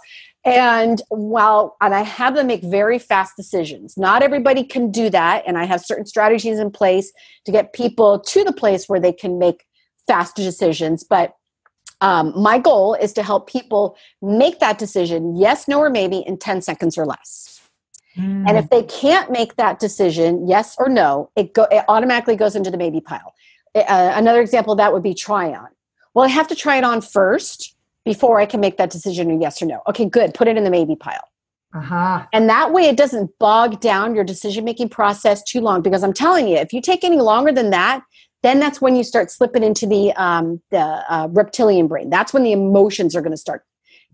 and 0.49 1.03
while 1.09 1.77
and 1.81 1.95
i 1.95 2.03
have 2.03 2.35
them 2.35 2.47
make 2.47 2.63
very 2.63 2.99
fast 2.99 3.37
decisions. 3.37 3.97
Not 3.97 4.23
everybody 4.23 4.65
can 4.65 4.91
do 4.91 5.11
that 5.11 5.45
and 5.47 5.59
i 5.59 5.65
have 5.65 5.81
certain 5.85 6.07
strategies 6.07 6.59
in 6.59 6.71
place 6.71 7.13
to 7.45 7.53
get 7.53 7.73
people 7.73 8.21
to 8.21 8.45
the 8.45 8.53
place 8.53 8.89
where 8.89 9.01
they 9.01 9.13
can 9.13 9.39
make 9.39 9.65
fast 10.07 10.37
decisions 10.37 11.05
but 11.05 11.35
um, 12.01 12.33
my 12.37 12.59
goal 12.59 12.95
is 12.95 13.13
to 13.15 13.25
help 13.25 13.49
people 13.49 13.97
make 14.23 14.61
that 14.61 14.79
decision 14.79 15.37
yes 15.37 15.69
no 15.69 15.79
or 15.79 15.91
maybe 15.91 16.19
in 16.19 16.39
10 16.39 16.63
seconds 16.63 16.97
or 16.97 17.07
less. 17.07 17.61
Mm. 18.17 18.49
and 18.49 18.59
if 18.59 18.69
they 18.71 18.83
can't 18.83 19.31
make 19.31 19.57
that 19.57 19.79
decision 19.79 20.49
yes 20.49 20.75
or 20.79 20.89
no 20.89 21.31
it, 21.37 21.55
go, 21.55 21.65
it 21.71 21.85
automatically 21.89 22.37
goes 22.37 22.57
into 22.57 22.71
the 22.71 22.79
maybe 22.79 23.01
pile. 23.01 23.35
Uh, 23.75 24.13
another 24.15 24.41
example 24.41 24.73
of 24.73 24.79
that 24.79 24.93
would 24.93 25.03
be 25.03 25.15
try 25.15 25.53
on. 25.53 25.69
Well 26.15 26.25
i 26.25 26.29
have 26.29 26.49
to 26.49 26.55
try 26.55 26.77
it 26.77 26.85
on 26.85 27.01
first 27.01 27.78
before 28.05 28.41
I 28.41 28.47
can 28.47 28.61
make 28.61 28.77
that 28.79 28.91
decision 28.91 29.31
or 29.31 29.41
yes 29.41 29.61
or 29.61 29.67
no. 29.67 29.83
Okay, 29.89 30.05
good. 30.05 30.35
Put 30.35 30.49
it 30.49 30.57
in 30.57 30.65
the 30.65 30.71
maybe 30.71 30.97
pile. 30.97 31.29
Uh-huh. 31.75 32.25
And 32.33 32.49
that 32.49 32.73
way 32.73 32.85
it 32.85 32.97
doesn't 32.97 33.39
bog 33.39 33.81
down 33.81 34.15
your 34.15 34.25
decision 34.25 34.65
making 34.65 34.89
process 34.89 35.43
too 35.43 35.61
long 35.61 35.83
because 35.83 36.03
I'm 36.03 36.15
telling 36.15 36.49
you, 36.49 36.57
if 36.57 36.73
you 36.73 36.81
take 36.81 37.05
any 37.05 37.19
longer 37.19 37.53
than 37.53 37.71
that, 37.71 38.03
then 38.43 38.61
that's 38.61 38.81
when 38.81 38.97
you 38.97 39.05
start 39.05 39.31
slipping 39.31 39.63
into 39.63 39.87
the 39.87 40.13
um, 40.13 40.63
the 40.71 40.79
uh, 40.79 41.29
reptilian 41.31 41.89
brain. 41.89 42.09
That's 42.09 42.33
when 42.33 42.45
the 42.45 42.53
emotions 42.53 43.15
are 43.15 43.21
going 43.21 43.33
to 43.33 43.39
start 43.39 43.65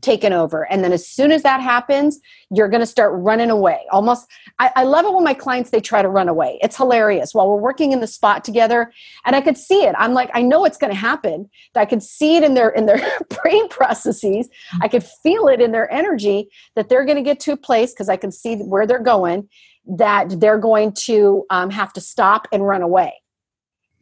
taken 0.01 0.33
over. 0.33 0.71
And 0.71 0.85
then 0.85 0.93
as 0.93 1.07
soon 1.07 1.33
as 1.33 1.43
that 1.43 1.61
happens, 1.61 2.21
you're 2.51 2.69
going 2.69 2.81
to 2.81 2.87
start 2.87 3.13
running 3.15 3.51
away. 3.51 3.81
Almost, 3.91 4.31
I, 4.59 4.71
I, 4.77 4.85
love 4.85 5.07
it 5.07 5.13
when 5.13 5.25
my 5.25 5.35
clients 5.35 5.71
they 5.71 5.81
try 5.81 6.03
to 6.03 6.09
run 6.09 6.29
away. 6.29 6.59
It's 6.63 6.77
hilarious. 6.77 7.35
While 7.35 7.49
we're 7.49 7.61
working 7.61 7.93
in 7.93 8.01
the 8.01 8.07
spot 8.07 8.45
together, 8.45 8.93
and 9.25 9.35
I 9.35 9.41
could 9.41 9.57
see 9.57 9.83
it. 9.85 9.95
I'm 9.99 10.13
like, 10.13 10.31
I 10.35 10.43
know 10.43 10.65
it's 10.65 10.77
going 10.77 10.93
to 10.93 10.99
happen. 10.99 11.49
I 11.75 11.87
could 11.87 12.03
see 12.03 12.37
it 12.37 12.45
in 12.45 12.55
their 12.55 12.69
in 12.69 12.87
their 12.87 13.01
brain 13.43 13.69
processes. 13.69 14.49
I 14.81 14.89
could 14.89 15.05
feel 15.05 15.49
it 15.49 15.61
in 15.61 15.73
their 15.73 15.91
energy 15.91 16.49
that 16.77 16.89
they're 16.89 17.05
going 17.05 17.17
to 17.17 17.23
get 17.23 17.41
to 17.41 17.53
a 17.53 17.57
place 17.57 17.93
because 17.93 18.09
I 18.09 18.17
can 18.17 18.31
see 18.31 18.57
where 18.57 18.87
they're 18.87 18.99
going. 18.99 19.49
That 19.87 20.41
they're 20.41 20.59
going 20.59 20.93
to 21.05 21.45
um, 21.51 21.71
have 21.71 21.93
to 21.95 22.01
stop 22.01 22.47
and 22.53 22.67
run 22.67 22.83
away. 22.83 23.15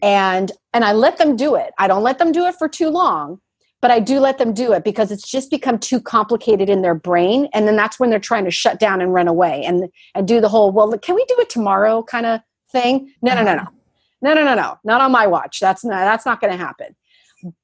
And 0.03 0.51
and 0.73 0.85
I 0.85 0.93
let 0.93 1.19
them 1.19 1.37
do 1.37 1.55
it. 1.55 1.73
I 1.79 1.87
don't 1.87 2.03
let 2.03 2.19
them 2.19 2.33
do 2.33 2.47
it 2.47 2.57
for 2.57 2.69
too 2.69 2.89
long 2.89 3.41
but 3.83 3.91
I 3.91 3.99
do 3.99 4.21
let 4.21 4.39
them 4.39 4.55
do 4.55 4.73
it 4.73 4.85
because 4.85 5.11
it's 5.11 5.29
just 5.29 5.51
become 5.51 5.77
too 5.77 6.01
complicated 6.01 6.71
in 6.71 6.83
their 6.83 6.95
brain. 6.95 7.49
And 7.53 7.67
then 7.67 7.75
that's 7.75 7.99
when 7.99 8.11
they're 8.11 8.21
trying 8.21 8.45
to 8.45 8.51
shut 8.51 8.79
down 8.79 9.03
and 9.03 9.13
run 9.13 9.27
away 9.27 9.65
and, 9.65 9.91
and 10.15 10.27
do 10.27 10.41
the 10.41 10.49
whole, 10.49 10.71
well, 10.71 10.97
can 10.99 11.17
we 11.17 11.25
do 11.25 11.35
it 11.41 11.51
tomorrow 11.51 12.03
kind 12.05 12.25
of 12.25 12.41
thing? 12.71 13.13
No, 13.21 13.35
no, 13.35 13.43
no, 13.43 13.57
no. 13.57 13.67
No, 14.23 14.35
no, 14.35 14.45
no, 14.45 14.55
no. 14.55 14.79
Not 14.85 15.01
on 15.01 15.11
my 15.11 15.27
watch. 15.27 15.59
That's 15.59 15.85
not, 15.85 15.99
that's 15.99 16.25
not 16.25 16.41
going 16.41 16.53
to 16.53 16.57
happen. 16.57 16.95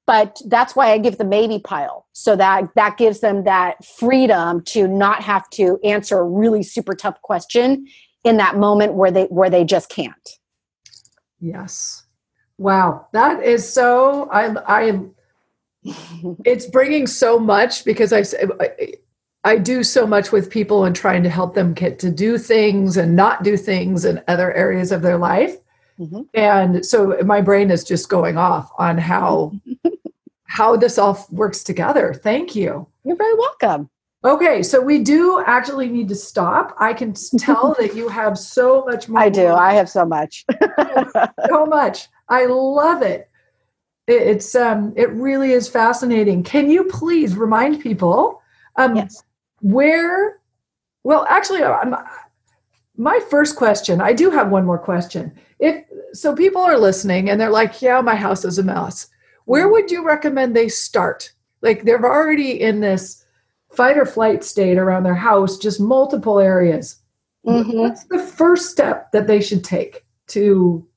But 0.09 0.43
that's 0.47 0.75
why 0.75 0.91
I 0.91 0.99
give 0.99 1.19
the 1.19 1.25
maybe 1.25 1.61
pile. 1.61 2.09
So 2.13 2.35
that 2.35 2.69
that 2.75 2.97
gives 2.99 3.21
them 3.21 3.45
that 3.45 3.85
freedom 3.85 4.61
to 4.65 4.89
not 4.89 5.23
have 5.23 5.49
to 5.51 5.79
answer 5.85 6.19
a 6.19 6.25
really 6.25 6.65
super 6.65 6.97
tough 6.97 7.23
question 7.23 7.87
in 8.25 8.39
that 8.39 8.57
moment 8.57 8.95
where 8.95 9.13
they 9.13 9.27
where 9.27 9.49
they 9.49 9.63
just 9.63 9.89
can't. 9.89 10.31
Yes. 11.39 12.03
Wow. 12.57 13.07
That 13.13 13.45
is 13.45 13.73
so 13.73 14.29
I 14.33 14.57
I 14.67 15.01
it's 16.45 16.67
bringing 16.67 17.07
so 17.07 17.39
much 17.39 17.85
because 17.85 18.13
I, 18.13 18.25
I, 18.61 18.95
I 19.45 19.57
do 19.57 19.83
so 19.83 20.07
much 20.07 20.33
with 20.33 20.51
people 20.51 20.85
and 20.85 20.95
trying 20.95 21.23
to 21.23 21.31
help 21.31 21.55
them 21.55 21.73
get 21.73 21.99
to 22.01 22.11
do 22.11 22.39
things 22.39 22.97
and 22.97 23.15
not 23.15 23.43
do 23.43 23.57
things 23.57 24.05
in 24.05 24.23
other 24.29 24.53
areas 24.53 24.93
of 24.93 25.03
their 25.03 25.17
life. 25.17 25.57
Mm-hmm. 25.99 26.23
And 26.35 26.85
so 26.85 27.19
my 27.25 27.41
brain 27.41 27.71
is 27.71 27.85
just 27.85 28.09
going 28.09 28.37
off 28.37 28.71
on 28.79 28.99
how 28.99 29.53
how 30.45 30.77
this 30.77 30.99
all 30.99 31.27
works 31.31 31.63
together. 31.63 32.15
Thank 32.15 32.57
you. 32.57 32.87
You're 33.05 33.17
very 33.17 33.35
welcome. 33.35 33.91
Okay, 34.25 34.63
so 34.65 34.81
we 34.81 34.99
do 34.99 35.43
actually 35.47 35.89
need 35.89 36.09
to 36.09 36.15
stop. 36.17 36.75
I 36.79 36.93
can 36.93 37.15
tell 37.39 37.75
that 37.79 37.95
you 37.95 38.09
have 38.09 38.37
so 38.37 38.85
much 38.85 39.09
more. 39.09 39.21
I 39.21 39.29
do. 39.29 39.49
I 39.49 39.75
have 39.75 39.89
so 39.89 40.05
much. 40.05 40.45
so 41.49 41.67
much. 41.67 42.09
I 42.29 42.47
love 42.47 43.03
it 43.03 43.31
it's 44.09 44.55
um, 44.55 44.93
it 44.97 45.11
really 45.11 45.53
is 45.53 45.69
fascinating. 45.69 46.43
Can 46.43 46.71
you 46.71 46.85
please 46.85 47.37
remind 47.37 47.81
people 47.81 48.43
um, 48.77 48.97
yes. 48.97 49.23
where? 49.61 50.41
Well, 51.05 51.27
actually, 51.29 51.63
I'm, 51.63 51.95
my 52.97 53.21
first 53.31 53.57
question. 53.57 54.01
I 54.01 54.13
do 54.13 54.31
have 54.31 54.51
one 54.51 54.65
more 54.65 54.79
question. 54.79 55.39
If 55.59 55.85
so, 56.13 56.35
people 56.35 56.63
are 56.63 56.79
listening 56.79 57.29
and 57.29 57.41
they're 57.41 57.51
like, 57.51 57.83
"Yeah, 57.83 58.01
my 58.01 58.15
house 58.15 58.45
is 58.45 58.59
a 58.59 58.63
mess." 58.63 59.09
Where 59.45 59.65
mm-hmm. 59.65 59.73
would 59.73 59.91
you 59.91 60.05
recommend 60.05 60.57
they 60.57 60.69
start? 60.69 61.31
Like 61.61 61.83
they're 61.83 62.05
already 62.05 62.61
in 62.61 62.81
this 62.81 63.25
fight 63.73 63.99
or 63.99 64.07
flight 64.07 64.43
state 64.43 64.79
around 64.79 65.03
their 65.03 65.15
house, 65.15 65.59
just 65.59 65.81
multiple 65.81 66.39
areas. 66.39 66.97
Mm-hmm. 67.47 67.79
What's 67.79 68.05
the 68.05 68.19
first 68.19 68.71
step 68.71 69.13
that 69.13 69.27
they 69.27 69.41
should 69.41 69.65
take 69.65 70.05
to 70.29 70.88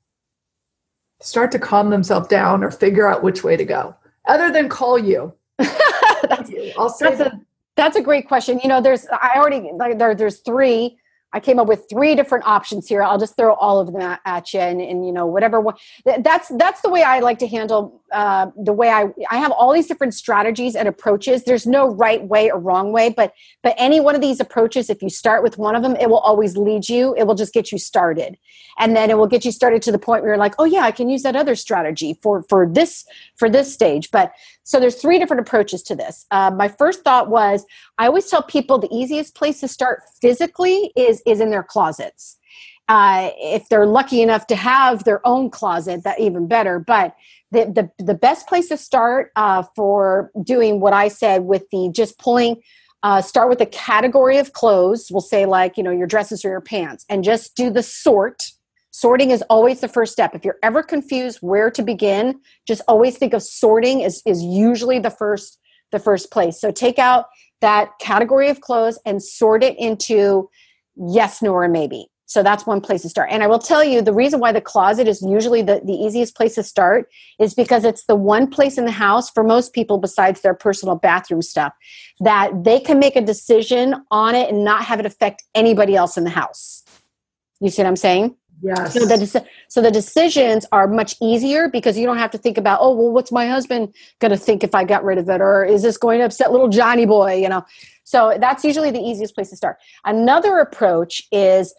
start 1.21 1.51
to 1.51 1.59
calm 1.59 1.89
themselves 1.89 2.27
down 2.27 2.63
or 2.63 2.71
figure 2.71 3.07
out 3.07 3.23
which 3.23 3.43
way 3.43 3.55
to 3.55 3.65
go 3.65 3.95
other 4.27 4.51
than 4.51 4.69
call 4.69 4.97
you 4.97 5.33
that's, 5.57 6.51
I'll 6.77 6.89
say 6.89 7.05
that's 7.05 7.17
that. 7.19 7.33
a 7.33 7.41
that's 7.75 7.95
a 7.95 8.01
great 8.01 8.27
question 8.27 8.59
you 8.63 8.69
know 8.69 8.81
there's 8.81 9.05
i 9.11 9.33
already 9.35 9.71
like 9.75 9.97
there, 9.97 10.15
there's 10.15 10.39
three 10.39 10.97
I 11.33 11.39
came 11.39 11.59
up 11.59 11.67
with 11.67 11.85
three 11.89 12.15
different 12.15 12.45
options 12.45 12.87
here. 12.87 13.01
I'll 13.01 13.17
just 13.17 13.37
throw 13.37 13.53
all 13.53 13.79
of 13.79 13.93
them 13.93 14.17
at 14.25 14.53
you, 14.53 14.59
and, 14.59 14.81
and 14.81 15.05
you 15.05 15.13
know 15.13 15.25
whatever. 15.25 15.61
One, 15.61 15.75
that's 16.19 16.49
that's 16.49 16.81
the 16.81 16.89
way 16.89 17.03
I 17.03 17.19
like 17.19 17.39
to 17.39 17.47
handle 17.47 18.00
uh, 18.11 18.47
the 18.55 18.73
way 18.73 18.89
I 18.89 19.07
I 19.29 19.37
have 19.37 19.51
all 19.51 19.73
these 19.73 19.87
different 19.87 20.13
strategies 20.13 20.75
and 20.75 20.87
approaches. 20.87 21.43
There's 21.43 21.65
no 21.65 21.89
right 21.89 22.23
way 22.23 22.51
or 22.51 22.59
wrong 22.59 22.91
way, 22.91 23.09
but 23.09 23.33
but 23.63 23.75
any 23.77 23.99
one 23.99 24.15
of 24.15 24.21
these 24.21 24.39
approaches, 24.39 24.89
if 24.89 25.01
you 25.01 25.09
start 25.09 25.43
with 25.43 25.57
one 25.57 25.75
of 25.75 25.83
them, 25.83 25.95
it 25.95 26.09
will 26.09 26.19
always 26.19 26.57
lead 26.57 26.89
you. 26.89 27.15
It 27.17 27.25
will 27.25 27.35
just 27.35 27.53
get 27.53 27.71
you 27.71 27.77
started, 27.77 28.37
and 28.79 28.95
then 28.95 29.09
it 29.09 29.17
will 29.17 29.27
get 29.27 29.45
you 29.45 29.51
started 29.51 29.81
to 29.83 29.91
the 29.91 29.99
point 29.99 30.23
where 30.23 30.31
you're 30.31 30.37
like, 30.37 30.55
oh 30.59 30.65
yeah, 30.65 30.81
I 30.81 30.91
can 30.91 31.09
use 31.09 31.23
that 31.23 31.35
other 31.35 31.55
strategy 31.55 32.19
for 32.21 32.43
for 32.49 32.67
this 32.67 33.05
for 33.37 33.49
this 33.49 33.73
stage. 33.73 34.11
But 34.11 34.33
so 34.63 34.79
there's 34.79 34.95
three 34.95 35.19
different 35.19 35.41
approaches 35.41 35.81
to 35.83 35.95
this. 35.95 36.25
Uh, 36.31 36.51
my 36.51 36.67
first 36.67 37.03
thought 37.03 37.29
was 37.29 37.65
I 37.97 38.07
always 38.07 38.27
tell 38.27 38.43
people 38.43 38.77
the 38.77 38.93
easiest 38.93 39.35
place 39.35 39.59
to 39.61 39.67
start 39.67 40.03
physically 40.21 40.91
is 40.95 41.21
is 41.25 41.39
in 41.39 41.49
their 41.49 41.63
closets. 41.63 42.37
Uh, 42.91 43.31
if 43.37 43.69
they're 43.69 43.85
lucky 43.85 44.21
enough 44.21 44.47
to 44.47 44.55
have 44.57 45.05
their 45.05 45.25
own 45.25 45.49
closet, 45.49 46.03
that 46.03 46.19
even 46.19 46.45
better. 46.45 46.77
But 46.77 47.15
the 47.49 47.89
the, 47.97 48.03
the 48.03 48.13
best 48.13 48.47
place 48.47 48.67
to 48.67 48.75
start 48.75 49.31
uh, 49.37 49.63
for 49.77 50.29
doing 50.43 50.81
what 50.81 50.91
I 50.91 51.07
said 51.07 51.45
with 51.45 51.63
the 51.71 51.89
just 51.95 52.19
pulling. 52.19 52.61
Uh, 53.01 53.21
start 53.21 53.47
with 53.47 53.61
a 53.61 53.65
category 53.65 54.37
of 54.39 54.51
clothes. 54.51 55.07
We'll 55.09 55.21
say 55.21 55.45
like 55.45 55.77
you 55.77 55.83
know 55.83 55.91
your 55.91 56.05
dresses 56.05 56.43
or 56.43 56.49
your 56.49 56.59
pants, 56.59 57.05
and 57.07 57.23
just 57.23 57.55
do 57.55 57.69
the 57.69 57.81
sort 57.81 58.51
sorting 58.93 59.31
is 59.31 59.41
always 59.43 59.79
the 59.79 59.87
first 59.87 60.11
step 60.11 60.35
if 60.35 60.43
you're 60.43 60.59
ever 60.61 60.83
confused 60.83 61.37
where 61.39 61.71
to 61.71 61.81
begin 61.81 62.37
just 62.67 62.81
always 62.89 63.17
think 63.17 63.33
of 63.33 63.41
sorting 63.41 64.01
is, 64.01 64.21
is 64.25 64.43
usually 64.43 64.99
the 64.99 65.09
first 65.09 65.57
the 65.93 65.99
first 65.99 66.29
place 66.29 66.59
so 66.59 66.71
take 66.71 66.99
out 66.99 67.27
that 67.61 67.91
category 68.01 68.49
of 68.49 68.59
clothes 68.59 68.99
and 69.05 69.23
sort 69.23 69.63
it 69.63 69.79
into 69.79 70.49
yes 70.97 71.41
no 71.41 71.53
or 71.53 71.69
maybe 71.69 72.10
so 72.31 72.41
that's 72.41 72.65
one 72.65 72.79
place 72.79 73.01
to 73.01 73.09
start 73.09 73.27
and 73.29 73.43
i 73.43 73.47
will 73.47 73.59
tell 73.59 73.83
you 73.83 74.01
the 74.01 74.13
reason 74.13 74.39
why 74.39 74.51
the 74.51 74.61
closet 74.61 75.07
is 75.07 75.21
usually 75.21 75.61
the, 75.61 75.81
the 75.83 75.93
easiest 75.93 76.35
place 76.35 76.55
to 76.55 76.63
start 76.63 77.09
is 77.39 77.53
because 77.53 77.83
it's 77.83 78.05
the 78.05 78.15
one 78.15 78.47
place 78.47 78.77
in 78.77 78.85
the 78.85 78.91
house 78.91 79.29
for 79.29 79.43
most 79.43 79.73
people 79.73 79.97
besides 79.97 80.41
their 80.41 80.53
personal 80.53 80.95
bathroom 80.95 81.41
stuff 81.41 81.73
that 82.21 82.63
they 82.63 82.79
can 82.79 82.99
make 82.99 83.17
a 83.17 83.21
decision 83.21 83.95
on 84.11 84.33
it 84.33 84.49
and 84.49 84.63
not 84.63 84.85
have 84.85 84.99
it 84.99 85.05
affect 85.05 85.43
anybody 85.55 85.95
else 85.95 86.17
in 86.17 86.23
the 86.23 86.29
house 86.29 86.83
you 87.59 87.69
see 87.69 87.81
what 87.81 87.89
i'm 87.89 87.95
saying 87.95 88.35
Yes. 88.63 88.93
So 88.93 89.07
the, 89.07 89.45
so 89.69 89.81
the 89.81 89.89
decisions 89.89 90.67
are 90.71 90.87
much 90.87 91.15
easier 91.19 91.67
because 91.67 91.97
you 91.97 92.05
don't 92.05 92.19
have 92.19 92.29
to 92.29 92.37
think 92.37 92.59
about, 92.59 92.77
oh, 92.79 92.93
well, 92.93 93.11
what's 93.11 93.31
my 93.31 93.47
husband 93.47 93.91
going 94.19 94.29
to 94.29 94.37
think 94.37 94.63
if 94.63 94.75
I 94.75 94.83
got 94.83 95.03
rid 95.03 95.17
of 95.17 95.27
it? 95.29 95.41
Or 95.41 95.65
is 95.65 95.81
this 95.81 95.97
going 95.97 96.19
to 96.19 96.25
upset 96.25 96.51
little 96.51 96.69
Johnny 96.69 97.07
boy? 97.07 97.41
You 97.41 97.49
know, 97.49 97.65
so 98.03 98.37
that's 98.39 98.63
usually 98.63 98.91
the 98.91 98.99
easiest 98.99 99.33
place 99.33 99.49
to 99.49 99.55
start. 99.55 99.77
Another 100.05 100.59
approach 100.59 101.23
is 101.31 101.73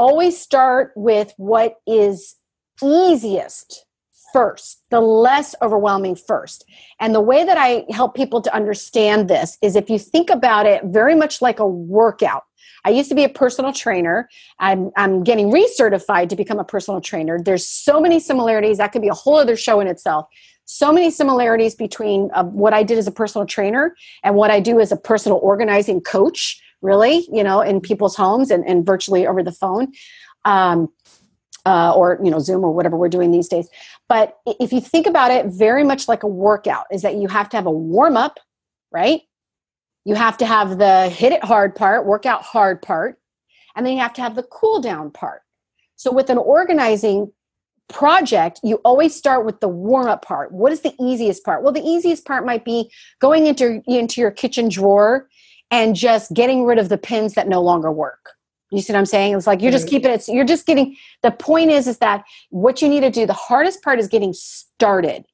always 0.00 0.40
start 0.40 0.92
with 0.96 1.34
what 1.36 1.74
is 1.86 2.36
easiest 2.82 3.84
first, 4.32 4.82
the 4.90 5.00
less 5.00 5.54
overwhelming 5.60 6.16
first. 6.16 6.64
And 7.00 7.14
the 7.14 7.20
way 7.20 7.44
that 7.44 7.58
I 7.58 7.84
help 7.90 8.14
people 8.14 8.40
to 8.40 8.54
understand 8.54 9.28
this 9.28 9.58
is 9.60 9.76
if 9.76 9.90
you 9.90 9.98
think 9.98 10.30
about 10.30 10.64
it 10.64 10.84
very 10.86 11.14
much 11.14 11.42
like 11.42 11.58
a 11.58 11.66
workout. 11.66 12.44
I 12.86 12.90
used 12.90 13.10
to 13.10 13.14
be 13.14 13.24
a 13.24 13.28
personal 13.28 13.74
trainer. 13.74 14.30
I'm, 14.58 14.90
I'm 14.96 15.22
getting 15.22 15.52
recertified 15.52 16.30
to 16.30 16.36
become 16.36 16.58
a 16.58 16.64
personal 16.64 17.02
trainer. 17.02 17.38
There's 17.38 17.68
so 17.68 18.00
many 18.00 18.20
similarities. 18.20 18.78
That 18.78 18.92
could 18.92 19.02
be 19.02 19.08
a 19.08 19.14
whole 19.14 19.36
other 19.36 19.56
show 19.56 19.80
in 19.80 19.86
itself. 19.86 20.28
So 20.64 20.92
many 20.94 21.10
similarities 21.10 21.74
between 21.74 22.30
uh, 22.32 22.44
what 22.44 22.72
I 22.72 22.84
did 22.84 22.96
as 22.96 23.06
a 23.06 23.12
personal 23.12 23.46
trainer 23.46 23.94
and 24.22 24.34
what 24.34 24.50
I 24.50 24.60
do 24.60 24.80
as 24.80 24.92
a 24.92 24.96
personal 24.96 25.40
organizing 25.42 26.00
coach, 26.00 26.62
really, 26.82 27.28
you 27.32 27.42
know, 27.42 27.60
in 27.60 27.80
people's 27.80 28.16
homes 28.16 28.50
and, 28.50 28.66
and 28.66 28.84
virtually 28.84 29.26
over 29.26 29.42
the 29.42 29.52
phone. 29.52 29.92
Um, 30.44 30.88
uh, 31.66 31.92
or 31.94 32.18
you 32.24 32.30
know 32.30 32.38
zoom 32.38 32.64
or 32.64 32.72
whatever 32.72 32.96
we're 32.96 33.08
doing 33.08 33.30
these 33.30 33.46
days. 33.46 33.68
But 34.08 34.38
if 34.46 34.72
you 34.72 34.80
think 34.80 35.06
about 35.06 35.30
it 35.30 35.44
very 35.46 35.84
much 35.84 36.08
like 36.08 36.22
a 36.22 36.26
workout 36.26 36.86
is 36.90 37.02
that 37.02 37.16
you 37.16 37.28
have 37.28 37.50
to 37.50 37.56
have 37.58 37.66
a 37.66 37.70
warm 37.70 38.16
up 38.16 38.40
right? 38.92 39.22
You 40.04 40.14
have 40.14 40.36
to 40.38 40.46
have 40.46 40.78
the 40.78 41.08
hit 41.08 41.32
it 41.32 41.44
hard 41.44 41.74
part 41.74 42.06
workout 42.06 42.42
hard 42.42 42.82
part 42.82 43.18
and 43.76 43.86
then 43.86 43.94
you 43.94 44.00
have 44.00 44.14
to 44.14 44.22
have 44.22 44.34
the 44.34 44.42
cool 44.42 44.80
down 44.80 45.10
part. 45.10 45.42
So 45.96 46.12
with 46.12 46.30
an 46.30 46.38
organizing 46.38 47.32
project 47.88 48.60
you 48.62 48.76
always 48.84 49.14
start 49.14 49.44
with 49.44 49.60
the 49.60 49.68
warm 49.68 50.06
up 50.06 50.24
part. 50.24 50.52
What 50.52 50.72
is 50.72 50.80
the 50.80 50.94
easiest 51.00 51.44
part? 51.44 51.62
Well 51.62 51.72
the 51.72 51.82
easiest 51.82 52.24
part 52.24 52.46
might 52.46 52.64
be 52.64 52.90
going 53.20 53.46
into 53.46 53.82
into 53.86 54.20
your 54.20 54.30
kitchen 54.30 54.68
drawer 54.68 55.28
and 55.70 55.94
just 55.94 56.32
getting 56.32 56.64
rid 56.64 56.78
of 56.78 56.88
the 56.88 56.98
pins 56.98 57.34
that 57.34 57.48
no 57.48 57.62
longer 57.62 57.92
work 57.92 58.30
you 58.70 58.80
see 58.80 58.92
what 58.92 59.00
I'm 59.00 59.06
saying? 59.06 59.34
It's 59.34 59.46
like 59.46 59.62
you're 59.62 59.72
just 59.72 59.86
mm-hmm. 59.86 59.96
keeping 59.96 60.10
it. 60.12 60.28
You're 60.28 60.44
just 60.44 60.66
getting. 60.66 60.96
The 61.22 61.32
point 61.32 61.70
is, 61.70 61.88
is 61.88 61.98
that 61.98 62.24
what 62.50 62.80
you 62.80 62.88
need 62.88 63.00
to 63.00 63.10
do. 63.10 63.26
The 63.26 63.32
hardest 63.32 63.82
part 63.82 63.98
is 63.98 64.06
getting 64.06 64.32
started. 64.32 65.24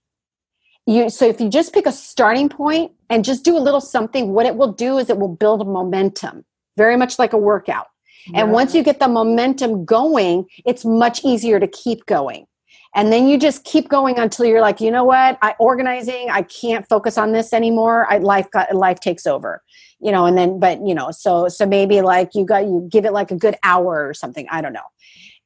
You 0.86 1.10
so 1.10 1.26
if 1.26 1.40
you 1.40 1.48
just 1.48 1.74
pick 1.74 1.86
a 1.86 1.92
starting 1.92 2.48
point 2.48 2.92
and 3.10 3.24
just 3.24 3.44
do 3.44 3.56
a 3.56 3.60
little 3.60 3.80
something, 3.80 4.32
what 4.32 4.46
it 4.46 4.56
will 4.56 4.72
do 4.72 4.98
is 4.98 5.10
it 5.10 5.18
will 5.18 5.34
build 5.34 5.66
momentum, 5.66 6.44
very 6.76 6.96
much 6.96 7.18
like 7.18 7.32
a 7.32 7.38
workout. 7.38 7.86
Yeah. 8.28 8.40
And 8.42 8.52
once 8.52 8.74
you 8.74 8.82
get 8.82 9.00
the 9.00 9.08
momentum 9.08 9.84
going, 9.84 10.46
it's 10.64 10.84
much 10.84 11.24
easier 11.24 11.60
to 11.60 11.68
keep 11.68 12.06
going. 12.06 12.46
And 12.94 13.12
then 13.12 13.28
you 13.28 13.38
just 13.38 13.64
keep 13.64 13.88
going 13.88 14.18
until 14.18 14.46
you're 14.46 14.62
like, 14.62 14.80
you 14.80 14.90
know 14.90 15.04
what? 15.04 15.38
I 15.42 15.54
organizing. 15.58 16.28
I 16.30 16.42
can't 16.42 16.88
focus 16.88 17.18
on 17.18 17.32
this 17.32 17.52
anymore. 17.52 18.06
I 18.10 18.18
life 18.18 18.50
got 18.50 18.74
life 18.74 19.00
takes 19.00 19.26
over 19.26 19.62
you 20.00 20.12
know 20.12 20.26
and 20.26 20.36
then 20.36 20.58
but 20.58 20.84
you 20.86 20.94
know 20.94 21.10
so 21.10 21.48
so 21.48 21.66
maybe 21.66 22.00
like 22.00 22.34
you 22.34 22.44
got 22.44 22.64
you 22.64 22.86
give 22.90 23.04
it 23.04 23.12
like 23.12 23.30
a 23.30 23.36
good 23.36 23.56
hour 23.62 24.06
or 24.06 24.14
something 24.14 24.46
i 24.50 24.60
don't 24.60 24.72
know. 24.72 24.80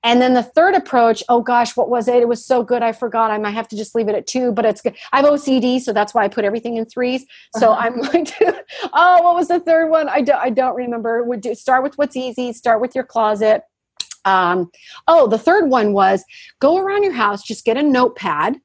And 0.02 0.22
then 0.22 0.32
the 0.32 0.42
third 0.42 0.74
approach 0.74 1.22
oh 1.28 1.42
gosh 1.42 1.76
what 1.76 1.90
was 1.90 2.08
it? 2.08 2.16
It 2.22 2.28
was 2.28 2.44
so 2.44 2.62
good 2.62 2.82
i 2.82 2.92
forgot 2.92 3.30
i 3.30 3.38
might 3.38 3.50
have 3.50 3.68
to 3.68 3.76
just 3.76 3.94
leave 3.94 4.08
it 4.08 4.14
at 4.14 4.26
two 4.26 4.50
but 4.50 4.64
it's 4.64 4.80
good. 4.80 4.96
I 5.12 5.18
have 5.18 5.26
ocd 5.26 5.80
so 5.80 5.92
that's 5.92 6.14
why 6.14 6.24
i 6.24 6.28
put 6.28 6.44
everything 6.44 6.76
in 6.76 6.86
threes. 6.86 7.26
So 7.56 7.72
uh-huh. 7.72 7.82
i'm 7.82 8.00
going 8.10 8.24
to 8.24 8.64
oh 8.92 9.22
what 9.22 9.34
was 9.34 9.48
the 9.48 9.60
third 9.60 9.90
one? 9.90 10.08
I 10.08 10.22
don't 10.22 10.38
i 10.38 10.50
don't 10.50 10.74
remember. 10.74 11.22
Would 11.22 11.42
do 11.42 11.54
start 11.54 11.82
with 11.82 11.96
what's 11.98 12.16
easy 12.16 12.52
start 12.52 12.80
with 12.80 12.94
your 12.94 13.04
closet. 13.04 13.62
Um, 14.24 14.70
oh 15.06 15.26
the 15.26 15.38
third 15.38 15.68
one 15.68 15.92
was 15.92 16.24
go 16.60 16.78
around 16.78 17.02
your 17.02 17.12
house 17.12 17.42
just 17.42 17.64
get 17.64 17.76
a 17.76 17.82
notepad. 17.82 18.56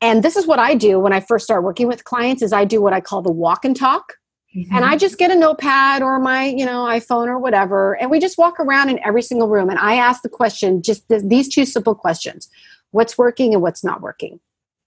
And 0.00 0.22
this 0.24 0.36
is 0.36 0.46
what 0.46 0.58
i 0.58 0.74
do 0.74 0.98
when 0.98 1.12
i 1.12 1.20
first 1.20 1.44
start 1.44 1.62
working 1.62 1.88
with 1.88 2.04
clients 2.04 2.42
is 2.42 2.52
i 2.52 2.64
do 2.64 2.80
what 2.80 2.94
i 2.94 3.00
call 3.00 3.20
the 3.22 3.30
walk 3.30 3.64
and 3.64 3.76
talk 3.76 4.14
Mm-hmm. 4.54 4.74
And 4.74 4.84
I 4.84 4.96
just 4.96 5.16
get 5.18 5.30
a 5.30 5.34
notepad 5.34 6.02
or 6.02 6.18
my, 6.18 6.44
you 6.44 6.66
know, 6.66 6.84
iPhone 6.84 7.26
or 7.26 7.38
whatever, 7.38 7.94
and 7.94 8.10
we 8.10 8.20
just 8.20 8.36
walk 8.36 8.60
around 8.60 8.90
in 8.90 8.98
every 9.04 9.22
single 9.22 9.48
room. 9.48 9.70
And 9.70 9.78
I 9.78 9.94
ask 9.94 10.22
the 10.22 10.28
question, 10.28 10.82
just 10.82 11.08
th- 11.08 11.22
these 11.24 11.48
two 11.48 11.64
simple 11.64 11.94
questions: 11.94 12.50
what's 12.90 13.16
working 13.16 13.54
and 13.54 13.62
what's 13.62 13.82
not 13.82 14.02
working. 14.02 14.40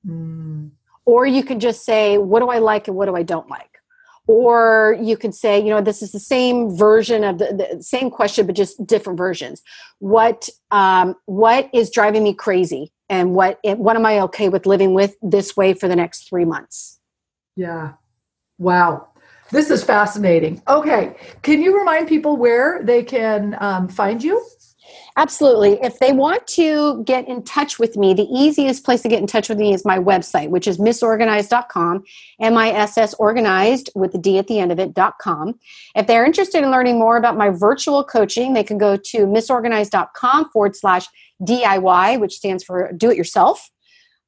Mm. 0.08 0.72
Or 1.06 1.26
you 1.26 1.44
can 1.44 1.60
just 1.60 1.84
say, 1.86 2.18
what 2.18 2.40
do 2.40 2.48
I 2.48 2.60
like 2.60 2.88
and 2.88 2.96
what 2.96 3.06
do 3.06 3.16
I 3.16 3.24
don't 3.24 3.50
like. 3.50 3.70
Or 4.28 4.98
you 5.00 5.18
could 5.18 5.36
say, 5.36 5.60
you 5.60 5.70
know, 5.70 5.82
this 5.82 6.02
is 6.02 6.12
the 6.12 6.20
same 6.20 6.76
version 6.76 7.24
of 7.24 7.38
the, 7.38 7.76
the 7.76 7.84
same 7.84 8.10
question, 8.10 8.48
but 8.48 8.56
just 8.56 8.86
different 8.88 9.18
versions. 9.18 9.62
What 10.00 10.50
um, 10.72 11.16
what 11.26 11.70
is 11.74 11.92
driving 11.92 12.24
me 12.24 12.34
crazy, 12.34 12.92
and 13.08 13.36
what 13.36 13.60
what 13.64 13.96
am 13.96 14.06
I 14.06 14.20
okay 14.22 14.50
with 14.50 14.66
living 14.66 14.96
with 14.96 15.16
this 15.22 15.56
way 15.56 15.74
for 15.74 15.88
the 15.88 15.96
next 15.96 16.28
three 16.28 16.46
months? 16.46 17.00
Yeah. 17.56 17.94
Wow. 18.58 19.10
This 19.52 19.70
is 19.70 19.84
fascinating. 19.84 20.62
Okay. 20.68 21.16
Can 21.44 21.62
you 21.62 21.78
remind 21.78 22.08
people 22.08 22.38
where 22.38 22.82
they 22.84 23.04
can 23.04 23.56
um, 23.60 23.88
find 23.88 24.24
you? 24.24 24.44
Absolutely. 25.18 25.80
If 25.82 26.00
they 26.00 26.12
want 26.12 26.46
to 26.48 27.02
get 27.06 27.26
in 27.28 27.42
touch 27.44 27.80
with 27.80 27.96
me, 27.96 28.14
the 28.14 28.28
easiest 28.30 28.84
place 28.84 29.02
to 29.04 29.08
get 29.08 29.20
in 29.20 29.28
touch 29.28 29.48
with 29.48 29.58
me 29.58 29.74
is 29.74 29.86
my 29.86 29.98
website, 29.98 30.50
which 30.50 30.68
is 30.68 30.78
missorganized.com, 30.78 32.04
M-I-S-S 32.42 33.14
organized 33.14 33.90
with 33.96 34.12
the 34.12 34.18
D 34.18 34.38
at 34.38 34.48
the 34.48 34.60
end 34.60 34.74
of 34.74 34.80
it.com. 34.80 35.58
If 35.96 36.08
they're 36.08 36.26
interested 36.26 36.64
in 36.64 36.70
learning 36.70 37.00
more 37.00 37.16
about 37.16 37.38
my 37.38 37.50
virtual 37.50 38.04
coaching, 38.04 38.54
they 38.54 38.64
can 38.64 38.78
go 38.78 38.98
to 38.98 39.18
missorganized.com 39.20 40.50
forward 40.50 40.76
slash 40.76 41.08
DIY, 41.42 42.20
which 42.20 42.36
stands 42.36 42.64
for 42.64 42.92
do 42.92 43.10
it 43.10 43.16
yourself 43.16 43.70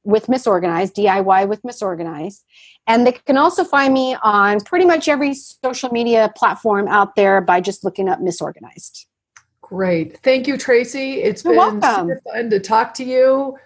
with 0.08 0.30
Miss 0.30 0.48
Organized, 0.48 0.96
DIY 0.96 1.48
with 1.50 1.64
Miss 1.64 1.82
Organized. 1.82 2.46
And 2.88 3.06
they 3.06 3.12
can 3.12 3.38
also 3.38 3.66
find 3.66 3.94
me 3.94 4.16
on 4.24 4.62
pretty 4.62 4.86
much 4.86 5.10
every 5.10 5.34
social 5.34 5.92
media 5.92 6.32
platform 6.36 6.88
out 6.88 7.16
there 7.16 7.42
by 7.42 7.60
just 7.60 7.84
looking 7.84 8.08
up 8.08 8.22
Miss 8.22 8.42
Organized. 8.42 9.06
Great. 9.62 10.18
Thank 10.20 10.48
you, 10.48 10.58
Tracy. 10.58 11.22
It's 11.22 11.44
You're 11.44 11.54
been 11.54 11.82
welcome. 11.82 12.08
super 12.08 12.22
fun 12.34 12.50
to 12.50 12.60
talk 12.62 12.94
to 12.96 13.04
you. 13.04 13.58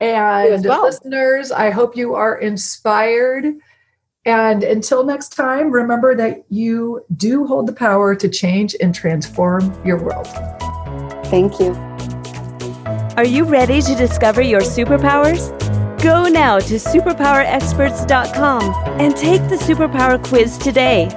And 0.00 0.62
well. 0.66 0.82
listeners, 0.82 1.50
I 1.50 1.70
hope 1.70 1.96
you 1.96 2.14
are 2.14 2.36
inspired. 2.38 3.46
And 4.26 4.62
until 4.62 5.02
next 5.02 5.30
time, 5.30 5.70
remember 5.70 6.14
that 6.16 6.44
you 6.50 7.02
do 7.16 7.46
hold 7.46 7.66
the 7.66 7.72
power 7.72 8.14
to 8.14 8.28
change 8.28 8.76
and 8.82 8.94
transform 8.94 9.72
your 9.82 9.96
world. 9.96 10.26
Thank 11.26 11.58
you. 11.58 11.72
Are 13.16 13.24
you 13.24 13.44
ready 13.44 13.80
to 13.80 13.94
discover 13.94 14.42
your 14.42 14.60
superpowers? 14.60 15.50
Go 16.06 16.28
now 16.28 16.60
to 16.60 16.74
superpowerexperts.com 16.74 18.62
and 19.00 19.16
take 19.16 19.42
the 19.48 19.56
superpower 19.56 20.24
quiz 20.24 20.56
today. 20.56 21.08